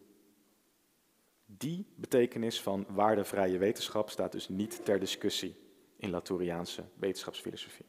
Die 1.45 1.87
betekenis 1.95 2.61
van 2.61 2.87
waardevrije 2.89 3.59
wetenschap 3.59 4.11
staat 4.11 4.33
dus 4.33 4.49
niet 4.49 4.85
ter 4.85 5.01
discussie 5.01 5.57
in 5.97 6.11
Latouriaanse 6.11 6.85
wetenschapsfilosofie. 6.95 7.87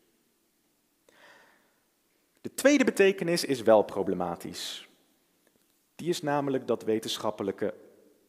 De 2.42 2.54
tweede 2.54 2.84
betekenis 2.84 3.46
is 3.46 3.62
wel 3.62 3.84
problematisch. 3.84 4.90
Die 5.96 6.10
is 6.10 6.22
namelijk 6.22 6.68
dat 6.68 6.84
wetenschappelijke 6.84 7.74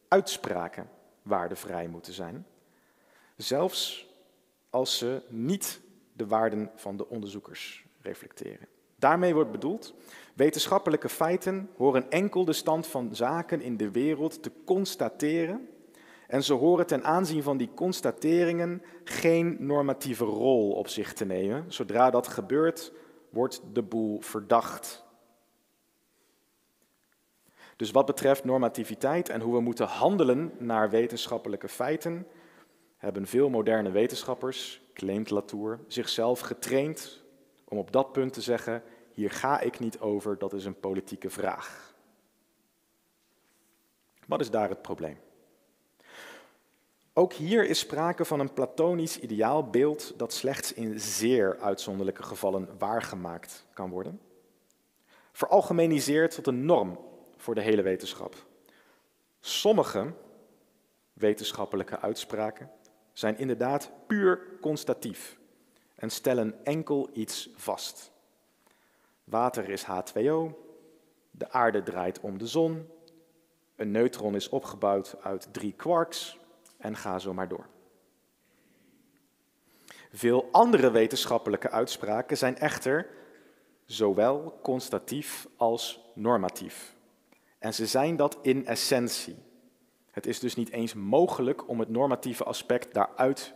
uitspraken 0.07 0.89
waardevrij 1.21 1.87
moeten 1.87 2.13
zijn, 2.13 2.45
zelfs 3.35 4.07
als 4.69 4.97
ze 4.97 5.21
niet 5.27 5.81
de 6.19 6.27
waarden 6.27 6.71
van 6.75 6.97
de 6.97 7.09
onderzoekers 7.09 7.85
reflecteren. 8.01 8.67
Daarmee 8.95 9.33
wordt 9.33 9.51
bedoeld, 9.51 9.93
wetenschappelijke 10.33 11.09
feiten 11.09 11.69
horen 11.75 12.11
enkel 12.11 12.45
de 12.45 12.53
stand 12.53 12.87
van 12.87 13.15
zaken 13.15 13.61
in 13.61 13.77
de 13.77 13.91
wereld 13.91 14.43
te 14.43 14.51
constateren 14.65 15.69
en 16.27 16.43
ze 16.43 16.53
horen 16.53 16.87
ten 16.87 17.03
aanzien 17.03 17.43
van 17.43 17.57
die 17.57 17.73
constateringen 17.73 18.81
geen 19.03 19.57
normatieve 19.59 20.25
rol 20.25 20.71
op 20.71 20.87
zich 20.87 21.13
te 21.13 21.25
nemen. 21.25 21.65
Zodra 21.67 22.09
dat 22.09 22.27
gebeurt, 22.27 22.91
wordt 23.29 23.61
de 23.73 23.81
boel 23.81 24.21
verdacht. 24.21 25.05
Dus 27.75 27.91
wat 27.91 28.05
betreft 28.05 28.43
normativiteit 28.43 29.29
en 29.29 29.41
hoe 29.41 29.53
we 29.53 29.61
moeten 29.61 29.87
handelen 29.87 30.51
naar 30.57 30.89
wetenschappelijke 30.89 31.67
feiten, 31.67 32.27
hebben 32.97 33.27
veel 33.27 33.49
moderne 33.49 33.91
wetenschappers, 33.91 34.81
claimt 34.99 35.29
Latour, 35.29 35.79
zichzelf 35.87 36.39
getraind 36.39 37.23
om 37.67 37.77
op 37.77 37.91
dat 37.91 38.11
punt 38.11 38.33
te 38.33 38.41
zeggen: 38.41 38.83
hier 39.11 39.31
ga 39.31 39.59
ik 39.59 39.79
niet 39.79 39.99
over, 39.99 40.37
dat 40.37 40.53
is 40.53 40.65
een 40.65 40.79
politieke 40.79 41.29
vraag. 41.29 41.95
Wat 44.27 44.39
is 44.39 44.49
daar 44.49 44.69
het 44.69 44.81
probleem? 44.81 45.17
Ook 47.13 47.33
hier 47.33 47.65
is 47.65 47.79
sprake 47.79 48.25
van 48.25 48.39
een 48.39 48.53
platonisch 48.53 49.19
ideaalbeeld 49.19 50.13
dat 50.17 50.33
slechts 50.33 50.73
in 50.73 50.99
zeer 50.99 51.57
uitzonderlijke 51.59 52.23
gevallen 52.23 52.69
waargemaakt 52.77 53.65
kan 53.73 53.89
worden. 53.89 54.21
Veralgemeniseerd 55.31 56.35
tot 56.35 56.47
een 56.47 56.65
norm 56.65 56.99
voor 57.37 57.55
de 57.55 57.61
hele 57.61 57.81
wetenschap. 57.81 58.35
Sommige 59.39 60.13
wetenschappelijke 61.13 61.99
uitspraken 61.99 62.71
zijn 63.19 63.37
inderdaad 63.37 63.91
puur 64.07 64.41
constatief 64.61 65.37
en 65.95 66.09
stellen 66.09 66.65
enkel 66.65 67.09
iets 67.13 67.49
vast. 67.55 68.11
Water 69.23 69.69
is 69.69 69.83
H2O, 69.83 70.53
de 71.31 71.49
aarde 71.49 71.83
draait 71.83 72.19
om 72.19 72.37
de 72.37 72.47
zon, 72.47 72.87
een 73.75 73.91
neutron 73.91 74.35
is 74.35 74.49
opgebouwd 74.49 75.15
uit 75.21 75.47
drie 75.51 75.73
quarks, 75.73 76.39
en 76.77 76.95
ga 76.95 77.19
zo 77.19 77.33
maar 77.33 77.47
door. 77.47 77.67
Veel 80.11 80.47
andere 80.51 80.91
wetenschappelijke 80.91 81.69
uitspraken 81.69 82.37
zijn 82.37 82.57
echter 82.57 83.07
zowel 83.85 84.59
constatief 84.61 85.47
als 85.57 86.11
normatief. 86.15 86.95
En 87.57 87.73
ze 87.73 87.85
zijn 87.85 88.15
dat 88.15 88.37
in 88.41 88.65
essentie. 88.65 89.48
Het 90.11 90.25
is 90.25 90.39
dus 90.39 90.55
niet 90.55 90.71
eens 90.71 90.93
mogelijk 90.93 91.67
om 91.67 91.79
het 91.79 91.89
normatieve 91.89 92.43
aspect 92.43 92.93
daaruit 92.93 93.53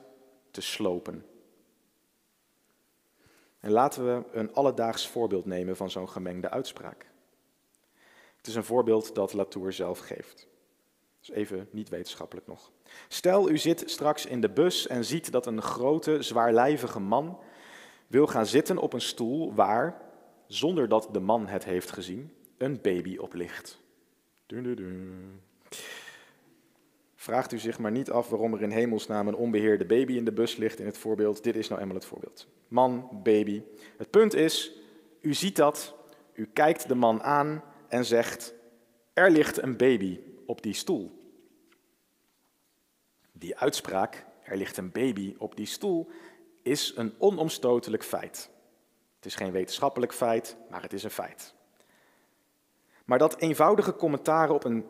te 0.51 0.61
slopen. 0.61 1.25
En 3.59 3.71
laten 3.71 4.05
we 4.05 4.23
een 4.31 4.53
alledaags 4.53 5.07
voorbeeld 5.07 5.45
nemen 5.45 5.75
van 5.75 5.89
zo'n 5.89 6.09
gemengde 6.09 6.49
uitspraak. 6.49 7.11
Het 8.37 8.47
is 8.47 8.55
een 8.55 8.63
voorbeeld 8.63 9.15
dat 9.15 9.33
Latour 9.33 9.73
zelf 9.73 9.99
geeft. 9.99 10.47
Dus 11.19 11.29
even 11.29 11.67
niet 11.71 11.89
wetenschappelijk 11.89 12.47
nog. 12.47 12.71
Stel, 13.07 13.49
u 13.49 13.57
zit 13.57 13.83
straks 13.85 14.25
in 14.25 14.41
de 14.41 14.49
bus 14.49 14.87
en 14.87 15.05
ziet 15.05 15.31
dat 15.31 15.45
een 15.45 15.61
grote, 15.61 16.21
zwaarlijvige 16.21 16.99
man 16.99 17.39
wil 18.07 18.27
gaan 18.27 18.45
zitten 18.45 18.77
op 18.77 18.93
een 18.93 19.01
stoel 19.01 19.53
waar, 19.53 20.01
zonder 20.47 20.87
dat 20.87 21.09
de 21.11 21.19
man 21.19 21.47
het 21.47 21.63
heeft 21.63 21.91
gezien, 21.91 22.33
een 22.57 22.81
baby 22.81 23.17
op 23.17 23.33
ligt. 23.33 23.81
Vraagt 27.23 27.51
u 27.51 27.59
zich 27.59 27.79
maar 27.79 27.91
niet 27.91 28.11
af 28.11 28.29
waarom 28.29 28.53
er 28.53 28.61
in 28.61 28.71
hemelsnaam 28.71 29.27
een 29.27 29.35
onbeheerde 29.35 29.85
baby 29.85 30.13
in 30.13 30.25
de 30.25 30.31
bus 30.31 30.55
ligt 30.55 30.79
in 30.79 30.85
het 30.85 30.97
voorbeeld. 30.97 31.43
Dit 31.43 31.55
is 31.55 31.67
nou 31.67 31.81
eenmaal 31.81 31.95
het 31.95 32.05
voorbeeld. 32.05 32.47
Man, 32.67 33.09
baby. 33.23 33.63
Het 33.97 34.09
punt 34.09 34.33
is, 34.33 34.71
u 35.21 35.33
ziet 35.33 35.55
dat, 35.55 35.95
u 36.33 36.49
kijkt 36.53 36.87
de 36.87 36.95
man 36.95 37.21
aan 37.21 37.63
en 37.87 38.05
zegt, 38.05 38.53
er 39.13 39.31
ligt 39.31 39.61
een 39.61 39.77
baby 39.77 40.19
op 40.45 40.61
die 40.61 40.73
stoel. 40.73 41.11
Die 43.31 43.57
uitspraak, 43.57 44.25
er 44.43 44.57
ligt 44.57 44.77
een 44.77 44.91
baby 44.91 45.35
op 45.37 45.55
die 45.55 45.65
stoel, 45.65 46.09
is 46.61 46.93
een 46.95 47.13
onomstotelijk 47.17 48.03
feit. 48.03 48.49
Het 49.15 49.25
is 49.25 49.35
geen 49.35 49.51
wetenschappelijk 49.51 50.13
feit, 50.13 50.57
maar 50.69 50.81
het 50.81 50.93
is 50.93 51.03
een 51.03 51.09
feit. 51.09 51.53
Maar 53.05 53.17
dat 53.17 53.39
eenvoudige 53.39 53.95
commentaar 53.95 54.49
op 54.49 54.63
een 54.63 54.85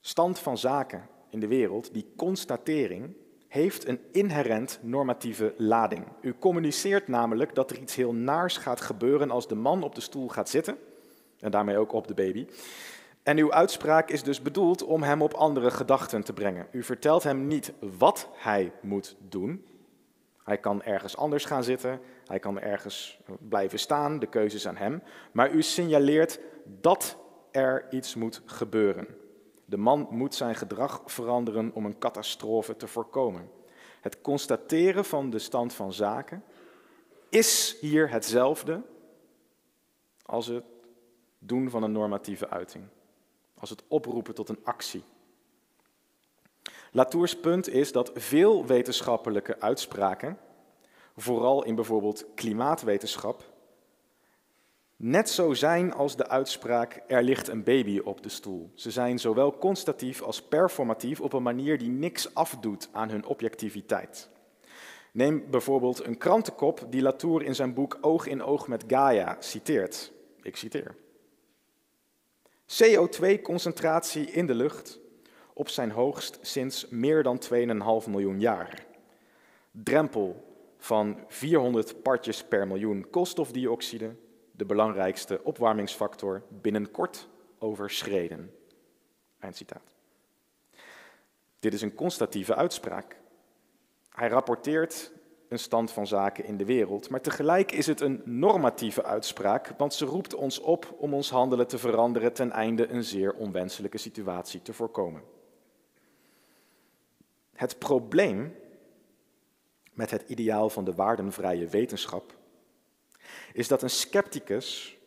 stand 0.00 0.38
van 0.38 0.58
zaken 0.58 1.10
in 1.32 1.40
de 1.40 1.46
wereld, 1.46 1.94
die 1.94 2.06
constatering, 2.16 3.14
heeft 3.48 3.88
een 3.88 4.00
inherent 4.10 4.78
normatieve 4.82 5.54
lading. 5.56 6.04
U 6.20 6.34
communiceert 6.38 7.08
namelijk 7.08 7.54
dat 7.54 7.70
er 7.70 7.78
iets 7.78 7.94
heel 7.94 8.14
naars 8.14 8.56
gaat 8.56 8.80
gebeuren 8.80 9.30
als 9.30 9.48
de 9.48 9.54
man 9.54 9.82
op 9.82 9.94
de 9.94 10.00
stoel 10.00 10.28
gaat 10.28 10.48
zitten, 10.48 10.76
en 11.40 11.50
daarmee 11.50 11.78
ook 11.78 11.92
op 11.92 12.08
de 12.08 12.14
baby. 12.14 12.46
En 13.22 13.38
uw 13.38 13.52
uitspraak 13.52 14.10
is 14.10 14.22
dus 14.22 14.42
bedoeld 14.42 14.84
om 14.84 15.02
hem 15.02 15.22
op 15.22 15.34
andere 15.34 15.70
gedachten 15.70 16.24
te 16.24 16.32
brengen. 16.32 16.66
U 16.70 16.82
vertelt 16.82 17.22
hem 17.22 17.46
niet 17.46 17.72
wat 17.98 18.28
hij 18.32 18.72
moet 18.80 19.16
doen. 19.28 19.64
Hij 20.44 20.58
kan 20.58 20.82
ergens 20.82 21.16
anders 21.16 21.44
gaan 21.44 21.64
zitten, 21.64 22.00
hij 22.26 22.38
kan 22.38 22.60
ergens 22.60 23.18
blijven 23.48 23.78
staan, 23.78 24.18
de 24.18 24.26
keuze 24.26 24.56
is 24.56 24.68
aan 24.68 24.76
hem. 24.76 25.02
Maar 25.32 25.52
u 25.52 25.62
signaleert 25.62 26.40
dat 26.80 27.16
er 27.50 27.86
iets 27.90 28.14
moet 28.14 28.42
gebeuren. 28.44 29.06
De 29.72 29.78
man 29.78 30.06
moet 30.10 30.34
zijn 30.34 30.54
gedrag 30.54 31.02
veranderen 31.04 31.70
om 31.74 31.84
een 31.84 31.98
catastrofe 31.98 32.76
te 32.76 32.86
voorkomen. 32.86 33.50
Het 34.00 34.20
constateren 34.20 35.04
van 35.04 35.30
de 35.30 35.38
stand 35.38 35.72
van 35.72 35.92
zaken 35.92 36.44
is 37.28 37.76
hier 37.80 38.10
hetzelfde 38.10 38.82
als 40.22 40.46
het 40.46 40.64
doen 41.38 41.70
van 41.70 41.82
een 41.82 41.92
normatieve 41.92 42.48
uiting 42.48 42.84
als 43.58 43.70
het 43.70 43.82
oproepen 43.88 44.34
tot 44.34 44.48
een 44.48 44.60
actie. 44.64 45.04
Latours 46.90 47.36
punt 47.40 47.68
is 47.68 47.92
dat 47.92 48.10
veel 48.14 48.66
wetenschappelijke 48.66 49.60
uitspraken, 49.60 50.38
vooral 51.16 51.64
in 51.64 51.74
bijvoorbeeld 51.74 52.26
klimaatwetenschap, 52.34 53.51
net 55.02 55.30
zo 55.30 55.54
zijn 55.54 55.92
als 55.92 56.16
de 56.16 56.28
uitspraak 56.28 57.02
er 57.06 57.22
ligt 57.22 57.48
een 57.48 57.62
baby 57.62 57.98
op 57.98 58.22
de 58.22 58.28
stoel. 58.28 58.70
Ze 58.74 58.90
zijn 58.90 59.18
zowel 59.18 59.58
constatief 59.58 60.22
als 60.22 60.42
performatief 60.42 61.20
op 61.20 61.32
een 61.32 61.42
manier 61.42 61.78
die 61.78 61.88
niks 61.88 62.34
afdoet 62.34 62.88
aan 62.92 63.10
hun 63.10 63.24
objectiviteit. 63.24 64.28
Neem 65.12 65.44
bijvoorbeeld 65.50 66.04
een 66.04 66.18
krantenkop 66.18 66.86
die 66.90 67.02
Latour 67.02 67.42
in 67.42 67.54
zijn 67.54 67.74
boek 67.74 67.98
Oog 68.00 68.26
in 68.26 68.42
Oog 68.42 68.68
met 68.68 68.84
Gaia 68.86 69.36
citeert. 69.38 70.12
Ik 70.42 70.56
citeer. 70.56 70.94
CO2-concentratie 72.66 74.30
in 74.30 74.46
de 74.46 74.54
lucht 74.54 75.00
op 75.52 75.68
zijn 75.68 75.90
hoogst 75.90 76.38
sinds 76.40 76.88
meer 76.88 77.22
dan 77.22 77.40
2,5 77.52 78.10
miljoen 78.10 78.40
jaar. 78.40 78.86
Drempel 79.70 80.44
van 80.78 81.18
400 81.28 82.02
partjes 82.02 82.44
per 82.44 82.66
miljoen 82.66 83.10
koolstofdioxide, 83.10 84.14
de 84.52 84.64
belangrijkste 84.64 85.40
opwarmingsfactor, 85.44 86.42
binnenkort 86.48 87.28
overschreden. 87.58 88.54
Eindcitaat. 89.38 89.94
Dit 91.58 91.74
is 91.74 91.82
een 91.82 91.94
constatieve 91.94 92.54
uitspraak. 92.54 93.16
Hij 94.08 94.28
rapporteert 94.28 95.12
een 95.48 95.58
stand 95.58 95.90
van 95.90 96.06
zaken 96.06 96.44
in 96.44 96.56
de 96.56 96.64
wereld, 96.64 97.10
maar 97.10 97.20
tegelijk 97.20 97.72
is 97.72 97.86
het 97.86 98.00
een 98.00 98.22
normatieve 98.24 99.04
uitspraak, 99.04 99.74
want 99.76 99.94
ze 99.94 100.04
roept 100.04 100.34
ons 100.34 100.60
op 100.60 100.94
om 100.98 101.14
ons 101.14 101.30
handelen 101.30 101.66
te 101.66 101.78
veranderen 101.78 102.32
ten 102.32 102.50
einde 102.50 102.88
een 102.88 103.04
zeer 103.04 103.34
onwenselijke 103.34 103.98
situatie 103.98 104.62
te 104.62 104.72
voorkomen. 104.72 105.22
Het 107.52 107.78
probleem 107.78 108.54
met 109.92 110.10
het 110.10 110.22
ideaal 110.26 110.70
van 110.70 110.84
de 110.84 110.94
waardenvrije 110.94 111.66
wetenschap 111.66 112.34
is 113.52 113.68
dat 113.68 113.82
een 113.82 113.90
scepticus 113.90 114.98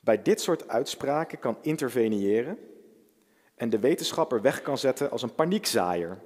bij 0.00 0.22
dit 0.22 0.40
soort 0.40 0.68
uitspraken 0.68 1.38
kan 1.38 1.58
interveneren 1.60 2.58
en 3.54 3.70
de 3.70 3.78
wetenschapper 3.78 4.40
weg 4.40 4.62
kan 4.62 4.78
zetten 4.78 5.10
als 5.10 5.22
een 5.22 5.34
paniekzaaier, 5.34 6.18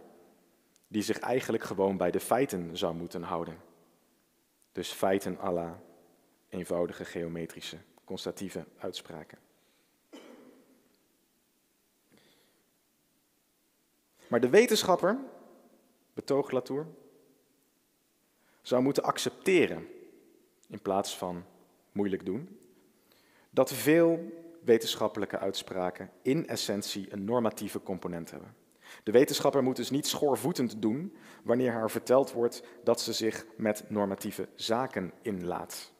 die 0.89 1.03
zich 1.03 1.19
eigenlijk 1.19 1.65
gewoon 1.65 1.97
bij 1.97 2.11
de 2.11 2.21
feiten 2.21 2.77
zou 2.77 2.95
moeten 2.95 3.23
houden. 3.23 3.61
Dus 4.73 4.93
feiten 4.93 5.39
à 5.41 5.53
la 5.53 5.81
eenvoudige 6.49 7.05
geometrische, 7.05 7.77
constatieve 8.05 8.65
uitspraken. 8.79 9.39
Maar 14.27 14.41
de 14.41 14.49
wetenschapper, 14.49 15.19
betoogt 16.15 16.53
Latour, 16.53 16.87
zou 18.63 18.83
moeten 18.83 19.03
accepteren, 19.03 19.89
in 20.67 20.83
plaats 20.83 21.17
van 21.17 21.45
moeilijk 21.93 22.25
doen, 22.25 22.59
dat 23.51 23.73
veel 23.73 24.19
wetenschappelijke 24.65 25.39
uitspraken 25.39 26.11
in 26.23 26.49
essentie 26.49 27.13
een 27.13 27.25
normatieve 27.25 27.83
component 27.83 28.31
hebben. 28.31 28.55
De 29.03 29.13
wetenschapper 29.13 29.63
moet 29.63 29.77
dus 29.77 29.91
niet 29.91 30.07
schoorvoetend 30.07 30.83
doen 30.83 31.17
wanneer 31.43 31.73
haar 31.73 31.91
verteld 31.91 32.33
wordt 32.33 32.63
dat 32.85 33.01
ze 33.01 33.13
zich 33.13 33.47
met 33.57 33.85
normatieve 33.91 34.49
zaken 34.55 35.13
inlaat. 35.23 35.93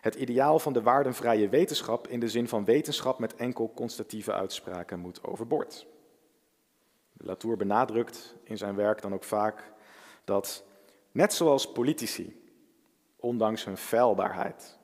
Het 0.00 0.14
ideaal 0.14 0.58
van 0.58 0.72
de 0.72 0.82
waardenvrije 0.82 1.48
wetenschap 1.48 2.08
in 2.08 2.20
de 2.20 2.28
zin 2.28 2.48
van 2.48 2.64
wetenschap 2.64 3.18
met 3.18 3.34
enkel 3.34 3.72
constatieve 3.74 4.32
uitspraken 4.32 4.98
moet 4.98 5.24
overboord. 5.24 5.86
Latour 7.12 7.56
benadrukt 7.56 8.34
in 8.42 8.58
zijn 8.58 8.74
werk 8.74 9.02
dan 9.02 9.14
ook 9.14 9.24
vaak 9.24 9.72
dat, 10.24 10.64
net 11.12 11.32
zoals 11.32 11.72
politici, 11.72 12.45
ondanks 13.16 13.64
hun 13.64 13.76
feilbaarheid, 13.76 14.78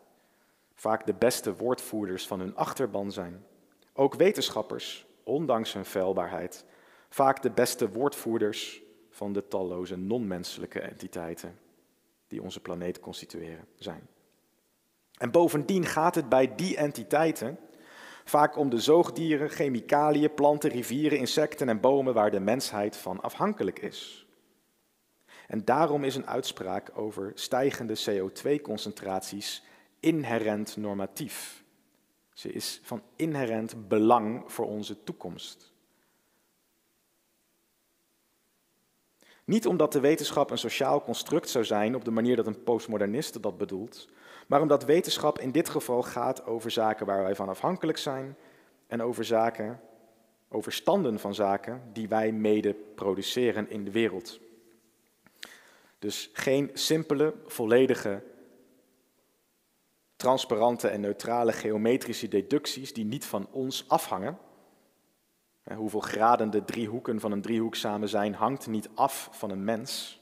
vaak 0.75 1.07
de 1.07 1.15
beste 1.15 1.57
woordvoerders 1.57 2.27
van 2.27 2.41
hun 2.41 2.57
achterban 2.57 3.13
zijn, 3.13 3.45
ook 3.93 4.15
wetenschappers, 4.15 5.07
ondanks 5.23 5.73
hun 5.73 5.85
feilbaarheid, 5.85 6.65
vaak 7.09 7.43
de 7.43 7.51
beste 7.51 7.91
woordvoerders 7.91 8.83
van 9.11 9.33
de 9.33 9.49
talloze 9.49 9.97
non-menselijke 9.97 10.81
entiteiten 10.81 11.59
die 12.27 12.43
onze 12.43 12.61
planeet 12.61 13.01
constitueren 13.01 13.67
zijn. 13.77 14.09
En 15.19 15.31
bovendien 15.31 15.87
gaat 15.87 16.15
het 16.15 16.29
bij 16.29 16.55
die 16.55 16.77
entiteiten 16.77 17.59
vaak 18.25 18.57
om 18.57 18.71
de 18.71 18.81
zoogdieren, 18.81 19.51
chemicaliën, 19.51 20.35
planten, 20.35 20.71
rivieren, 20.71 21.19
insecten 21.19 21.69
en 21.69 21.81
bomen 21.81 22.15
waar 22.15 22.31
de 22.31 22.41
mensheid 22.41 22.97
van 22.97 23.21
afhankelijk 23.21 23.79
is. 23.79 24.27
En 25.53 25.65
daarom 25.65 26.05
is 26.05 26.17
een 26.17 26.27
uitspraak 26.27 26.91
over 26.95 27.33
stijgende 27.35 27.99
CO2-concentraties 28.11 29.63
inherent 30.01 30.77
normatief. 30.77 31.65
Ze 32.33 32.53
is 32.53 32.81
van 32.83 33.03
inherent 33.17 33.89
belang 33.89 34.43
voor 34.47 34.67
onze 34.67 35.03
toekomst. 35.05 35.73
Niet 39.45 39.67
omdat 39.67 39.93
de 39.93 40.01
wetenschap 40.01 40.51
een 40.51 40.59
sociaal 40.59 41.03
construct 41.03 41.49
zou 41.49 41.65
zijn 41.65 41.95
op 41.95 42.05
de 42.05 42.11
manier 42.11 42.37
dat 42.37 42.47
een 42.47 42.63
postmoderniste 42.63 43.41
dat 43.41 43.59
bedoelt, 43.59 44.09
maar 44.47 44.61
omdat 44.61 44.85
wetenschap 44.85 45.39
in 45.39 45.51
dit 45.51 45.69
geval 45.69 46.03
gaat 46.03 46.47
over 46.47 46.71
zaken 46.71 47.07
waar 47.07 47.23
wij 47.23 47.35
van 47.35 47.49
afhankelijk 47.49 47.99
zijn 47.99 48.37
en 48.87 49.03
over 49.03 49.25
zaken, 49.25 49.81
over 50.49 50.73
standen 50.73 51.19
van 51.19 51.35
zaken 51.35 51.83
die 51.93 52.09
wij 52.09 52.33
mede 52.33 52.75
produceren 52.75 53.71
in 53.71 53.85
de 53.85 53.91
wereld. 53.91 54.51
Dus 56.03 56.31
geen 56.33 56.71
simpele, 56.73 57.35
volledige, 57.47 58.23
transparante 60.17 60.89
en 60.89 61.01
neutrale 61.01 61.53
geometrische 61.53 62.29
deducties 62.29 62.93
die 62.93 63.05
niet 63.05 63.25
van 63.25 63.49
ons 63.51 63.89
afhangen, 63.89 64.39
Hoeveel 65.77 66.01
graden 66.01 66.51
de 66.51 66.65
driehoeken 66.65 67.21
van 67.21 67.33
een 67.33 67.43
driehoek 67.43 67.75
samen 67.75 68.09
zijn, 68.09 68.35
hangt 68.35 68.67
niet 68.67 68.89
af 68.95 69.29
van 69.33 69.51
een 69.51 69.65
mens. 69.65 70.21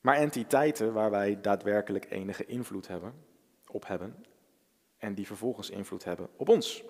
Maar 0.00 0.16
entiteiten 0.16 0.92
waar 0.92 1.10
wij 1.10 1.40
daadwerkelijk 1.40 2.10
enige 2.10 2.46
invloed 2.46 2.88
hebben, 2.88 3.14
op 3.66 3.86
hebben 3.86 4.24
en 4.96 5.14
die 5.14 5.26
vervolgens 5.26 5.70
invloed 5.70 6.04
hebben 6.04 6.28
op 6.36 6.48
ons. 6.48 6.84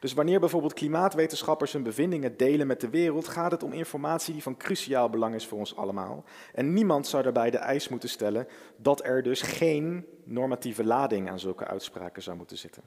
Dus 0.00 0.12
wanneer 0.12 0.40
bijvoorbeeld 0.40 0.72
klimaatwetenschappers 0.72 1.72
hun 1.72 1.82
bevindingen 1.82 2.36
delen 2.36 2.66
met 2.66 2.80
de 2.80 2.88
wereld, 2.88 3.28
gaat 3.28 3.50
het 3.50 3.62
om 3.62 3.72
informatie 3.72 4.32
die 4.32 4.42
van 4.42 4.56
cruciaal 4.56 5.10
belang 5.10 5.34
is 5.34 5.46
voor 5.46 5.58
ons 5.58 5.76
allemaal. 5.76 6.24
En 6.52 6.72
niemand 6.72 7.06
zou 7.06 7.22
daarbij 7.22 7.50
de 7.50 7.58
eis 7.58 7.88
moeten 7.88 8.08
stellen 8.08 8.48
dat 8.76 9.04
er 9.04 9.22
dus 9.22 9.42
geen 9.42 10.06
normatieve 10.24 10.84
lading 10.84 11.30
aan 11.30 11.40
zulke 11.40 11.66
uitspraken 11.66 12.22
zou 12.22 12.36
moeten 12.36 12.58
zitten. 12.58 12.82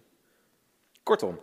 Kortom, 1.03 1.39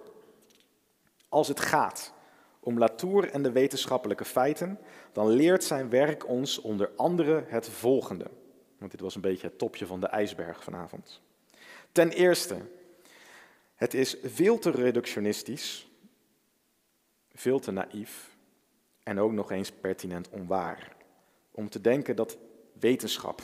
als 1.28 1.48
het 1.48 1.60
gaat 1.60 2.12
om 2.60 2.78
Latour 2.78 3.30
en 3.30 3.42
de 3.42 3.52
wetenschappelijke 3.52 4.24
feiten, 4.24 4.78
dan 5.12 5.28
leert 5.28 5.64
zijn 5.64 5.90
werk 5.90 6.28
ons 6.28 6.60
onder 6.60 6.90
andere 6.96 7.44
het 7.46 7.68
volgende. 7.68 8.30
Want 8.78 8.90
dit 8.90 9.00
was 9.00 9.14
een 9.14 9.20
beetje 9.20 9.46
het 9.46 9.58
topje 9.58 9.86
van 9.86 10.00
de 10.00 10.06
ijsberg 10.06 10.64
vanavond. 10.64 11.20
Ten 11.92 12.10
eerste, 12.10 12.56
het 13.84 13.94
is 13.94 14.16
veel 14.22 14.58
te 14.58 14.70
reductionistisch, 14.70 15.88
veel 17.32 17.58
te 17.58 17.70
naïef 17.70 18.36
en 19.02 19.18
ook 19.18 19.32
nog 19.32 19.50
eens 19.50 19.70
pertinent 19.70 20.28
onwaar 20.30 20.96
om 21.50 21.68
te 21.68 21.80
denken 21.80 22.16
dat 22.16 22.36
wetenschap 22.80 23.42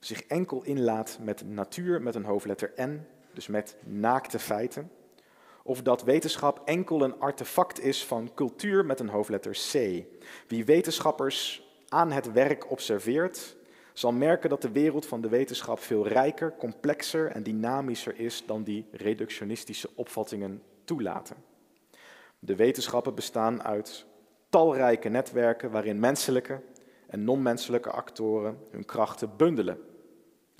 zich 0.00 0.24
enkel 0.26 0.64
inlaat 0.64 1.18
met 1.20 1.48
natuur 1.48 2.02
met 2.02 2.14
een 2.14 2.24
hoofdletter 2.24 2.72
N, 2.80 3.06
dus 3.32 3.46
met 3.46 3.76
naakte 3.84 4.38
feiten 4.38 4.90
of 5.62 5.82
dat 5.82 6.02
wetenschap 6.02 6.62
enkel 6.64 7.02
een 7.02 7.20
artefact 7.20 7.80
is 7.80 8.04
van 8.04 8.34
cultuur 8.34 8.84
met 8.84 9.00
een 9.00 9.08
hoofdletter 9.08 9.52
C. 9.52 10.04
Wie 10.48 10.64
wetenschappers 10.64 11.68
aan 11.88 12.12
het 12.12 12.32
werk 12.32 12.70
observeert, 12.70 13.56
zal 13.94 14.12
merken 14.12 14.50
dat 14.50 14.62
de 14.62 14.72
wereld 14.72 15.06
van 15.06 15.20
de 15.20 15.28
wetenschap 15.28 15.78
veel 15.78 16.06
rijker, 16.08 16.54
complexer 16.56 17.30
en 17.30 17.42
dynamischer 17.42 18.18
is 18.18 18.46
dan 18.46 18.62
die 18.62 18.86
reductionistische 18.92 19.90
opvattingen 19.94 20.62
toelaten. 20.84 21.36
De 22.38 22.56
wetenschappen 22.56 23.14
bestaan 23.14 23.62
uit 23.62 24.06
talrijke 24.48 25.08
netwerken 25.08 25.70
waarin 25.70 26.00
menselijke 26.00 26.60
en 27.06 27.24
non-menselijke 27.24 27.90
actoren 27.90 28.58
hun 28.70 28.84
krachten 28.84 29.36
bundelen 29.36 29.78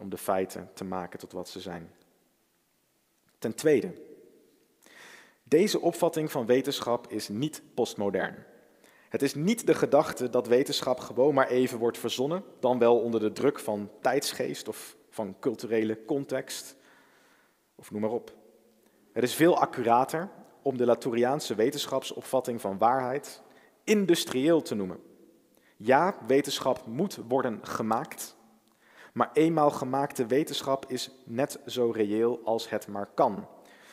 om 0.01 0.09
de 0.09 0.19
feiten 0.19 0.71
te 0.75 0.85
maken 0.85 1.19
tot 1.19 1.33
wat 1.33 1.49
ze 1.49 1.61
zijn. 1.61 1.91
Ten 3.39 3.55
tweede, 3.55 3.93
deze 5.43 5.81
opvatting 5.81 6.31
van 6.31 6.47
wetenschap 6.47 7.13
is 7.13 7.29
niet 7.29 7.63
postmodern. 7.75 8.45
Het 9.15 9.23
is 9.23 9.35
niet 9.35 9.67
de 9.67 9.75
gedachte 9.75 10.31
dat 10.31 10.47
wetenschap 10.47 11.01
gewoon 11.01 11.35
maar 11.35 11.49
even 11.49 11.79
wordt 11.79 11.99
verzonnen, 11.99 12.45
dan 12.61 12.79
wel 12.79 13.01
onder 13.01 13.21
de 13.21 13.33
druk 13.33 13.59
van 13.59 13.91
tijdsgeest 14.01 14.69
of 14.69 14.97
van 15.11 15.37
culturele 15.41 16.05
context, 16.05 16.77
of 17.75 17.91
noem 17.91 18.01
maar 18.01 18.11
op. 18.11 18.33
Het 19.13 19.25
is 19.25 19.35
veel 19.35 19.59
accurater 19.59 20.31
om 20.63 20.77
de 20.77 20.85
Latouriaanse 20.85 21.55
wetenschapsopvatting 21.55 22.61
van 22.61 22.79
waarheid 22.79 23.43
industrieel 23.85 24.63
te 24.63 24.75
noemen. 24.75 25.01
Ja, 25.77 26.17
wetenschap 26.27 26.87
moet 26.87 27.19
worden 27.29 27.59
gemaakt, 27.63 28.37
maar 29.13 29.31
eenmaal 29.33 29.71
gemaakte 29.71 30.27
wetenschap 30.27 30.85
is 30.89 31.11
net 31.25 31.61
zo 31.67 31.91
reëel 31.91 32.41
als 32.45 32.71
het 32.71 32.87
maar 32.87 33.09
kan. 33.15 33.49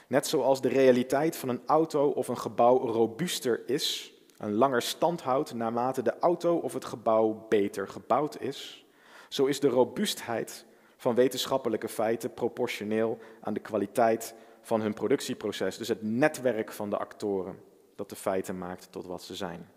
Net 0.07 0.27
zoals 0.27 0.61
de 0.61 0.69
realiteit 0.69 1.35
van 1.35 1.49
een 1.49 1.61
auto 1.65 2.09
of 2.09 2.27
een 2.27 2.37
gebouw 2.37 2.77
robuuster 2.77 3.69
is, 3.69 4.15
een 4.41 4.53
langer 4.53 4.81
stand 4.81 5.21
houdt 5.21 5.53
naarmate 5.53 6.01
de 6.01 6.19
auto 6.19 6.57
of 6.57 6.73
het 6.73 6.85
gebouw 6.85 7.45
beter 7.49 7.87
gebouwd 7.87 8.39
is, 8.39 8.85
zo 9.29 9.45
is 9.45 9.59
de 9.59 9.67
robuustheid 9.67 10.65
van 10.97 11.15
wetenschappelijke 11.15 11.87
feiten 11.87 12.33
proportioneel 12.33 13.19
aan 13.41 13.53
de 13.53 13.59
kwaliteit 13.59 14.35
van 14.61 14.81
hun 14.81 14.93
productieproces, 14.93 15.77
dus 15.77 15.87
het 15.87 16.01
netwerk 16.01 16.71
van 16.71 16.89
de 16.89 16.97
actoren 16.97 17.59
dat 17.95 18.09
de 18.09 18.15
feiten 18.15 18.57
maakt 18.57 18.87
tot 18.91 19.05
wat 19.05 19.23
ze 19.23 19.35
zijn. 19.35 19.69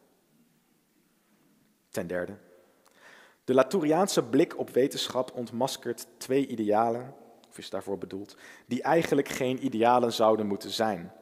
Ten 1.90 2.06
derde, 2.06 2.36
de 3.44 3.54
Latouriaanse 3.54 4.24
blik 4.24 4.58
op 4.58 4.70
wetenschap 4.70 5.32
ontmaskert 5.34 6.06
twee 6.16 6.46
idealen 6.46 7.14
of 7.48 7.58
is 7.58 7.70
daarvoor 7.70 7.98
bedoeld, 7.98 8.36
die 8.66 8.82
eigenlijk 8.82 9.28
geen 9.28 9.64
idealen 9.64 10.12
zouden 10.12 10.46
moeten 10.46 10.70
zijn, 10.70 11.12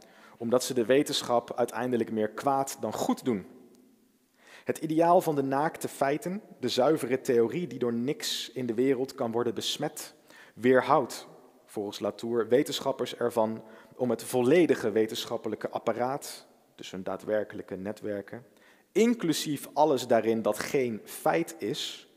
omdat 0.42 0.64
ze 0.64 0.74
de 0.74 0.86
wetenschap 0.86 1.56
uiteindelijk 1.56 2.10
meer 2.10 2.28
kwaad 2.30 2.76
dan 2.80 2.92
goed 2.92 3.24
doen. 3.24 3.46
Het 4.64 4.78
ideaal 4.78 5.20
van 5.20 5.34
de 5.34 5.42
naakte 5.42 5.88
feiten, 5.88 6.42
de 6.60 6.68
zuivere 6.68 7.20
theorie 7.20 7.66
die 7.66 7.78
door 7.78 7.92
niks 7.92 8.50
in 8.50 8.66
de 8.66 8.74
wereld 8.74 9.14
kan 9.14 9.32
worden 9.32 9.54
besmet, 9.54 10.14
weerhoudt, 10.54 11.26
volgens 11.64 11.98
Latour, 11.98 12.48
wetenschappers 12.48 13.16
ervan 13.16 13.64
om 13.96 14.10
het 14.10 14.22
volledige 14.22 14.90
wetenschappelijke 14.90 15.70
apparaat, 15.70 16.46
dus 16.74 16.90
hun 16.90 17.02
daadwerkelijke 17.02 17.76
netwerken, 17.76 18.46
inclusief 18.92 19.68
alles 19.72 20.06
daarin 20.06 20.42
dat 20.42 20.58
geen 20.58 21.00
feit 21.04 21.54
is, 21.58 22.08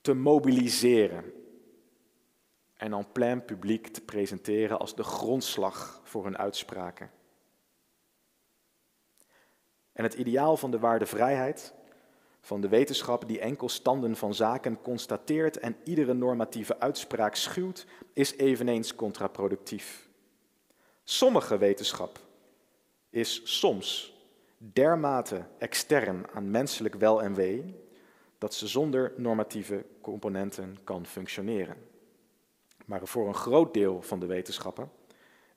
te 0.00 0.14
mobiliseren 0.14 1.32
en 2.76 2.92
en 2.92 3.12
plein 3.12 3.44
publiek 3.44 3.86
te 3.86 4.00
presenteren 4.00 4.78
als 4.78 4.94
de 4.94 5.04
grondslag 5.04 6.00
voor 6.04 6.24
hun 6.24 6.38
uitspraken. 6.38 7.18
En 9.92 10.04
het 10.04 10.14
ideaal 10.14 10.56
van 10.56 10.70
de 10.70 10.78
waarde 10.78 11.06
vrijheid, 11.06 11.74
van 12.40 12.60
de 12.60 12.68
wetenschap 12.68 13.28
die 13.28 13.40
enkel 13.40 13.68
standen 13.68 14.16
van 14.16 14.34
zaken 14.34 14.80
constateert 14.82 15.58
en 15.58 15.76
iedere 15.84 16.14
normatieve 16.14 16.80
uitspraak 16.80 17.34
schuwt, 17.34 17.86
is 18.12 18.36
eveneens 18.36 18.94
contraproductief. 18.94 20.08
Sommige 21.04 21.58
wetenschap 21.58 22.18
is 23.10 23.40
soms 23.44 24.14
dermate 24.56 25.44
extern 25.58 26.26
aan 26.34 26.50
menselijk 26.50 26.94
wel 26.94 27.22
en 27.22 27.34
wee 27.34 27.74
dat 28.38 28.54
ze 28.54 28.68
zonder 28.68 29.12
normatieve 29.16 29.84
componenten 30.00 30.78
kan 30.84 31.06
functioneren. 31.06 31.76
Maar 32.86 33.06
voor 33.06 33.28
een 33.28 33.34
groot 33.34 33.74
deel 33.74 34.02
van 34.02 34.20
de 34.20 34.26
wetenschappen, 34.26 34.90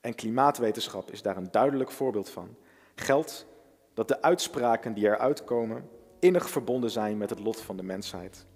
en 0.00 0.14
klimaatwetenschap 0.14 1.10
is 1.10 1.22
daar 1.22 1.36
een 1.36 1.50
duidelijk 1.50 1.90
voorbeeld 1.90 2.30
van, 2.30 2.56
geldt 2.94 3.46
dat 3.94 4.08
de 4.08 4.22
uitspraken 4.22 4.94
die 4.94 5.04
eruit 5.04 5.44
komen 5.44 5.88
innig 6.18 6.50
verbonden 6.50 6.90
zijn 6.90 7.16
met 7.16 7.30
het 7.30 7.38
lot 7.38 7.60
van 7.60 7.76
de 7.76 7.82
mensheid. 7.82 8.46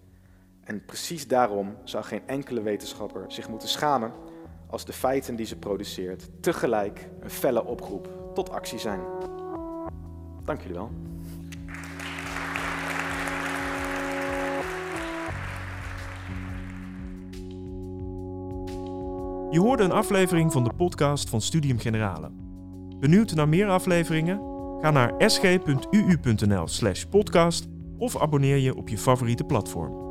En 0.64 0.84
precies 0.84 1.28
daarom 1.28 1.76
zou 1.84 2.04
geen 2.04 2.22
enkele 2.26 2.62
wetenschapper 2.62 3.24
zich 3.28 3.48
moeten 3.48 3.68
schamen 3.68 4.12
als 4.66 4.84
de 4.84 4.92
feiten 4.92 5.36
die 5.36 5.46
ze 5.46 5.56
produceert 5.56 6.28
tegelijk 6.40 7.08
een 7.20 7.30
felle 7.30 7.64
oproep 7.64 8.08
tot 8.34 8.50
actie 8.50 8.78
zijn. 8.78 9.00
Dank 10.44 10.60
jullie 10.60 10.76
wel. 10.76 10.90
Je 19.50 19.60
hoorde 19.60 19.82
een 19.82 19.92
aflevering 19.92 20.52
van 20.52 20.64
de 20.64 20.72
podcast 20.76 21.28
van 21.28 21.40
Studium 21.40 21.78
Generale. 21.78 22.30
Benieuwd 23.00 23.34
naar 23.34 23.48
meer 23.48 23.68
afleveringen? 23.68 24.57
Ga 24.80 24.90
naar 24.90 25.30
sg.uu.nl/podcast 25.30 27.66
of 27.98 28.20
abonneer 28.20 28.56
je 28.56 28.74
op 28.74 28.88
je 28.88 28.98
favoriete 28.98 29.44
platform. 29.44 30.07